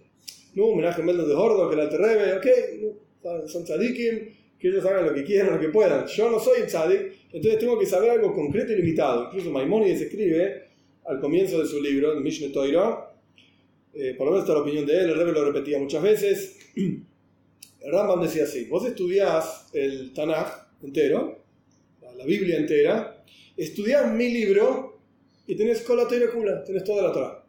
No, 0.55 0.65
homenaje 0.65 1.03
Meldo 1.03 1.27
de 1.27 1.33
Gordo, 1.35 1.69
que 1.69 1.75
la 1.75 1.89
Rebe, 1.89 2.33
ok, 2.33 3.47
son 3.47 3.63
tzadikim, 3.63 4.33
que 4.59 4.67
ellos 4.67 4.85
hagan 4.85 5.05
lo 5.05 5.13
que 5.13 5.23
quieran, 5.23 5.53
lo 5.53 5.59
que 5.59 5.69
puedan. 5.69 6.05
Yo 6.07 6.29
no 6.29 6.39
soy 6.39 6.63
tzadik, 6.63 7.13
entonces 7.31 7.59
tengo 7.59 7.79
que 7.79 7.85
saber 7.85 8.11
algo 8.11 8.33
concreto 8.33 8.73
y 8.73 8.75
limitado. 8.75 9.25
Incluso 9.25 9.51
Maimonides 9.51 10.01
escribe 10.01 10.63
al 11.05 11.19
comienzo 11.19 11.59
de 11.59 11.67
su 11.67 11.81
libro, 11.81 12.13
el 12.13 12.21
Mishneh 12.21 12.49
Torah, 12.49 13.11
eh, 13.93 14.13
por 14.17 14.27
lo 14.27 14.31
menos 14.31 14.45
esta 14.45 14.53
es 14.53 14.57
la 14.57 14.63
opinión 14.63 14.85
de 14.85 14.93
él, 14.93 15.09
el 15.09 15.15
Rebbe 15.15 15.31
lo 15.31 15.51
repetía 15.51 15.79
muchas 15.79 16.03
veces. 16.03 16.59
Rambam 17.91 18.21
decía 18.21 18.43
así: 18.43 18.65
Vos 18.65 18.85
estudiás 18.85 19.69
el 19.73 20.13
Tanaj 20.13 20.67
entero, 20.83 21.43
la 22.17 22.25
Biblia 22.25 22.57
entera, 22.57 23.23
estudiás 23.57 24.13
mi 24.13 24.29
libro 24.31 24.90
y 25.47 25.55
tenés 25.55 25.81
con 25.81 25.97
la 25.97 26.07
Torah 26.07 26.63
tenés 26.63 26.83
toda 26.83 27.03
la 27.03 27.11
Torah. 27.11 27.43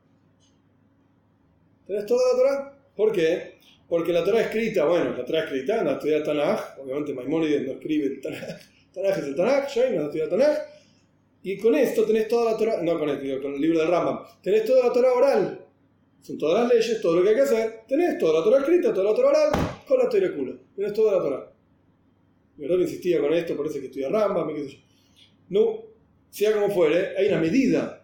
¿Tenés 1.86 2.06
toda 2.06 2.32
la 2.32 2.38
Torah? 2.38 2.78
¿Por 2.96 3.12
qué? 3.12 3.54
Porque 3.88 4.12
la 4.12 4.24
Torah 4.24 4.40
escrita, 4.40 4.84
bueno, 4.84 5.16
la 5.16 5.24
Torah 5.24 5.44
escrita, 5.44 5.82
no 5.82 5.92
estudiar 5.92 6.22
Tanaj, 6.22 6.78
obviamente 6.80 7.12
Maimonides 7.12 7.66
no 7.66 7.72
escribe 7.72 8.06
el 8.06 8.20
Tanaj, 8.20 8.40
Tanaj 8.94 9.18
es 9.18 9.24
el 9.24 9.34
Tanaj, 9.34 9.76
no 9.94 10.02
estudiar 10.04 10.28
Tanaj, 10.28 10.58
y 11.42 11.58
con 11.58 11.74
esto 11.74 12.04
tenés 12.04 12.28
toda 12.28 12.52
la 12.52 12.56
Torah, 12.56 12.82
no 12.82 12.98
con 12.98 13.10
esto, 13.10 13.42
con 13.42 13.54
el 13.54 13.60
libro 13.60 13.80
del 13.80 13.88
Rambam, 13.88 14.20
tenés 14.42 14.64
toda 14.64 14.86
la 14.86 14.92
Torah 14.92 15.12
oral, 15.12 15.62
son 16.22 16.38
todas 16.38 16.62
las 16.62 16.72
leyes, 16.72 17.00
todo 17.00 17.16
lo 17.16 17.22
que 17.24 17.30
hay 17.30 17.34
que 17.34 17.40
hacer. 17.40 17.80
Tenés 17.88 18.16
toda 18.16 18.38
la 18.38 18.44
Torah 18.44 18.58
escrita, 18.58 18.94
toda 18.94 19.10
la 19.10 19.16
Torah 19.16 19.28
oral, 19.30 19.50
con 19.86 19.98
la 19.98 20.08
Torah 20.08 20.32
culo. 20.32 20.56
Tenés 20.74 20.92
toda 20.92 21.16
la 21.16 21.22
Torah. 21.22 21.52
Mi 22.56 22.64
error 22.64 22.80
insistía 22.80 23.20
con 23.20 23.32
esto, 23.34 23.56
por 23.56 23.66
eso 23.66 23.80
que 23.80 23.86
estudia 23.86 24.08
Ramba, 24.08 24.46
qué 24.46 24.62
sé 24.62 24.70
yo. 24.70 24.78
No, 25.48 25.82
sea 26.32 26.52
como 26.52 26.70
fuere, 26.70 27.14
hay 27.18 27.28
una 27.28 27.40
medida. 27.40 28.02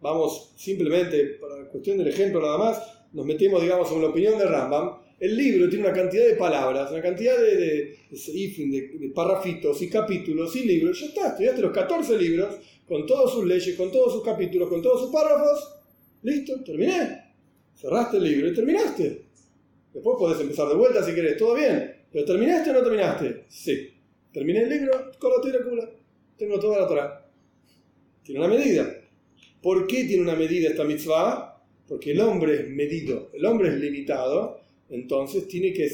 Vamos, 0.00 0.52
simplemente, 0.56 1.38
para 1.40 1.68
cuestión 1.68 1.96
del 1.98 2.08
ejemplo 2.08 2.40
nada 2.40 2.58
más, 2.58 2.82
nos 3.12 3.24
metemos, 3.24 3.62
digamos, 3.62 3.90
en 3.92 4.02
la 4.02 4.08
opinión 4.08 4.36
de 4.36 4.44
Rambam, 4.44 4.98
el 5.20 5.36
libro 5.36 5.68
tiene 5.68 5.86
una 5.86 5.94
cantidad 5.94 6.26
de 6.26 6.34
palabras, 6.34 6.90
una 6.90 7.00
cantidad 7.00 7.38
de, 7.38 7.56
de, 7.56 7.98
de, 8.10 8.98
de 8.98 9.12
parrafitos 9.14 9.80
y 9.82 9.88
capítulos 9.88 10.56
y 10.56 10.64
libros. 10.64 11.00
Ya 11.00 11.06
está, 11.06 11.28
estudiaste 11.28 11.62
los 11.62 11.72
14 11.72 12.18
libros, 12.18 12.56
con 12.86 13.06
todas 13.06 13.32
sus 13.32 13.44
leyes, 13.44 13.76
con 13.76 13.92
todos 13.92 14.12
sus 14.12 14.24
capítulos, 14.24 14.68
con 14.68 14.82
todos 14.82 15.02
sus 15.02 15.12
párrafos. 15.12 15.76
Listo, 16.22 16.60
terminé. 16.64 17.34
Cerraste 17.72 18.16
el 18.16 18.24
libro 18.24 18.48
y 18.48 18.54
terminaste. 18.54 19.26
Después 19.92 20.16
podés 20.18 20.40
empezar 20.40 20.68
de 20.68 20.74
vuelta 20.74 21.04
si 21.04 21.14
querés, 21.14 21.36
todo 21.36 21.54
bien. 21.54 22.04
¿Pero 22.10 22.24
terminaste 22.24 22.70
o 22.70 22.72
no 22.72 22.82
terminaste? 22.82 23.44
Sí. 23.48 23.90
Terminé 24.32 24.64
el 24.64 24.68
libro, 24.68 25.12
con 25.20 25.30
la 25.30 25.64
cula. 25.64 25.88
Tengo 26.36 26.58
toda 26.58 26.80
la 26.80 26.88
Torah. 26.88 27.23
Tiene 28.24 28.40
una 28.40 28.48
medida. 28.48 29.00
¿Por 29.62 29.86
qué 29.86 30.04
tiene 30.04 30.22
una 30.22 30.34
medida 30.34 30.70
esta 30.70 30.84
mitzvah? 30.84 31.62
Porque 31.86 32.12
el 32.12 32.20
hombre 32.20 32.54
es 32.62 32.70
medido, 32.70 33.30
el 33.34 33.44
hombre 33.44 33.68
es 33.68 33.74
limitado, 33.74 34.60
entonces 34.88 35.46
tiene 35.46 35.72
que, 35.72 35.90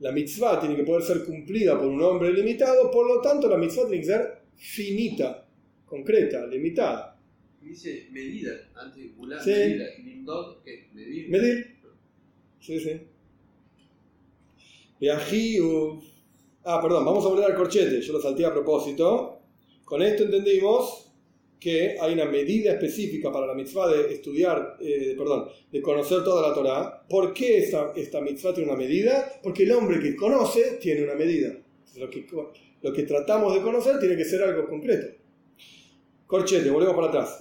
la 0.00 0.12
mitzvah 0.12 0.60
tiene 0.60 0.76
que 0.76 0.84
poder 0.84 1.02
ser 1.02 1.24
cumplida 1.24 1.78
por 1.78 1.88
un 1.88 2.02
hombre 2.02 2.32
limitado, 2.32 2.90
por 2.90 3.06
lo 3.06 3.20
tanto 3.20 3.48
la 3.48 3.56
mitzvah 3.56 3.86
tiene 3.86 4.00
que 4.00 4.06
ser 4.06 4.42
finita, 4.54 5.46
concreta, 5.86 6.46
limitada. 6.46 7.18
Dice 7.60 8.08
medida, 8.10 8.52
antes 8.74 9.04
sí. 9.42 9.50
medida, 9.50 9.86
¿qué? 10.64 10.88
Medir. 10.92 11.30
Medir. 11.30 11.76
Sí, 12.60 12.78
sí. 12.80 13.00
Ah, 16.64 16.80
perdón, 16.80 17.04
vamos 17.04 17.24
a 17.24 17.28
volver 17.28 17.50
al 17.50 17.56
corchete, 17.56 18.00
yo 18.00 18.12
lo 18.12 18.20
salté 18.20 18.44
a 18.44 18.52
propósito. 18.52 19.40
Con 19.84 20.00
esto 20.02 20.24
entendimos 20.24 21.11
que 21.62 21.96
hay 22.00 22.14
una 22.14 22.24
medida 22.24 22.72
específica 22.72 23.30
para 23.30 23.46
la 23.46 23.54
mitzvah 23.54 23.86
de 23.86 24.14
estudiar, 24.14 24.78
eh, 24.80 25.14
perdón, 25.16 25.48
de 25.70 25.80
conocer 25.80 26.24
toda 26.24 26.48
la 26.48 26.52
Torah. 26.52 27.06
¿Por 27.08 27.32
qué 27.32 27.58
esta, 27.58 27.92
esta 27.94 28.20
mitzvah 28.20 28.52
tiene 28.52 28.68
una 28.68 28.78
medida? 28.78 29.40
Porque 29.40 29.62
el 29.62 29.70
hombre 29.70 30.00
que 30.00 30.16
conoce 30.16 30.78
tiene 30.80 31.04
una 31.04 31.14
medida. 31.14 31.56
Lo 31.94 32.10
que, 32.10 33.02
tratamos 33.04 33.54
de 33.54 33.62
conocer 33.62 34.00
tiene 34.00 34.16
que 34.16 34.24
ser 34.24 34.42
algo 34.42 34.66
concreto. 34.68 35.06
Corchete, 36.26 36.68
volvemos 36.68 36.96
para 36.96 37.08
atrás. 37.08 37.38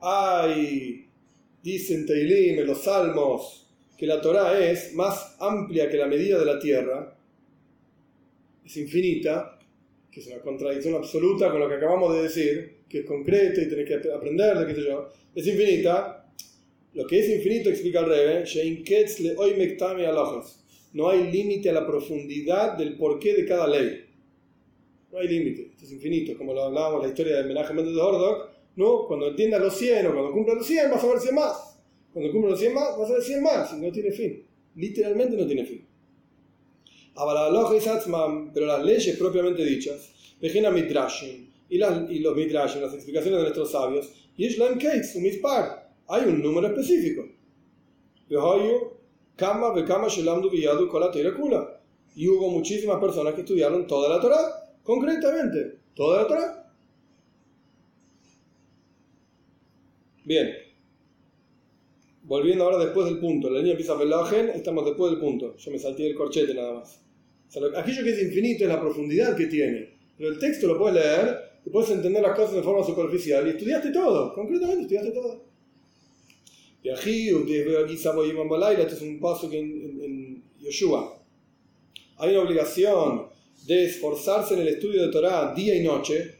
Ay, 0.00 1.06
dicen 1.62 2.04
Teilim 2.04 2.58
en 2.58 2.66
los 2.66 2.82
Salmos, 2.82 3.70
que 3.96 4.06
la 4.06 4.20
Torah 4.20 4.58
es 4.68 4.94
más 4.94 5.36
amplia 5.40 5.88
que 5.88 5.96
la 5.96 6.06
medida 6.06 6.38
de 6.38 6.44
la 6.44 6.58
tierra, 6.58 7.16
es 8.66 8.76
infinita, 8.76 9.57
que 10.10 10.20
es 10.20 10.26
una 10.26 10.40
contradicción 10.40 10.94
absoluta 10.94 11.50
con 11.50 11.60
lo 11.60 11.68
que 11.68 11.74
acabamos 11.74 12.14
de 12.14 12.22
decir, 12.22 12.78
que 12.88 13.00
es 13.00 13.04
concreta 13.04 13.60
y 13.60 13.68
tenés 13.68 13.86
que 13.86 14.10
aprenderla, 14.10 14.66
qué 14.66 14.74
sé 14.74 14.82
yo, 14.82 15.08
es 15.34 15.46
infinita. 15.46 16.26
Lo 16.94 17.06
que 17.06 17.18
es 17.20 17.28
infinito 17.28 17.68
explica 17.68 18.00
el 18.00 18.06
Rebe, 18.06 18.44
no 20.94 21.08
hay 21.10 21.30
límite 21.30 21.68
a 21.68 21.72
la 21.72 21.86
profundidad 21.86 22.78
del 22.78 22.96
porqué 22.96 23.34
de 23.34 23.44
cada 23.44 23.68
ley. 23.68 24.04
No 25.12 25.18
hay 25.18 25.28
límite, 25.28 25.68
esto 25.70 25.84
es 25.84 25.92
infinito, 25.92 26.36
como 26.36 26.52
lo 26.54 26.64
hablábamos 26.64 27.00
en 27.00 27.02
la 27.02 27.08
historia 27.08 27.36
de 27.36 27.44
Menachem 27.44 27.76
Mendes 27.76 27.94
de 27.94 28.00
Hordok, 28.00 28.50
¿no? 28.76 29.06
Cuando 29.06 29.28
entiendas 29.28 29.60
los 29.60 29.76
100 29.76 30.06
o 30.06 30.12
cuando 30.12 30.32
cumplas 30.32 30.56
los 30.56 30.66
100 30.66 30.90
vas 30.90 31.04
a 31.04 31.08
ver 31.08 31.18
100 31.18 31.34
más. 31.34 31.68
Cuando 32.12 32.32
cumple 32.32 32.50
los 32.50 32.60
100 32.60 32.74
más, 32.74 32.98
vas 32.98 33.10
a 33.10 33.12
ver 33.14 33.22
100 33.22 33.42
más, 33.42 33.72
y 33.72 33.76
no 33.80 33.92
tiene 33.92 34.10
fin. 34.10 34.44
Literalmente 34.74 35.36
no 35.36 35.46
tiene 35.46 35.64
fin. 35.64 35.87
Pero 38.54 38.66
las 38.66 38.84
leyes 38.84 39.16
propiamente 39.16 39.64
dichas, 39.64 40.12
Vejena 40.40 40.70
Midrashim, 40.70 41.48
y, 41.68 41.78
los 41.78 42.36
Midrashim, 42.36 42.80
las 42.80 42.94
explicaciones 42.94 43.38
de 43.38 43.42
nuestros 43.42 43.70
sabios, 43.72 44.10
y 44.36 44.46
es 44.46 44.56
Kates, 44.56 45.16
un 45.16 45.22
mispar. 45.24 45.92
Hay 46.06 46.22
un 46.22 46.42
número 46.42 46.68
específico. 46.68 47.26
Y 52.14 52.28
hubo 52.28 52.50
muchísimas 52.50 52.98
personas 53.00 53.34
que 53.34 53.40
estudiaron 53.40 53.86
toda 53.86 54.08
la 54.08 54.20
Torah, 54.20 54.72
concretamente, 54.82 55.78
toda 55.94 56.22
la 56.22 56.28
Torah. 56.28 56.72
Bien. 60.24 60.54
Volviendo 62.22 62.64
ahora 62.64 62.78
después 62.78 63.06
del 63.06 63.18
punto, 63.18 63.48
la 63.48 63.58
línea 63.58 63.72
empieza 63.72 63.92
a 63.94 63.96
estamos 64.54 64.84
después 64.84 65.12
del 65.12 65.20
punto. 65.20 65.56
Yo 65.56 65.70
me 65.70 65.78
salté 65.78 66.06
el 66.08 66.14
corchete 66.14 66.54
nada 66.54 66.74
más. 66.74 67.07
Aquello 67.76 68.04
que 68.04 68.10
es 68.10 68.22
infinito 68.22 68.64
es 68.64 68.68
la 68.68 68.80
profundidad 68.80 69.36
que 69.36 69.46
tiene. 69.46 69.96
Pero 70.16 70.30
el 70.30 70.38
texto 70.38 70.66
lo 70.66 70.78
puedes 70.78 70.96
leer, 70.96 71.48
y 71.64 71.70
puedes 71.70 71.90
entender 71.90 72.22
las 72.22 72.36
cosas 72.36 72.54
de 72.54 72.62
forma 72.62 72.84
superficial 72.84 73.46
y 73.46 73.50
estudiaste 73.50 73.90
todo, 73.90 74.32
concretamente 74.32 74.82
estudiaste 74.82 75.10
todo. 75.10 75.44
Y 76.82 76.90
aquí, 76.90 77.30
aquí 77.30 77.94
este 77.94 78.94
es 78.94 79.02
un 79.02 79.20
paso 79.20 79.50
que 79.50 79.58
en, 79.58 80.00
en, 80.02 80.44
Yoshua. 80.60 81.20
Hay 82.16 82.30
una 82.30 82.40
obligación 82.40 83.26
de 83.66 83.84
esforzarse 83.84 84.54
en 84.54 84.60
el 84.60 84.68
estudio 84.68 85.02
de 85.02 85.12
Torah 85.12 85.54
día 85.54 85.74
y 85.76 85.84
noche. 85.84 86.34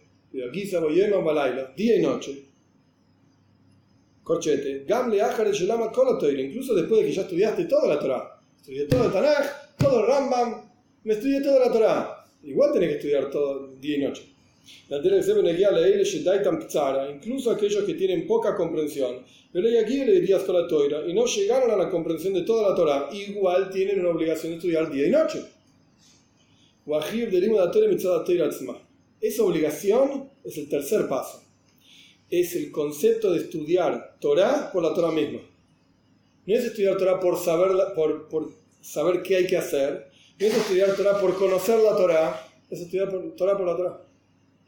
Día 1.76 1.96
y 1.96 2.02
noche 2.02 2.48
corchete, 4.28 4.84
Gamle 4.86 5.22
incluso 6.38 6.74
después 6.74 7.00
de 7.00 7.06
que 7.06 7.12
ya 7.14 7.22
estudiaste 7.22 7.64
toda 7.64 7.88
la 7.88 7.98
Torah. 7.98 8.38
Estudié 8.58 8.84
todo 8.84 9.06
el 9.06 9.12
Tanaj, 9.12 9.46
todo 9.78 10.00
el 10.00 10.06
Rambam, 10.06 10.67
me 11.04 11.14
estudié 11.14 11.40
toda 11.40 11.66
la 11.66 11.72
Torah. 11.72 12.24
Igual 12.42 12.72
tenés 12.72 12.88
que 12.90 12.94
estudiar 12.96 13.30
todo 13.30 13.74
día 13.80 13.96
y 13.96 14.00
noche. 14.00 14.22
Incluso 17.10 17.50
aquellos 17.50 17.84
que 17.84 17.94
tienen 17.94 18.26
poca 18.26 18.54
comprensión, 18.54 19.24
pero 19.52 19.66
aquí 19.80 20.04
le 20.04 20.20
dirías 20.20 20.44
toda 20.44 20.62
la 20.62 20.68
Torah 20.68 21.06
y 21.06 21.14
no 21.14 21.24
llegaron 21.24 21.70
a 21.70 21.76
la 21.76 21.90
comprensión 21.90 22.34
de 22.34 22.42
toda 22.42 22.68
la 22.70 22.74
Torah, 22.74 23.08
igual 23.12 23.70
tienen 23.70 24.00
una 24.00 24.10
obligación 24.10 24.52
de 24.52 24.56
estudiar 24.58 24.90
día 24.90 25.06
y 25.06 25.10
noche. 25.10 25.42
Esa 29.20 29.42
obligación 29.42 30.30
es 30.44 30.58
el 30.58 30.68
tercer 30.68 31.08
paso 31.08 31.48
es 32.30 32.54
el 32.56 32.70
concepto 32.70 33.32
de 33.32 33.38
estudiar 33.38 34.16
Torah 34.20 34.70
por 34.72 34.82
la 34.82 34.94
Torah 34.94 35.10
misma. 35.10 35.40
No 36.46 36.54
es 36.54 36.64
estudiar 36.64 36.96
Torah 36.96 37.20
por 37.20 37.38
saber, 37.38 37.72
por, 37.94 38.28
por 38.28 38.50
saber 38.80 39.22
qué 39.22 39.36
hay 39.36 39.46
que 39.46 39.56
hacer, 39.56 40.07
es 40.46 40.54
estudiar 40.54 40.94
Torah 40.94 41.20
por 41.20 41.36
conocer 41.36 41.78
la 41.80 41.96
Torah, 41.96 42.48
es 42.70 42.80
estudiar 42.80 43.10
por, 43.10 43.34
Torah 43.34 43.56
por 43.56 43.66
la 43.66 43.76
Torah. 43.76 44.04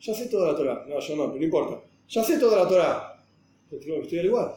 Ya 0.01 0.14
sé 0.14 0.27
toda 0.27 0.53
la 0.53 0.57
Torah. 0.57 0.87
No, 0.89 0.99
yo 0.99 1.16
no, 1.16 1.27
pero 1.27 1.39
no 1.39 1.45
importa. 1.45 1.85
Ya 2.09 2.25
sé 2.25 2.39
toda 2.39 2.64
la 2.64 2.68
Torah. 2.68 3.25
Pero 3.68 3.83
tengo 3.83 3.97
que 3.97 4.03
estudiar 4.03 4.25
igual. 4.25 4.53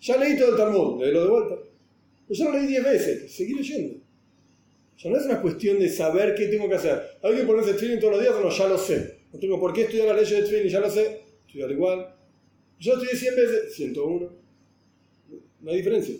Ya 0.00 0.16
leí 0.16 0.38
todo 0.38 0.50
el 0.50 0.56
Talmud, 0.56 1.00
léelo 1.02 1.24
de 1.24 1.28
vuelta. 1.28 1.54
Pero 2.26 2.38
yo 2.38 2.44
lo 2.44 2.58
leí 2.58 2.66
diez 2.66 2.84
veces, 2.84 3.32
seguí 3.32 3.54
leyendo. 3.54 4.00
Ya 4.96 5.10
no 5.10 5.16
es 5.16 5.24
una 5.24 5.40
cuestión 5.40 5.78
de 5.78 5.88
saber 5.88 6.34
qué 6.34 6.46
tengo 6.46 6.68
que 6.68 6.76
hacer. 6.76 7.18
¿Hay 7.22 7.36
que 7.36 7.44
ponerse 7.44 7.74
training 7.74 7.98
todos 7.98 8.14
los 8.14 8.22
días? 8.22 8.34
No, 8.40 8.50
ya 8.50 8.68
lo 8.68 8.78
sé. 8.78 9.20
No 9.32 9.38
tengo 9.38 9.58
por 9.58 9.72
qué 9.72 9.82
estudiar 9.82 10.08
la 10.08 10.14
ley 10.14 10.30
de 10.30 10.42
training, 10.42 10.70
ya 10.70 10.80
lo 10.80 10.90
sé. 10.90 11.22
Estudiar 11.46 11.70
igual. 11.70 12.14
Yo 12.78 12.94
estudié 12.94 13.16
100 13.16 13.36
veces, 13.36 13.74
101. 13.74 14.30
No 15.60 15.70
hay 15.70 15.76
diferencia. 15.76 16.16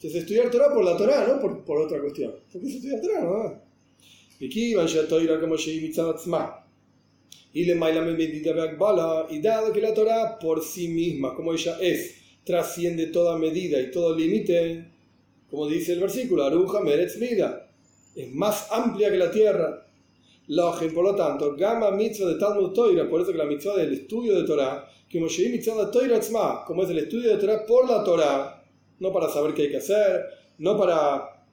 Entonces, 0.00 0.22
estudiar 0.22 0.50
Torah 0.50 0.72
por 0.72 0.82
la 0.82 0.96
Torah, 0.96 1.26
no 1.28 1.38
por, 1.38 1.62
por 1.62 1.82
otra 1.82 2.00
cuestión. 2.00 2.34
¿Por 2.50 2.62
qué 2.62 2.68
se 2.68 2.76
estudia 2.76 3.02
Torah? 3.02 3.20
No. 3.20 3.60
Y 7.52 7.64
le 7.66 7.74
y 9.28 9.40
dado 9.42 9.72
que 9.74 9.80
la 9.82 9.92
Torah 9.92 10.38
por 10.38 10.64
sí 10.64 10.88
misma, 10.88 11.34
como 11.34 11.52
ella 11.52 11.76
es, 11.82 12.14
trasciende 12.44 13.08
toda 13.08 13.36
medida 13.36 13.78
y 13.78 13.90
todo 13.90 14.16
límite, 14.16 14.86
como 15.50 15.68
dice 15.68 15.92
el 15.92 16.00
versículo, 16.00 16.44
Aruja 16.44 16.80
Meretz 16.80 17.18
Mida, 17.18 17.70
es 18.16 18.32
más 18.32 18.72
amplia 18.72 19.10
que 19.10 19.18
la 19.18 19.30
tierra. 19.30 19.86
Por 20.46 21.04
lo 21.04 21.14
tanto, 21.14 21.54
Gama 21.56 21.90
Mitzvah 21.90 22.30
de 22.30 22.38
Talmud 22.38 22.72
Toira, 22.72 23.06
por 23.06 23.20
eso 23.20 23.32
que 23.32 23.38
la 23.38 23.44
mitzvah 23.44 23.76
del 23.76 23.92
estudio 23.92 24.34
de 24.34 24.46
Torah 24.46 24.88
como 25.12 25.26
es 25.26 25.38
el 26.90 26.98
estudio 26.98 27.30
de 27.30 27.36
Torah 27.36 27.66
por 27.66 27.88
la 27.88 28.02
Torah, 28.02 28.59
no 29.00 29.12
para 29.12 29.28
saber 29.28 29.52
qué 29.54 29.62
hay 29.62 29.70
que 29.70 29.78
hacer, 29.78 30.24
no 30.58 30.78
para, 30.78 31.44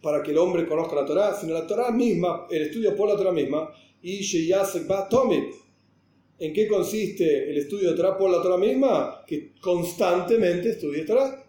para 0.00 0.22
que 0.22 0.30
el 0.30 0.38
hombre 0.38 0.66
conozca 0.66 0.94
la 0.94 1.06
Torah, 1.06 1.34
sino 1.34 1.54
la 1.54 1.66
Torah 1.66 1.90
misma, 1.90 2.46
el 2.50 2.62
estudio 2.62 2.94
por 2.94 3.08
la 3.08 3.16
Torah 3.16 3.32
misma, 3.32 3.70
y 4.02 4.22
¿En 6.36 6.52
qué 6.52 6.68
consiste 6.68 7.50
el 7.50 7.56
estudio 7.56 7.90
de 7.90 7.96
Torah 7.96 8.18
por 8.18 8.30
la 8.30 8.42
Torah 8.42 8.58
misma? 8.58 9.24
Que 9.26 9.52
constantemente 9.60 10.70
estudie 10.70 11.04
Torah. 11.04 11.42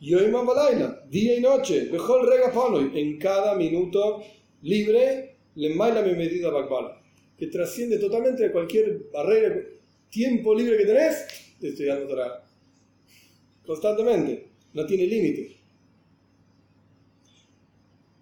Yoimam 0.00 0.46
Balaila, 0.46 1.04
día 1.08 1.36
y 1.36 1.40
noche, 1.40 1.88
mejor 1.90 2.28
rega 2.28 2.52
en 2.94 3.18
cada 3.18 3.54
minuto 3.54 4.22
libre, 4.62 5.38
le 5.56 5.74
maila 5.74 6.02
mi 6.02 6.12
medida 6.12 6.50
bakbala, 6.50 7.00
que 7.36 7.48
trasciende 7.48 7.98
totalmente 7.98 8.52
cualquier 8.52 9.08
barrera 9.12 9.60
tiempo 10.10 10.54
libre 10.54 10.78
que 10.78 10.84
tenés, 10.84 11.26
te 11.60 11.68
estudiando 11.68 12.06
Torah. 12.06 12.44
Constantemente, 13.66 14.48
no 14.74 14.86
tiene 14.86 15.06
límite. 15.06 15.56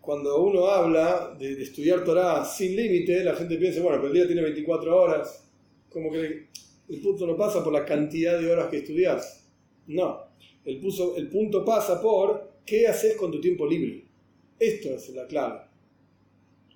Cuando 0.00 0.40
uno 0.40 0.68
habla 0.68 1.34
de, 1.36 1.60
estudiar 1.60 2.04
Torah 2.04 2.44
sin 2.44 2.76
límite, 2.76 3.24
la 3.24 3.34
gente 3.34 3.56
piensa, 3.56 3.82
bueno, 3.82 3.98
pero 3.98 4.08
el 4.08 4.14
día 4.14 4.26
tiene 4.26 4.42
24 4.42 4.96
horas, 4.96 5.44
como 5.90 6.12
que 6.12 6.46
el 6.88 7.00
punto 7.00 7.26
no 7.26 7.36
pasa 7.36 7.64
por 7.64 7.72
la 7.72 7.84
cantidad 7.84 8.40
de 8.40 8.50
horas 8.50 8.68
que 8.68 8.78
estudias. 8.78 9.44
No, 9.88 10.20
El, 10.64 11.28
punto 11.28 11.64
pasa 11.64 12.00
por 12.00 12.52
qué 12.64 12.86
haces 12.86 13.16
con 13.16 13.32
tu 13.32 13.40
tiempo 13.40 13.66
libre. 13.66 14.04
Esto 14.58 14.90
es 14.90 15.08
la 15.10 15.26
clave. 15.26 15.60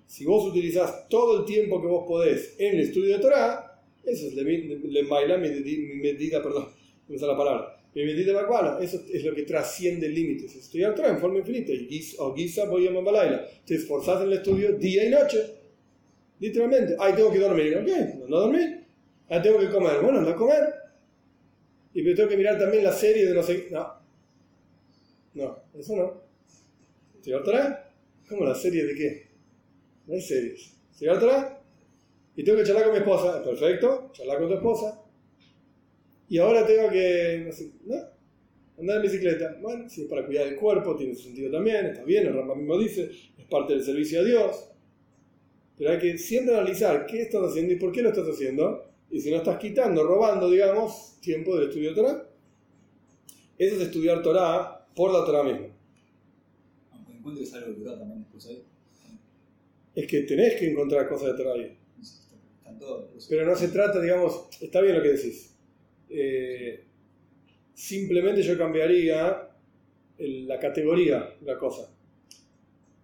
Si 0.07 0.25
vos 0.25 0.49
utilizás 0.49 1.07
todo 1.07 1.39
el 1.39 1.45
tiempo 1.45 1.81
que 1.81 1.87
vos 1.87 2.05
podés 2.05 2.55
en 2.59 2.75
el 2.75 2.81
estudio 2.81 3.15
de 3.15 3.21
Torah, 3.21 3.81
eso 4.03 4.27
es 4.27 4.35
mi 4.35 5.95
medida, 6.01 6.43
perdón, 6.43 6.67
no 7.07 7.27
la 7.27 7.37
palabra. 7.37 7.80
Medida 7.93 8.41
de 8.41 8.85
eso 8.85 9.03
es 9.11 9.23
lo 9.25 9.35
que 9.35 9.43
trasciende 9.43 10.07
límites. 10.07 10.55
Estudiar 10.55 10.95
Torah 10.95 11.09
en 11.09 11.19
forma 11.19 11.39
infinita. 11.39 11.73
O 12.19 12.33
guisa 12.33 12.65
voy 12.65 12.87
a 12.87 12.91
balaila. 12.91 13.45
Te 13.65 13.75
esforzás 13.75 14.21
en 14.21 14.27
el 14.27 14.33
estudio 14.33 14.77
día 14.77 15.05
y 15.05 15.09
noche. 15.09 15.39
Literalmente. 16.39 16.95
Ay, 16.97 17.13
tengo 17.13 17.31
que 17.31 17.39
dormir. 17.39 17.77
Ok, 17.77 18.29
no 18.29 18.39
dormir. 18.39 18.85
Ay, 19.27 19.41
tengo 19.41 19.59
que 19.59 19.69
comer. 19.69 19.99
Bueno, 20.01 20.19
anda 20.19 20.31
a 20.31 20.35
comer. 20.35 20.73
Y 21.93 22.01
me 22.01 22.15
tengo 22.15 22.29
que 22.29 22.37
mirar 22.37 22.57
también 22.57 22.83
la 22.83 22.93
serie 22.93 23.25
de 23.25 23.33
no 23.33 23.43
sé 23.43 23.67
No. 23.71 24.01
No, 25.33 25.57
eso 25.77 25.95
no. 25.95 26.21
¿Estudiar 27.15 27.43
Torah? 27.43 27.93
¿Cómo 28.27 28.45
la 28.45 28.55
serie 28.55 28.85
de 28.85 28.95
qué? 28.95 29.27
No 30.07 30.13
hay 30.13 30.21
series. 30.21 30.73
¿Estudiar 30.91 31.19
Torah? 31.19 31.61
Y 32.35 32.43
tengo 32.43 32.57
que 32.57 32.65
charlar 32.65 32.85
con 32.85 32.93
mi 32.93 32.99
esposa. 32.99 33.43
Perfecto, 33.43 34.09
charlar 34.13 34.39
con 34.39 34.47
tu 34.47 34.55
esposa. 34.55 35.00
Y 36.31 36.37
ahora 36.37 36.65
tengo 36.65 36.89
que, 36.89 37.43
no 37.45 37.51
sé, 37.51 37.73
¿no? 37.83 37.95
Andar 38.79 38.95
en 38.95 39.01
bicicleta. 39.01 39.57
Bueno, 39.61 39.89
si 39.89 40.03
es 40.03 40.07
para 40.07 40.25
cuidar 40.25 40.47
el 40.47 40.55
cuerpo, 40.55 40.95
tiene 40.95 41.13
su 41.13 41.23
sentido 41.23 41.51
también, 41.51 41.87
está 41.87 42.05
bien, 42.05 42.25
el 42.25 42.33
Rambam 42.33 42.57
mismo 42.57 42.79
dice, 42.79 43.11
es 43.37 43.45
parte 43.47 43.73
del 43.73 43.83
servicio 43.83 44.21
a 44.21 44.23
Dios. 44.23 44.69
Pero 45.77 45.91
hay 45.91 45.99
que 45.99 46.17
siempre 46.17 46.55
analizar 46.55 47.05
qué 47.05 47.23
estás 47.23 47.43
haciendo 47.43 47.73
y 47.73 47.75
por 47.75 47.91
qué 47.91 48.01
lo 48.01 48.11
estás 48.11 48.29
haciendo. 48.29 48.93
Y 49.09 49.19
si 49.19 49.29
no 49.29 49.37
estás 49.39 49.59
quitando, 49.59 50.05
robando, 50.05 50.49
digamos, 50.49 51.17
tiempo 51.19 51.53
del 51.57 51.67
estudio 51.67 51.89
de 51.89 51.95
Torah. 51.95 52.29
Eso 53.57 53.75
es 53.75 53.81
estudiar 53.81 54.23
Torah 54.23 54.87
por 54.95 55.11
la 55.11 55.25
Torah 55.25 55.43
misma. 55.43 55.67
Aunque 56.93 57.11
encuentres 57.11 57.53
algo 57.55 57.73
de 57.73 57.83
Torah 57.83 57.99
también 57.99 58.21
después 58.21 58.47
ahí. 58.47 58.63
Es 59.95 60.07
que 60.07 60.21
tenés 60.21 60.57
que 60.57 60.71
encontrar 60.71 61.09
cosas 61.09 61.35
de 61.35 61.43
Torah 61.43 61.55
ahí. 61.55 61.77
Pero 63.27 63.45
no 63.45 63.53
se 63.53 63.67
trata, 63.67 63.99
digamos, 63.99 64.47
está 64.61 64.79
bien 64.79 64.95
lo 64.95 65.03
que 65.03 65.09
decís. 65.09 65.50
Eh, 66.13 66.83
simplemente 67.73 68.41
yo 68.41 68.57
cambiaría 68.57 69.47
la 70.17 70.59
categoría 70.59 71.35
de 71.39 71.45
la 71.45 71.57
cosa. 71.57 71.89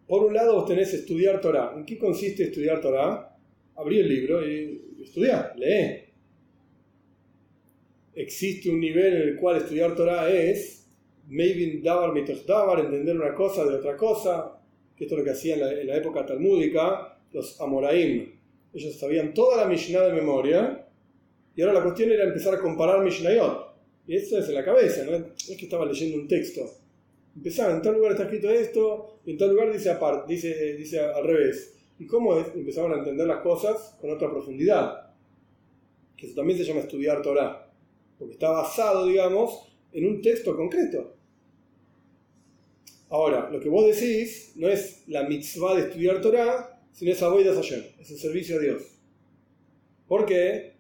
Por 0.08 0.24
un 0.24 0.34
lado, 0.34 0.56
vos 0.56 0.66
tenés 0.66 0.94
estudiar 0.94 1.42
Torah. 1.42 1.74
¿En 1.76 1.86
qué 1.86 1.98
consiste 1.98 2.44
estudiar 2.44 2.82
Torah? 2.82 3.36
Abrí 3.76 4.00
el 4.00 4.08
libro 4.08 4.48
y 4.48 5.02
estudiar, 5.04 5.54
lee. 5.58 6.04
Existe 8.16 8.70
un 8.70 8.80
nivel 8.80 9.14
en 9.14 9.22
el 9.30 9.36
cual 9.36 9.58
estudiar 9.58 9.96
Torah 9.96 10.30
es 10.30 10.88
maybe 11.28 11.82
davar 11.82 12.14
davar, 12.46 12.80
entender 12.80 13.16
una 13.16 13.34
cosa 13.34 13.66
de 13.66 13.76
otra 13.76 13.96
cosa, 13.98 14.60
que 14.96 15.04
esto 15.04 15.16
es 15.16 15.20
lo 15.20 15.26
que 15.26 15.32
hacían 15.32 15.60
en 15.60 15.88
la, 15.88 15.98
época 15.98 16.26
talmúdica 16.26 17.20
los 17.32 17.60
Amoraim. 17.62 18.34
Ellos 18.74 18.98
sabían 18.98 19.34
toda 19.34 19.58
la 19.58 19.66
Mishnah 19.68 20.02
de 20.02 20.14
memoria 20.14 20.87
y 21.58 21.62
ahora 21.64 21.74
la 21.74 21.84
cuestión 21.84 22.12
era 22.12 22.24
empezar 22.24 22.54
a 22.54 22.60
comparar 22.60 23.04
Mishnayot. 23.04 23.74
Y 24.06 24.16
eso 24.16 24.38
es 24.38 24.48
en 24.48 24.54
la 24.54 24.64
cabeza, 24.64 25.04
¿no? 25.04 25.18
es 25.18 25.58
que 25.58 25.66
estaba 25.66 25.88
leyendo 25.88 26.18
un 26.18 26.28
texto. 26.28 26.62
Empezaba, 27.36 27.74
en 27.74 27.82
tal 27.82 27.96
lugar 27.96 28.12
está 28.12 28.26
escrito 28.26 28.48
esto, 28.52 29.20
y 29.26 29.32
en 29.32 29.38
tal 29.40 29.50
lugar 29.50 29.74
dice, 29.74 29.90
aparte, 29.90 30.32
dice, 30.32 30.76
dice 30.76 31.00
al 31.00 31.26
revés. 31.26 31.76
¿Y 31.98 32.06
cómo 32.06 32.38
es? 32.38 32.48
Empezaban 32.54 32.94
a 32.94 33.00
entender 33.00 33.26
las 33.26 33.42
cosas 33.42 33.98
con 34.00 34.12
otra 34.12 34.30
profundidad. 34.30 35.16
Que 36.16 36.28
eso 36.28 36.36
también 36.36 36.60
se 36.60 36.64
llama 36.64 36.82
estudiar 36.82 37.24
Torah. 37.24 37.72
Porque 38.20 38.34
está 38.34 38.52
basado, 38.52 39.08
digamos, 39.08 39.68
en 39.94 40.06
un 40.06 40.22
texto 40.22 40.56
concreto. 40.56 41.16
Ahora, 43.10 43.50
lo 43.50 43.60
que 43.60 43.70
vos 43.70 43.84
decís 43.88 44.54
no 44.58 44.68
es 44.70 45.04
la 45.08 45.24
mitzvah 45.24 45.76
de 45.76 45.88
estudiar 45.88 46.22
Torah, 46.22 46.80
sino 46.92 47.12
es 47.12 47.24
avoidas 47.24 47.58
ayer, 47.58 47.96
es 48.00 48.12
el 48.12 48.20
servicio 48.20 48.58
a 48.58 48.60
Dios. 48.60 48.84
¿Por 50.08 50.26
qué? 50.26 50.77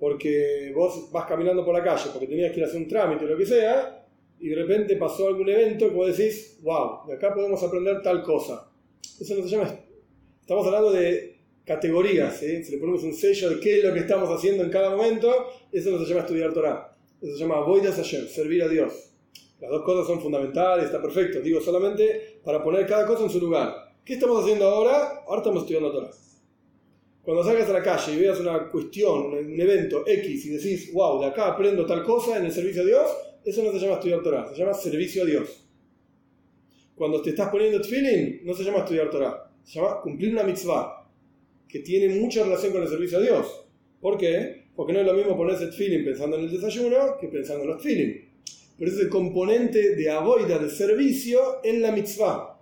Porque 0.00 0.72
vos 0.74 1.12
vas 1.12 1.26
caminando 1.26 1.64
por 1.64 1.74
la 1.74 1.84
calle 1.84 2.08
porque 2.12 2.26
tenías 2.26 2.50
que 2.50 2.58
ir 2.58 2.64
a 2.64 2.66
hacer 2.66 2.80
un 2.80 2.88
trámite 2.88 3.26
o 3.26 3.28
lo 3.28 3.36
que 3.36 3.46
sea, 3.46 4.06
y 4.40 4.48
de 4.48 4.56
repente 4.56 4.96
pasó 4.96 5.28
algún 5.28 5.48
evento 5.50 5.88
que 5.90 5.94
vos 5.94 6.16
decís, 6.16 6.58
wow, 6.62 7.06
de 7.06 7.14
acá 7.14 7.34
podemos 7.34 7.62
aprender 7.62 8.00
tal 8.02 8.22
cosa. 8.22 8.72
Eso 9.20 9.34
no 9.34 9.42
se 9.42 9.48
llama, 9.48 9.78
estamos 10.40 10.66
hablando 10.66 10.90
de 10.90 11.38
categorías, 11.66 12.38
si 12.38 12.70
le 12.70 12.78
ponemos 12.78 13.04
un 13.04 13.14
sello 13.14 13.50
de 13.50 13.60
qué 13.60 13.78
es 13.78 13.84
lo 13.84 13.92
que 13.92 14.00
estamos 14.00 14.30
haciendo 14.30 14.64
en 14.64 14.70
cada 14.70 14.90
momento, 14.90 15.46
eso 15.70 15.90
no 15.90 15.98
se 15.98 16.06
llama 16.06 16.20
estudiar 16.22 16.52
Torah, 16.54 16.96
eso 17.20 17.34
se 17.34 17.38
llama 17.38 17.60
Voidas 17.60 17.98
ayer, 17.98 18.26
servir 18.26 18.62
a 18.62 18.68
Dios. 18.68 19.10
Las 19.60 19.70
dos 19.70 19.82
cosas 19.82 20.06
son 20.06 20.20
fundamentales, 20.20 20.86
está 20.86 21.02
perfecto, 21.02 21.40
digo 21.40 21.60
solamente 21.60 22.40
para 22.42 22.64
poner 22.64 22.86
cada 22.86 23.06
cosa 23.06 23.24
en 23.24 23.30
su 23.30 23.38
lugar. 23.38 23.92
¿Qué 24.02 24.14
estamos 24.14 24.42
haciendo 24.42 24.66
ahora? 24.66 25.22
Ahora 25.26 25.40
estamos 25.42 25.60
estudiando 25.60 25.92
Torah. 25.92 26.10
Cuando 27.22 27.44
salgas 27.44 27.68
a 27.68 27.74
la 27.74 27.82
calle 27.82 28.14
y 28.14 28.18
veas 28.18 28.40
una 28.40 28.66
cuestión, 28.68 29.26
un 29.26 29.60
evento 29.60 30.04
X 30.06 30.46
y 30.46 30.50
decís, 30.50 30.90
wow, 30.92 31.20
de 31.20 31.26
acá 31.26 31.48
aprendo 31.48 31.84
tal 31.84 32.02
cosa 32.02 32.38
en 32.38 32.46
el 32.46 32.52
servicio 32.52 32.80
a 32.80 32.86
Dios, 32.86 33.10
eso 33.44 33.62
no 33.62 33.72
se 33.72 33.78
llama 33.78 33.94
estudiar 33.94 34.22
Torah, 34.22 34.48
se 34.50 34.58
llama 34.58 34.72
servicio 34.72 35.22
a 35.22 35.26
Dios. 35.26 35.66
Cuando 36.94 37.20
te 37.20 37.30
estás 37.30 37.50
poniendo 37.50 37.82
feeling, 37.84 38.38
no 38.44 38.54
se 38.54 38.64
llama 38.64 38.78
estudiar 38.78 39.10
Torah, 39.10 39.50
se 39.62 39.78
llama 39.78 40.00
cumplir 40.00 40.32
una 40.32 40.44
mitzvah, 40.44 41.10
que 41.68 41.80
tiene 41.80 42.20
mucha 42.20 42.42
relación 42.42 42.72
con 42.72 42.82
el 42.82 42.88
servicio 42.88 43.18
a 43.18 43.20
Dios. 43.20 43.66
¿Por 44.00 44.16
qué? 44.16 44.68
Porque 44.74 44.94
no 44.94 45.00
es 45.00 45.06
lo 45.06 45.12
mismo 45.12 45.36
ponerse 45.36 45.70
feeling 45.72 46.04
pensando 46.04 46.38
en 46.38 46.44
el 46.44 46.50
desayuno 46.50 47.18
que 47.20 47.28
pensando 47.28 47.64
en 47.64 47.70
los 47.70 47.82
feeling. 47.82 48.14
Pero 48.78 48.90
es 48.90 48.98
el 48.98 49.10
componente 49.10 49.94
de 49.94 50.10
avoida 50.10 50.58
de 50.58 50.70
servicio 50.70 51.60
en 51.62 51.82
la 51.82 51.92
mitzvah. 51.92 52.58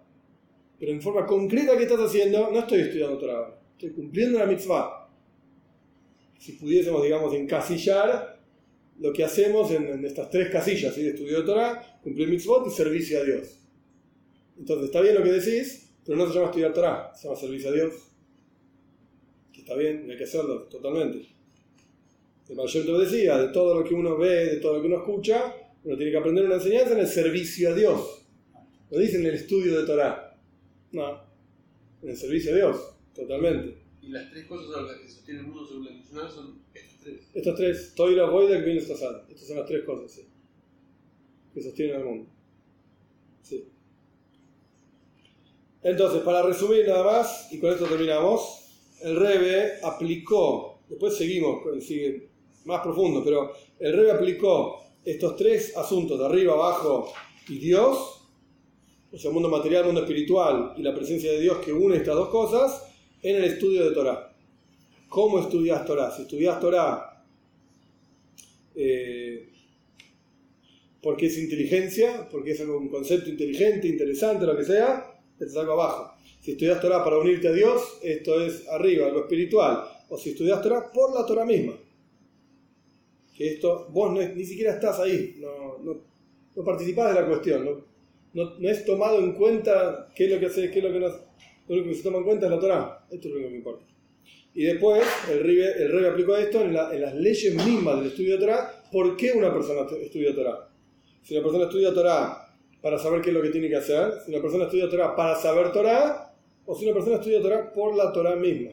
Pero 0.81 0.91
en 0.91 1.01
forma 1.01 1.27
concreta 1.27 1.77
que 1.77 1.85
estás 1.85 2.01
haciendo, 2.01 2.51
no 2.51 2.59
estoy 2.59 2.81
estudiando 2.81 3.19
Torah 3.19 3.58
estoy 3.79 3.91
cumpliendo 3.91 4.41
la 4.41 4.47
mitzvah. 4.47 5.09
Si 6.39 6.53
pudiésemos, 6.53 7.03
digamos, 7.03 7.33
encasillar 7.35 8.41
lo 8.99 9.13
que 9.13 9.25
hacemos 9.25 9.71
en, 9.71 10.05
estas 10.05 10.29
tres 10.31 10.51
casillas, 10.51 10.95
¿sí? 10.95 11.07
estudio 11.07 11.41
de 11.41 11.47
Torah, 11.47 12.01
cumplir 12.03 12.29
mitzvot 12.29 12.67
y 12.67 12.71
servicio 12.71 13.21
a 13.21 13.25
Dios. 13.25 13.61
Entonces, 14.59 14.87
está 14.87 15.01
bien 15.01 15.15
lo 15.15 15.23
que 15.23 15.33
decís, 15.33 15.91
pero 16.05 16.19
no 16.19 16.27
se 16.27 16.35
llama 16.35 16.47
estudiar 16.47 16.75
Torah, 16.75 17.13
se 17.15 17.29
llama 17.29 17.39
servicio 17.39 17.71
a 17.71 17.73
Dios. 17.73 17.95
Que 19.53 19.61
está 19.61 19.77
bien, 19.77 20.11
hay 20.11 20.17
que 20.17 20.25
hacerlo 20.25 20.65
totalmente. 20.65 21.29
El 22.49 22.57
mayor 22.57 22.85
te 22.85 22.93
decía, 22.93 23.39
de 23.39 23.49
todo 23.53 23.79
lo 23.79 23.85
que 23.85 23.95
uno 23.95 24.17
ve, 24.17 24.47
de 24.47 24.57
todo 24.57 24.75
lo 24.75 24.81
que 24.81 24.89
uno 24.89 24.97
escucha, 24.97 25.55
uno 25.85 25.97
tiene 25.97 26.11
que 26.11 26.19
aprender 26.19 26.45
una 26.45 26.57
enseñanza 26.57 26.95
en 26.95 27.01
el 27.01 27.07
servicio 27.07 27.71
a 27.71 27.75
Dios. 27.75 28.27
No 28.91 28.99
dice 28.99 29.19
en 29.19 29.27
el 29.27 29.35
estudio 29.35 29.79
de 29.79 29.87
Torah. 29.87 30.37
No, 30.91 31.21
en 32.03 32.09
el 32.09 32.17
servicio 32.17 32.53
a 32.53 32.57
Dios. 32.57 32.98
Totalmente. 33.19 33.83
Y 34.01 34.11
las 34.11 34.31
tres 34.31 34.47
cosas 34.47 34.77
a 34.77 34.83
las 34.83 34.97
que 34.99 35.09
sostiene 35.09 35.41
el 35.41 35.47
mundo 35.47 35.69
Mishnah 35.81 36.31
son 36.31 36.63
estas 36.73 37.01
tres. 37.01 37.31
Estas 37.35 37.57
tres, 37.57 37.95
Toira, 37.97 38.31
Boida 38.31 38.57
y 38.57 38.63
Bien 38.63 38.79
Estas 38.79 39.01
son 39.01 39.57
las 39.57 39.67
tres 39.67 39.85
cosas 39.85 40.13
sí, 40.13 40.29
que 41.53 41.61
sostienen 41.61 41.97
al 41.97 42.05
mundo. 42.05 42.31
Sí. 43.43 43.65
Entonces, 45.83 46.23
para 46.23 46.43
resumir 46.43 46.87
nada 46.87 47.03
más, 47.03 47.53
y 47.53 47.59
con 47.59 47.73
esto 47.73 47.87
terminamos, 47.87 48.97
el 49.03 49.17
Rebe 49.17 49.81
aplicó, 49.83 50.83
después 50.89 51.17
seguimos, 51.17 51.63
sigue 51.85 52.29
más 52.67 52.83
profundo, 52.83 53.25
pero 53.25 53.53
el 53.81 53.95
Rebe 53.95 54.13
aplicó 54.13 54.81
estos 55.05 55.35
tres 55.35 55.77
asuntos 55.77 56.21
de 56.21 56.25
arriba, 56.25 56.55
abajo 56.55 57.13
y 57.49 57.59
Dios, 57.59 58.29
o 59.11 59.19
sea, 59.19 59.33
mundo 59.33 59.49
material, 59.49 59.87
mundo 59.87 60.03
espiritual 60.03 60.75
y 60.77 60.83
la 60.83 60.95
presencia 60.95 61.33
de 61.33 61.41
Dios 61.41 61.59
que 61.59 61.73
une 61.73 61.97
estas 61.97 62.15
dos 62.15 62.29
cosas, 62.29 62.85
en 63.23 63.37
el 63.37 63.45
estudio 63.45 63.89
de 63.89 63.95
Torah. 63.95 64.33
¿Cómo 65.09 65.41
estudias 65.41 65.85
Torah? 65.85 66.11
Si 66.11 66.23
estudias 66.23 66.61
Torah 66.61 67.25
eh, 68.75 69.49
porque 71.03 71.27
es 71.27 71.39
inteligencia, 71.39 72.29
porque 72.31 72.53
es 72.53 72.61
un 72.61 72.89
concepto 72.89 73.31
inteligente, 73.31 73.89
interesante, 73.89 74.47
lo 74.47 74.57
que 74.57 74.65
sea, 74.65 75.21
es 75.39 75.57
algo 75.57 75.73
abajo. 75.73 76.13
Si 76.41 76.53
estudias 76.53 76.81
Torah 76.81 77.03
para 77.03 77.19
unirte 77.19 77.49
a 77.49 77.53
Dios, 77.53 77.99
esto 78.03 78.41
es 78.41 78.67
arriba, 78.69 79.07
algo 79.07 79.21
espiritual. 79.21 79.85
O 80.09 80.19
si 80.19 80.31
estudias 80.31 80.63
Torah 80.63 80.91
por 80.93 81.15
la 81.15 81.27
Torah 81.27 81.45
misma. 81.45 81.75
Que 83.35 83.55
esto, 83.55 83.89
vos 83.91 84.13
ni 84.13 84.45
siquiera 84.45 84.75
estás 84.75 84.99
ahí, 84.99 85.37
no, 85.39 85.79
no, 85.79 86.65
participás 86.65 87.15
de 87.15 87.21
la 87.21 87.27
cuestión, 87.29 87.65
no, 88.35 88.55
no, 88.59 88.69
es 88.69 88.85
tomado 88.85 89.21
en 89.21 89.33
cuenta 89.35 90.09
qué 90.15 90.25
es 90.25 90.33
lo 90.33 90.41
que 90.41 90.47
hace, 90.47 90.71
qué 90.73 90.79
es 90.81 90.85
lo 90.85 90.93
que 90.93 90.99
no 90.99 91.07
lo 91.69 91.75
único 91.75 91.91
que 91.91 91.95
se 91.97 92.03
toma 92.03 92.19
en 92.19 92.25
cuenta 92.25 92.47
es 92.47 92.53
la 92.53 92.61
Torah. 92.61 93.07
Esto 93.11 93.29
es 93.29 93.35
lo 93.35 93.39
único 93.39 93.51
que 93.51 93.57
importa. 93.57 93.85
Y 94.55 94.65
después, 94.65 95.05
el 95.31 95.41
Rebe, 95.41 96.09
aplicó 96.09 96.37
esto 96.37 96.63
en, 96.63 96.73
las 96.75 97.15
leyes 97.15 97.55
mismas 97.55 97.99
del 97.99 98.09
estudio 98.09 98.35
de 98.35 98.41
Torah. 98.41 98.85
¿Por 98.91 99.17
qué 99.17 99.33
una 99.33 99.53
persona 99.53 99.83
estudia 100.01 100.35
Torah? 100.35 100.69
Si 101.23 101.35
una 101.35 101.45
persona 101.45 101.65
estudia 101.65 101.93
Torah 101.93 102.57
para 102.81 102.99
saber 102.99 103.21
qué 103.21 103.31
es 103.31 103.35
lo 103.35 103.43
que 103.43 103.51
tiene 103.51 103.69
que 103.69 103.77
hacer, 103.77 104.15
si 104.25 104.33
una 104.33 104.41
persona 104.41 104.65
estudia 104.65 104.89
Torah 104.89 105.15
para 105.15 105.37
saber 105.37 105.73
Torah, 105.73 106.35
o 106.65 106.75
si 106.75 106.87
una 106.87 106.95
persona 106.95 107.17
estudia 107.17 107.41
Torah 107.41 107.73
por 107.73 107.95
la 107.95 108.13
Torah 108.13 108.37
misma. 108.37 108.73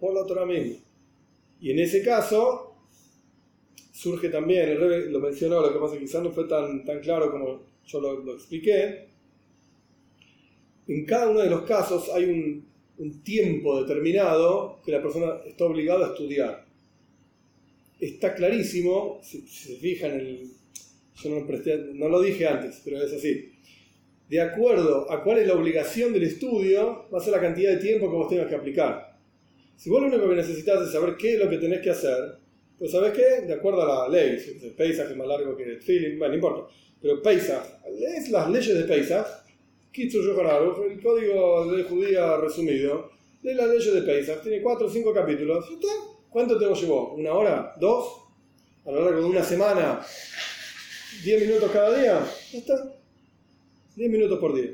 Por 0.00 0.14
la 0.14 0.24
Torah 0.24 0.46
misma. 0.46 0.76
Y 1.60 1.70
en 1.72 1.78
ese 1.80 2.02
caso, 2.02 2.76
surge 3.92 4.30
también, 4.30 4.68
el 4.68 4.78
Rebbe 4.78 5.10
lo 5.10 5.20
mencionó, 5.20 5.60
lo 5.60 5.72
que 5.72 5.78
pasa 5.78 5.98
quizás 5.98 6.22
no 6.22 6.30
fue 6.30 6.44
tan, 6.44 6.84
tan 6.84 7.00
claro 7.00 7.30
como 7.30 7.60
yo 7.84 8.00
lo 8.00 8.32
expliqué. 8.32 9.07
En 10.88 11.04
cada 11.04 11.28
uno 11.28 11.40
de 11.40 11.50
los 11.50 11.62
casos 11.62 12.08
hay 12.14 12.24
un, 12.24 12.66
un 12.98 13.22
tiempo 13.22 13.82
determinado 13.82 14.80
que 14.84 14.92
la 14.92 15.02
persona 15.02 15.34
está 15.46 15.64
obligada 15.64 16.06
a 16.06 16.10
estudiar. 16.10 16.66
Está 18.00 18.34
clarísimo, 18.34 19.20
si, 19.22 19.42
si 19.42 19.74
se 19.74 19.76
fijan, 19.76 20.12
el, 20.12 20.50
yo 21.22 21.30
no, 21.30 21.46
presté, 21.46 21.76
no 21.94 22.08
lo 22.08 22.20
dije 22.20 22.46
antes, 22.46 22.80
pero 22.84 23.02
es 23.02 23.12
así. 23.12 23.52
De 24.28 24.40
acuerdo 24.40 25.10
a 25.10 25.22
cuál 25.22 25.38
es 25.38 25.46
la 25.46 25.54
obligación 25.54 26.12
del 26.12 26.24
estudio, 26.24 27.06
va 27.12 27.18
a 27.18 27.22
ser 27.22 27.32
la 27.32 27.40
cantidad 27.40 27.72
de 27.72 27.78
tiempo 27.78 28.10
que 28.10 28.16
vos 28.16 28.28
tengas 28.28 28.48
que 28.48 28.54
aplicar. 28.54 29.18
Si 29.76 29.90
vos 29.90 30.00
lo 30.00 30.08
único 30.08 30.28
que 30.28 30.36
necesitas 30.36 30.86
es 30.86 30.92
saber 30.92 31.16
qué 31.16 31.34
es 31.34 31.40
lo 31.40 31.48
que 31.48 31.58
tenés 31.58 31.80
que 31.80 31.90
hacer, 31.90 32.36
pues 32.78 32.92
¿sabes 32.92 33.12
qué? 33.12 33.46
De 33.46 33.54
acuerdo 33.54 33.82
a 33.82 34.08
la 34.08 34.08
ley, 34.08 34.38
el 34.62 34.72
paisaje 34.72 35.12
es 35.12 35.16
más 35.16 35.26
largo 35.26 35.56
que 35.56 35.64
el 35.64 35.82
feeling, 35.82 36.18
bueno, 36.18 36.32
no 36.32 36.34
importa. 36.34 36.74
Pero 37.00 37.22
paisaje, 37.22 37.74
es 38.16 38.28
las 38.30 38.50
leyes 38.50 38.76
de 38.76 38.84
paisaje, 38.84 39.47
el 40.02 41.02
código 41.02 41.72
de 41.72 41.82
judía 41.84 42.36
resumido, 42.36 43.10
de 43.42 43.54
las 43.54 43.68
leyes 43.68 43.94
de 43.94 44.02
paisaje, 44.02 44.40
tiene 44.42 44.62
cuatro 44.62 44.86
o 44.86 44.90
cinco 44.90 45.12
capítulos. 45.12 45.66
¿Cuánto 46.28 46.58
te 46.58 46.66
llevó? 46.66 47.14
¿Una 47.14 47.32
hora? 47.32 47.74
¿Dos? 47.80 48.24
A 48.84 48.90
lo 48.90 49.04
largo 49.04 49.20
de 49.20 49.26
una 49.26 49.42
semana, 49.42 50.00
¿diez 51.24 51.46
minutos 51.46 51.70
cada 51.70 51.98
día? 51.98 52.26
Ya 52.52 52.58
está. 52.58 52.98
10 53.98 54.10
minutos 54.12 54.38
por 54.38 54.54
día. 54.54 54.70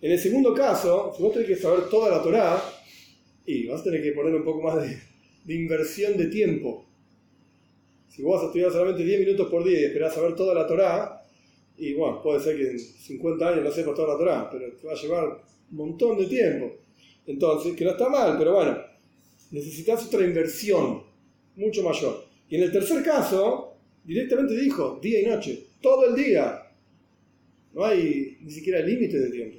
En 0.00 0.12
el 0.12 0.18
segundo 0.18 0.54
caso, 0.54 1.12
si 1.16 1.22
vos 1.22 1.32
tenés 1.32 1.48
que 1.48 1.56
saber 1.56 1.88
toda 1.88 2.08
la 2.08 2.22
Torá, 2.22 2.62
y 3.44 3.66
vas 3.66 3.80
a 3.80 3.84
tener 3.84 4.00
que 4.00 4.12
poner 4.12 4.32
un 4.34 4.44
poco 4.44 4.62
más 4.62 4.80
de, 4.80 4.96
de 5.44 5.54
inversión 5.54 6.16
de 6.16 6.26
tiempo. 6.26 6.86
Si 8.08 8.22
vos 8.22 8.34
vas 8.34 8.44
a 8.44 8.46
estudiar 8.46 8.70
solamente 8.70 9.02
10 9.02 9.20
minutos 9.20 9.48
por 9.50 9.64
día 9.64 9.80
y 9.80 9.84
esperás 9.84 10.14
saber 10.14 10.36
toda 10.36 10.54
la 10.54 10.68
Torá, 10.68 11.13
y 11.76 11.94
bueno, 11.94 12.22
puede 12.22 12.40
ser 12.40 12.56
que 12.56 12.70
en 12.70 12.78
50 12.78 13.48
años 13.48 13.64
no 13.64 13.70
sepas 13.70 13.94
toda 13.94 14.14
la 14.14 14.18
Torá, 14.18 14.50
pero 14.50 14.72
te 14.72 14.86
va 14.86 14.92
a 14.92 14.96
llevar 14.96 15.24
un 15.70 15.76
montón 15.76 16.18
de 16.18 16.26
tiempo. 16.26 16.72
Entonces, 17.26 17.74
que 17.74 17.84
no 17.84 17.92
está 17.92 18.08
mal, 18.08 18.36
pero 18.38 18.54
bueno, 18.54 18.78
necesitas 19.50 20.06
otra 20.06 20.24
inversión 20.24 21.02
mucho 21.56 21.82
mayor. 21.82 22.24
Y 22.48 22.56
en 22.56 22.62
el 22.64 22.72
tercer 22.72 23.02
caso, 23.02 23.76
directamente 24.04 24.54
dijo, 24.54 24.98
día 25.02 25.20
y 25.20 25.26
noche, 25.26 25.66
todo 25.80 26.08
el 26.08 26.14
día. 26.14 26.60
No 27.72 27.84
hay 27.84 28.38
ni 28.40 28.50
siquiera 28.50 28.80
límite 28.80 29.18
de 29.18 29.30
tiempo. 29.30 29.58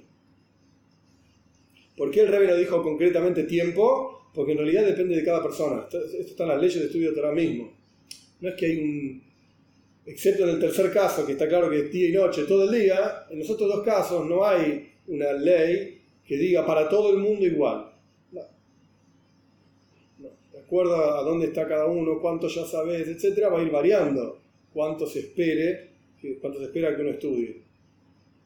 ¿Por 1.97 2.11
qué 2.11 2.21
el 2.21 2.27
Rebbe 2.27 2.47
no 2.47 2.55
dijo 2.55 2.81
concretamente 2.81 3.43
tiempo? 3.43 4.29
Porque 4.33 4.51
en 4.51 4.57
realidad 4.57 4.85
depende 4.85 5.15
de 5.15 5.23
cada 5.23 5.41
persona. 5.41 5.83
Esto, 5.83 5.97
está 6.05 6.43
en 6.43 6.49
las 6.49 6.61
leyes 6.61 6.79
de 6.79 6.85
estudio 6.87 7.09
de 7.09 7.15
Torah 7.15 7.31
mismo. 7.31 7.71
No 8.41 8.49
es 8.49 8.55
que 8.55 8.65
hay 8.65 8.79
un. 8.79 9.23
Excepto 10.05 10.43
en 10.43 10.49
el 10.49 10.59
tercer 10.59 10.91
caso, 10.91 11.25
que 11.25 11.31
está 11.31 11.47
claro 11.47 11.69
que 11.69 11.79
es 11.79 11.91
día 11.91 12.09
y 12.09 12.13
noche, 12.13 12.43
todo 12.43 12.69
el 12.69 12.79
día, 12.79 13.25
en 13.29 13.39
los 13.39 13.49
otros 13.49 13.67
dos 13.67 13.83
casos 13.83 14.25
no 14.27 14.45
hay 14.45 14.91
una 15.07 15.33
ley 15.33 16.01
que 16.25 16.37
diga 16.37 16.65
para 16.65 16.87
todo 16.87 17.11
el 17.11 17.17
mundo 17.17 17.45
igual. 17.45 17.91
No. 18.31 18.41
De 20.53 20.59
acuerdo 20.59 20.95
a 20.95 21.23
dónde 21.23 21.47
está 21.47 21.67
cada 21.67 21.87
uno, 21.87 22.19
cuánto 22.21 22.47
ya 22.47 22.65
sabes, 22.65 23.07
etcétera, 23.07 23.49
va 23.49 23.59
a 23.59 23.63
ir 23.63 23.71
variando 23.71 24.39
cuánto 24.75 25.07
se 25.07 25.19
espere, 25.19 25.89
cuánto 26.41 26.59
se 26.59 26.65
espera 26.65 26.93
que 26.95 27.01
uno 27.01 27.11
estudie. 27.11 27.61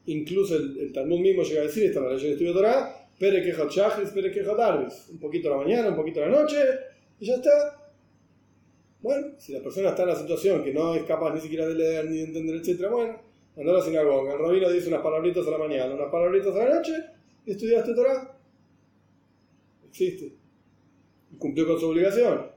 Incluso 0.06 0.56
el, 0.56 0.92
Talmud 0.92 1.18
mismo 1.18 1.42
llega 1.42 1.62
a 1.62 1.64
decir, 1.64 1.84
está 1.84 1.98
en 1.98 2.06
la 2.06 2.12
ley 2.14 2.22
de 2.22 2.30
estudio 2.30 2.52
de 2.52 2.60
Torah, 2.60 2.96
Pere 3.18 3.42
que 3.42 3.52
Shachris, 3.52 4.10
Pere 4.10 4.30
que 4.30 4.40
Un 4.40 5.18
poquito 5.18 5.52
a 5.52 5.58
la 5.58 5.64
mañana, 5.64 5.88
un 5.88 5.96
poquito 5.96 6.22
a 6.22 6.28
la 6.28 6.40
noche, 6.40 6.56
y 7.18 7.26
ya 7.26 7.34
está. 7.34 7.79
Bueno, 9.02 9.28
si 9.38 9.52
la 9.52 9.62
persona 9.62 9.90
está 9.90 10.02
en 10.02 10.08
la 10.08 10.16
situación 10.16 10.62
que 10.62 10.74
no 10.74 10.94
es 10.94 11.04
capaz 11.04 11.34
ni 11.34 11.40
siquiera 11.40 11.66
de 11.66 11.74
leer 11.74 12.04
ni 12.04 12.18
de 12.18 12.24
entender, 12.24 12.56
etc., 12.56 12.88
bueno, 12.90 13.18
anda 13.56 13.72
a 13.72 13.74
la 13.76 13.82
sinagoga. 13.82 14.34
El 14.34 14.38
rabino 14.38 14.70
dice 14.70 14.88
unas 14.88 15.02
palabritas 15.02 15.46
a 15.46 15.50
la 15.50 15.58
mañana, 15.58 15.94
unas 15.94 16.10
palabritas 16.10 16.54
a 16.54 16.64
la 16.64 16.74
noche, 16.76 16.92
y 17.46 17.52
estudiaste 17.52 17.94
Torah. 17.94 18.36
Existe. 19.88 20.32
Y 21.32 21.36
cumplió 21.36 21.66
con 21.66 21.80
su 21.80 21.88
obligación. 21.88 22.49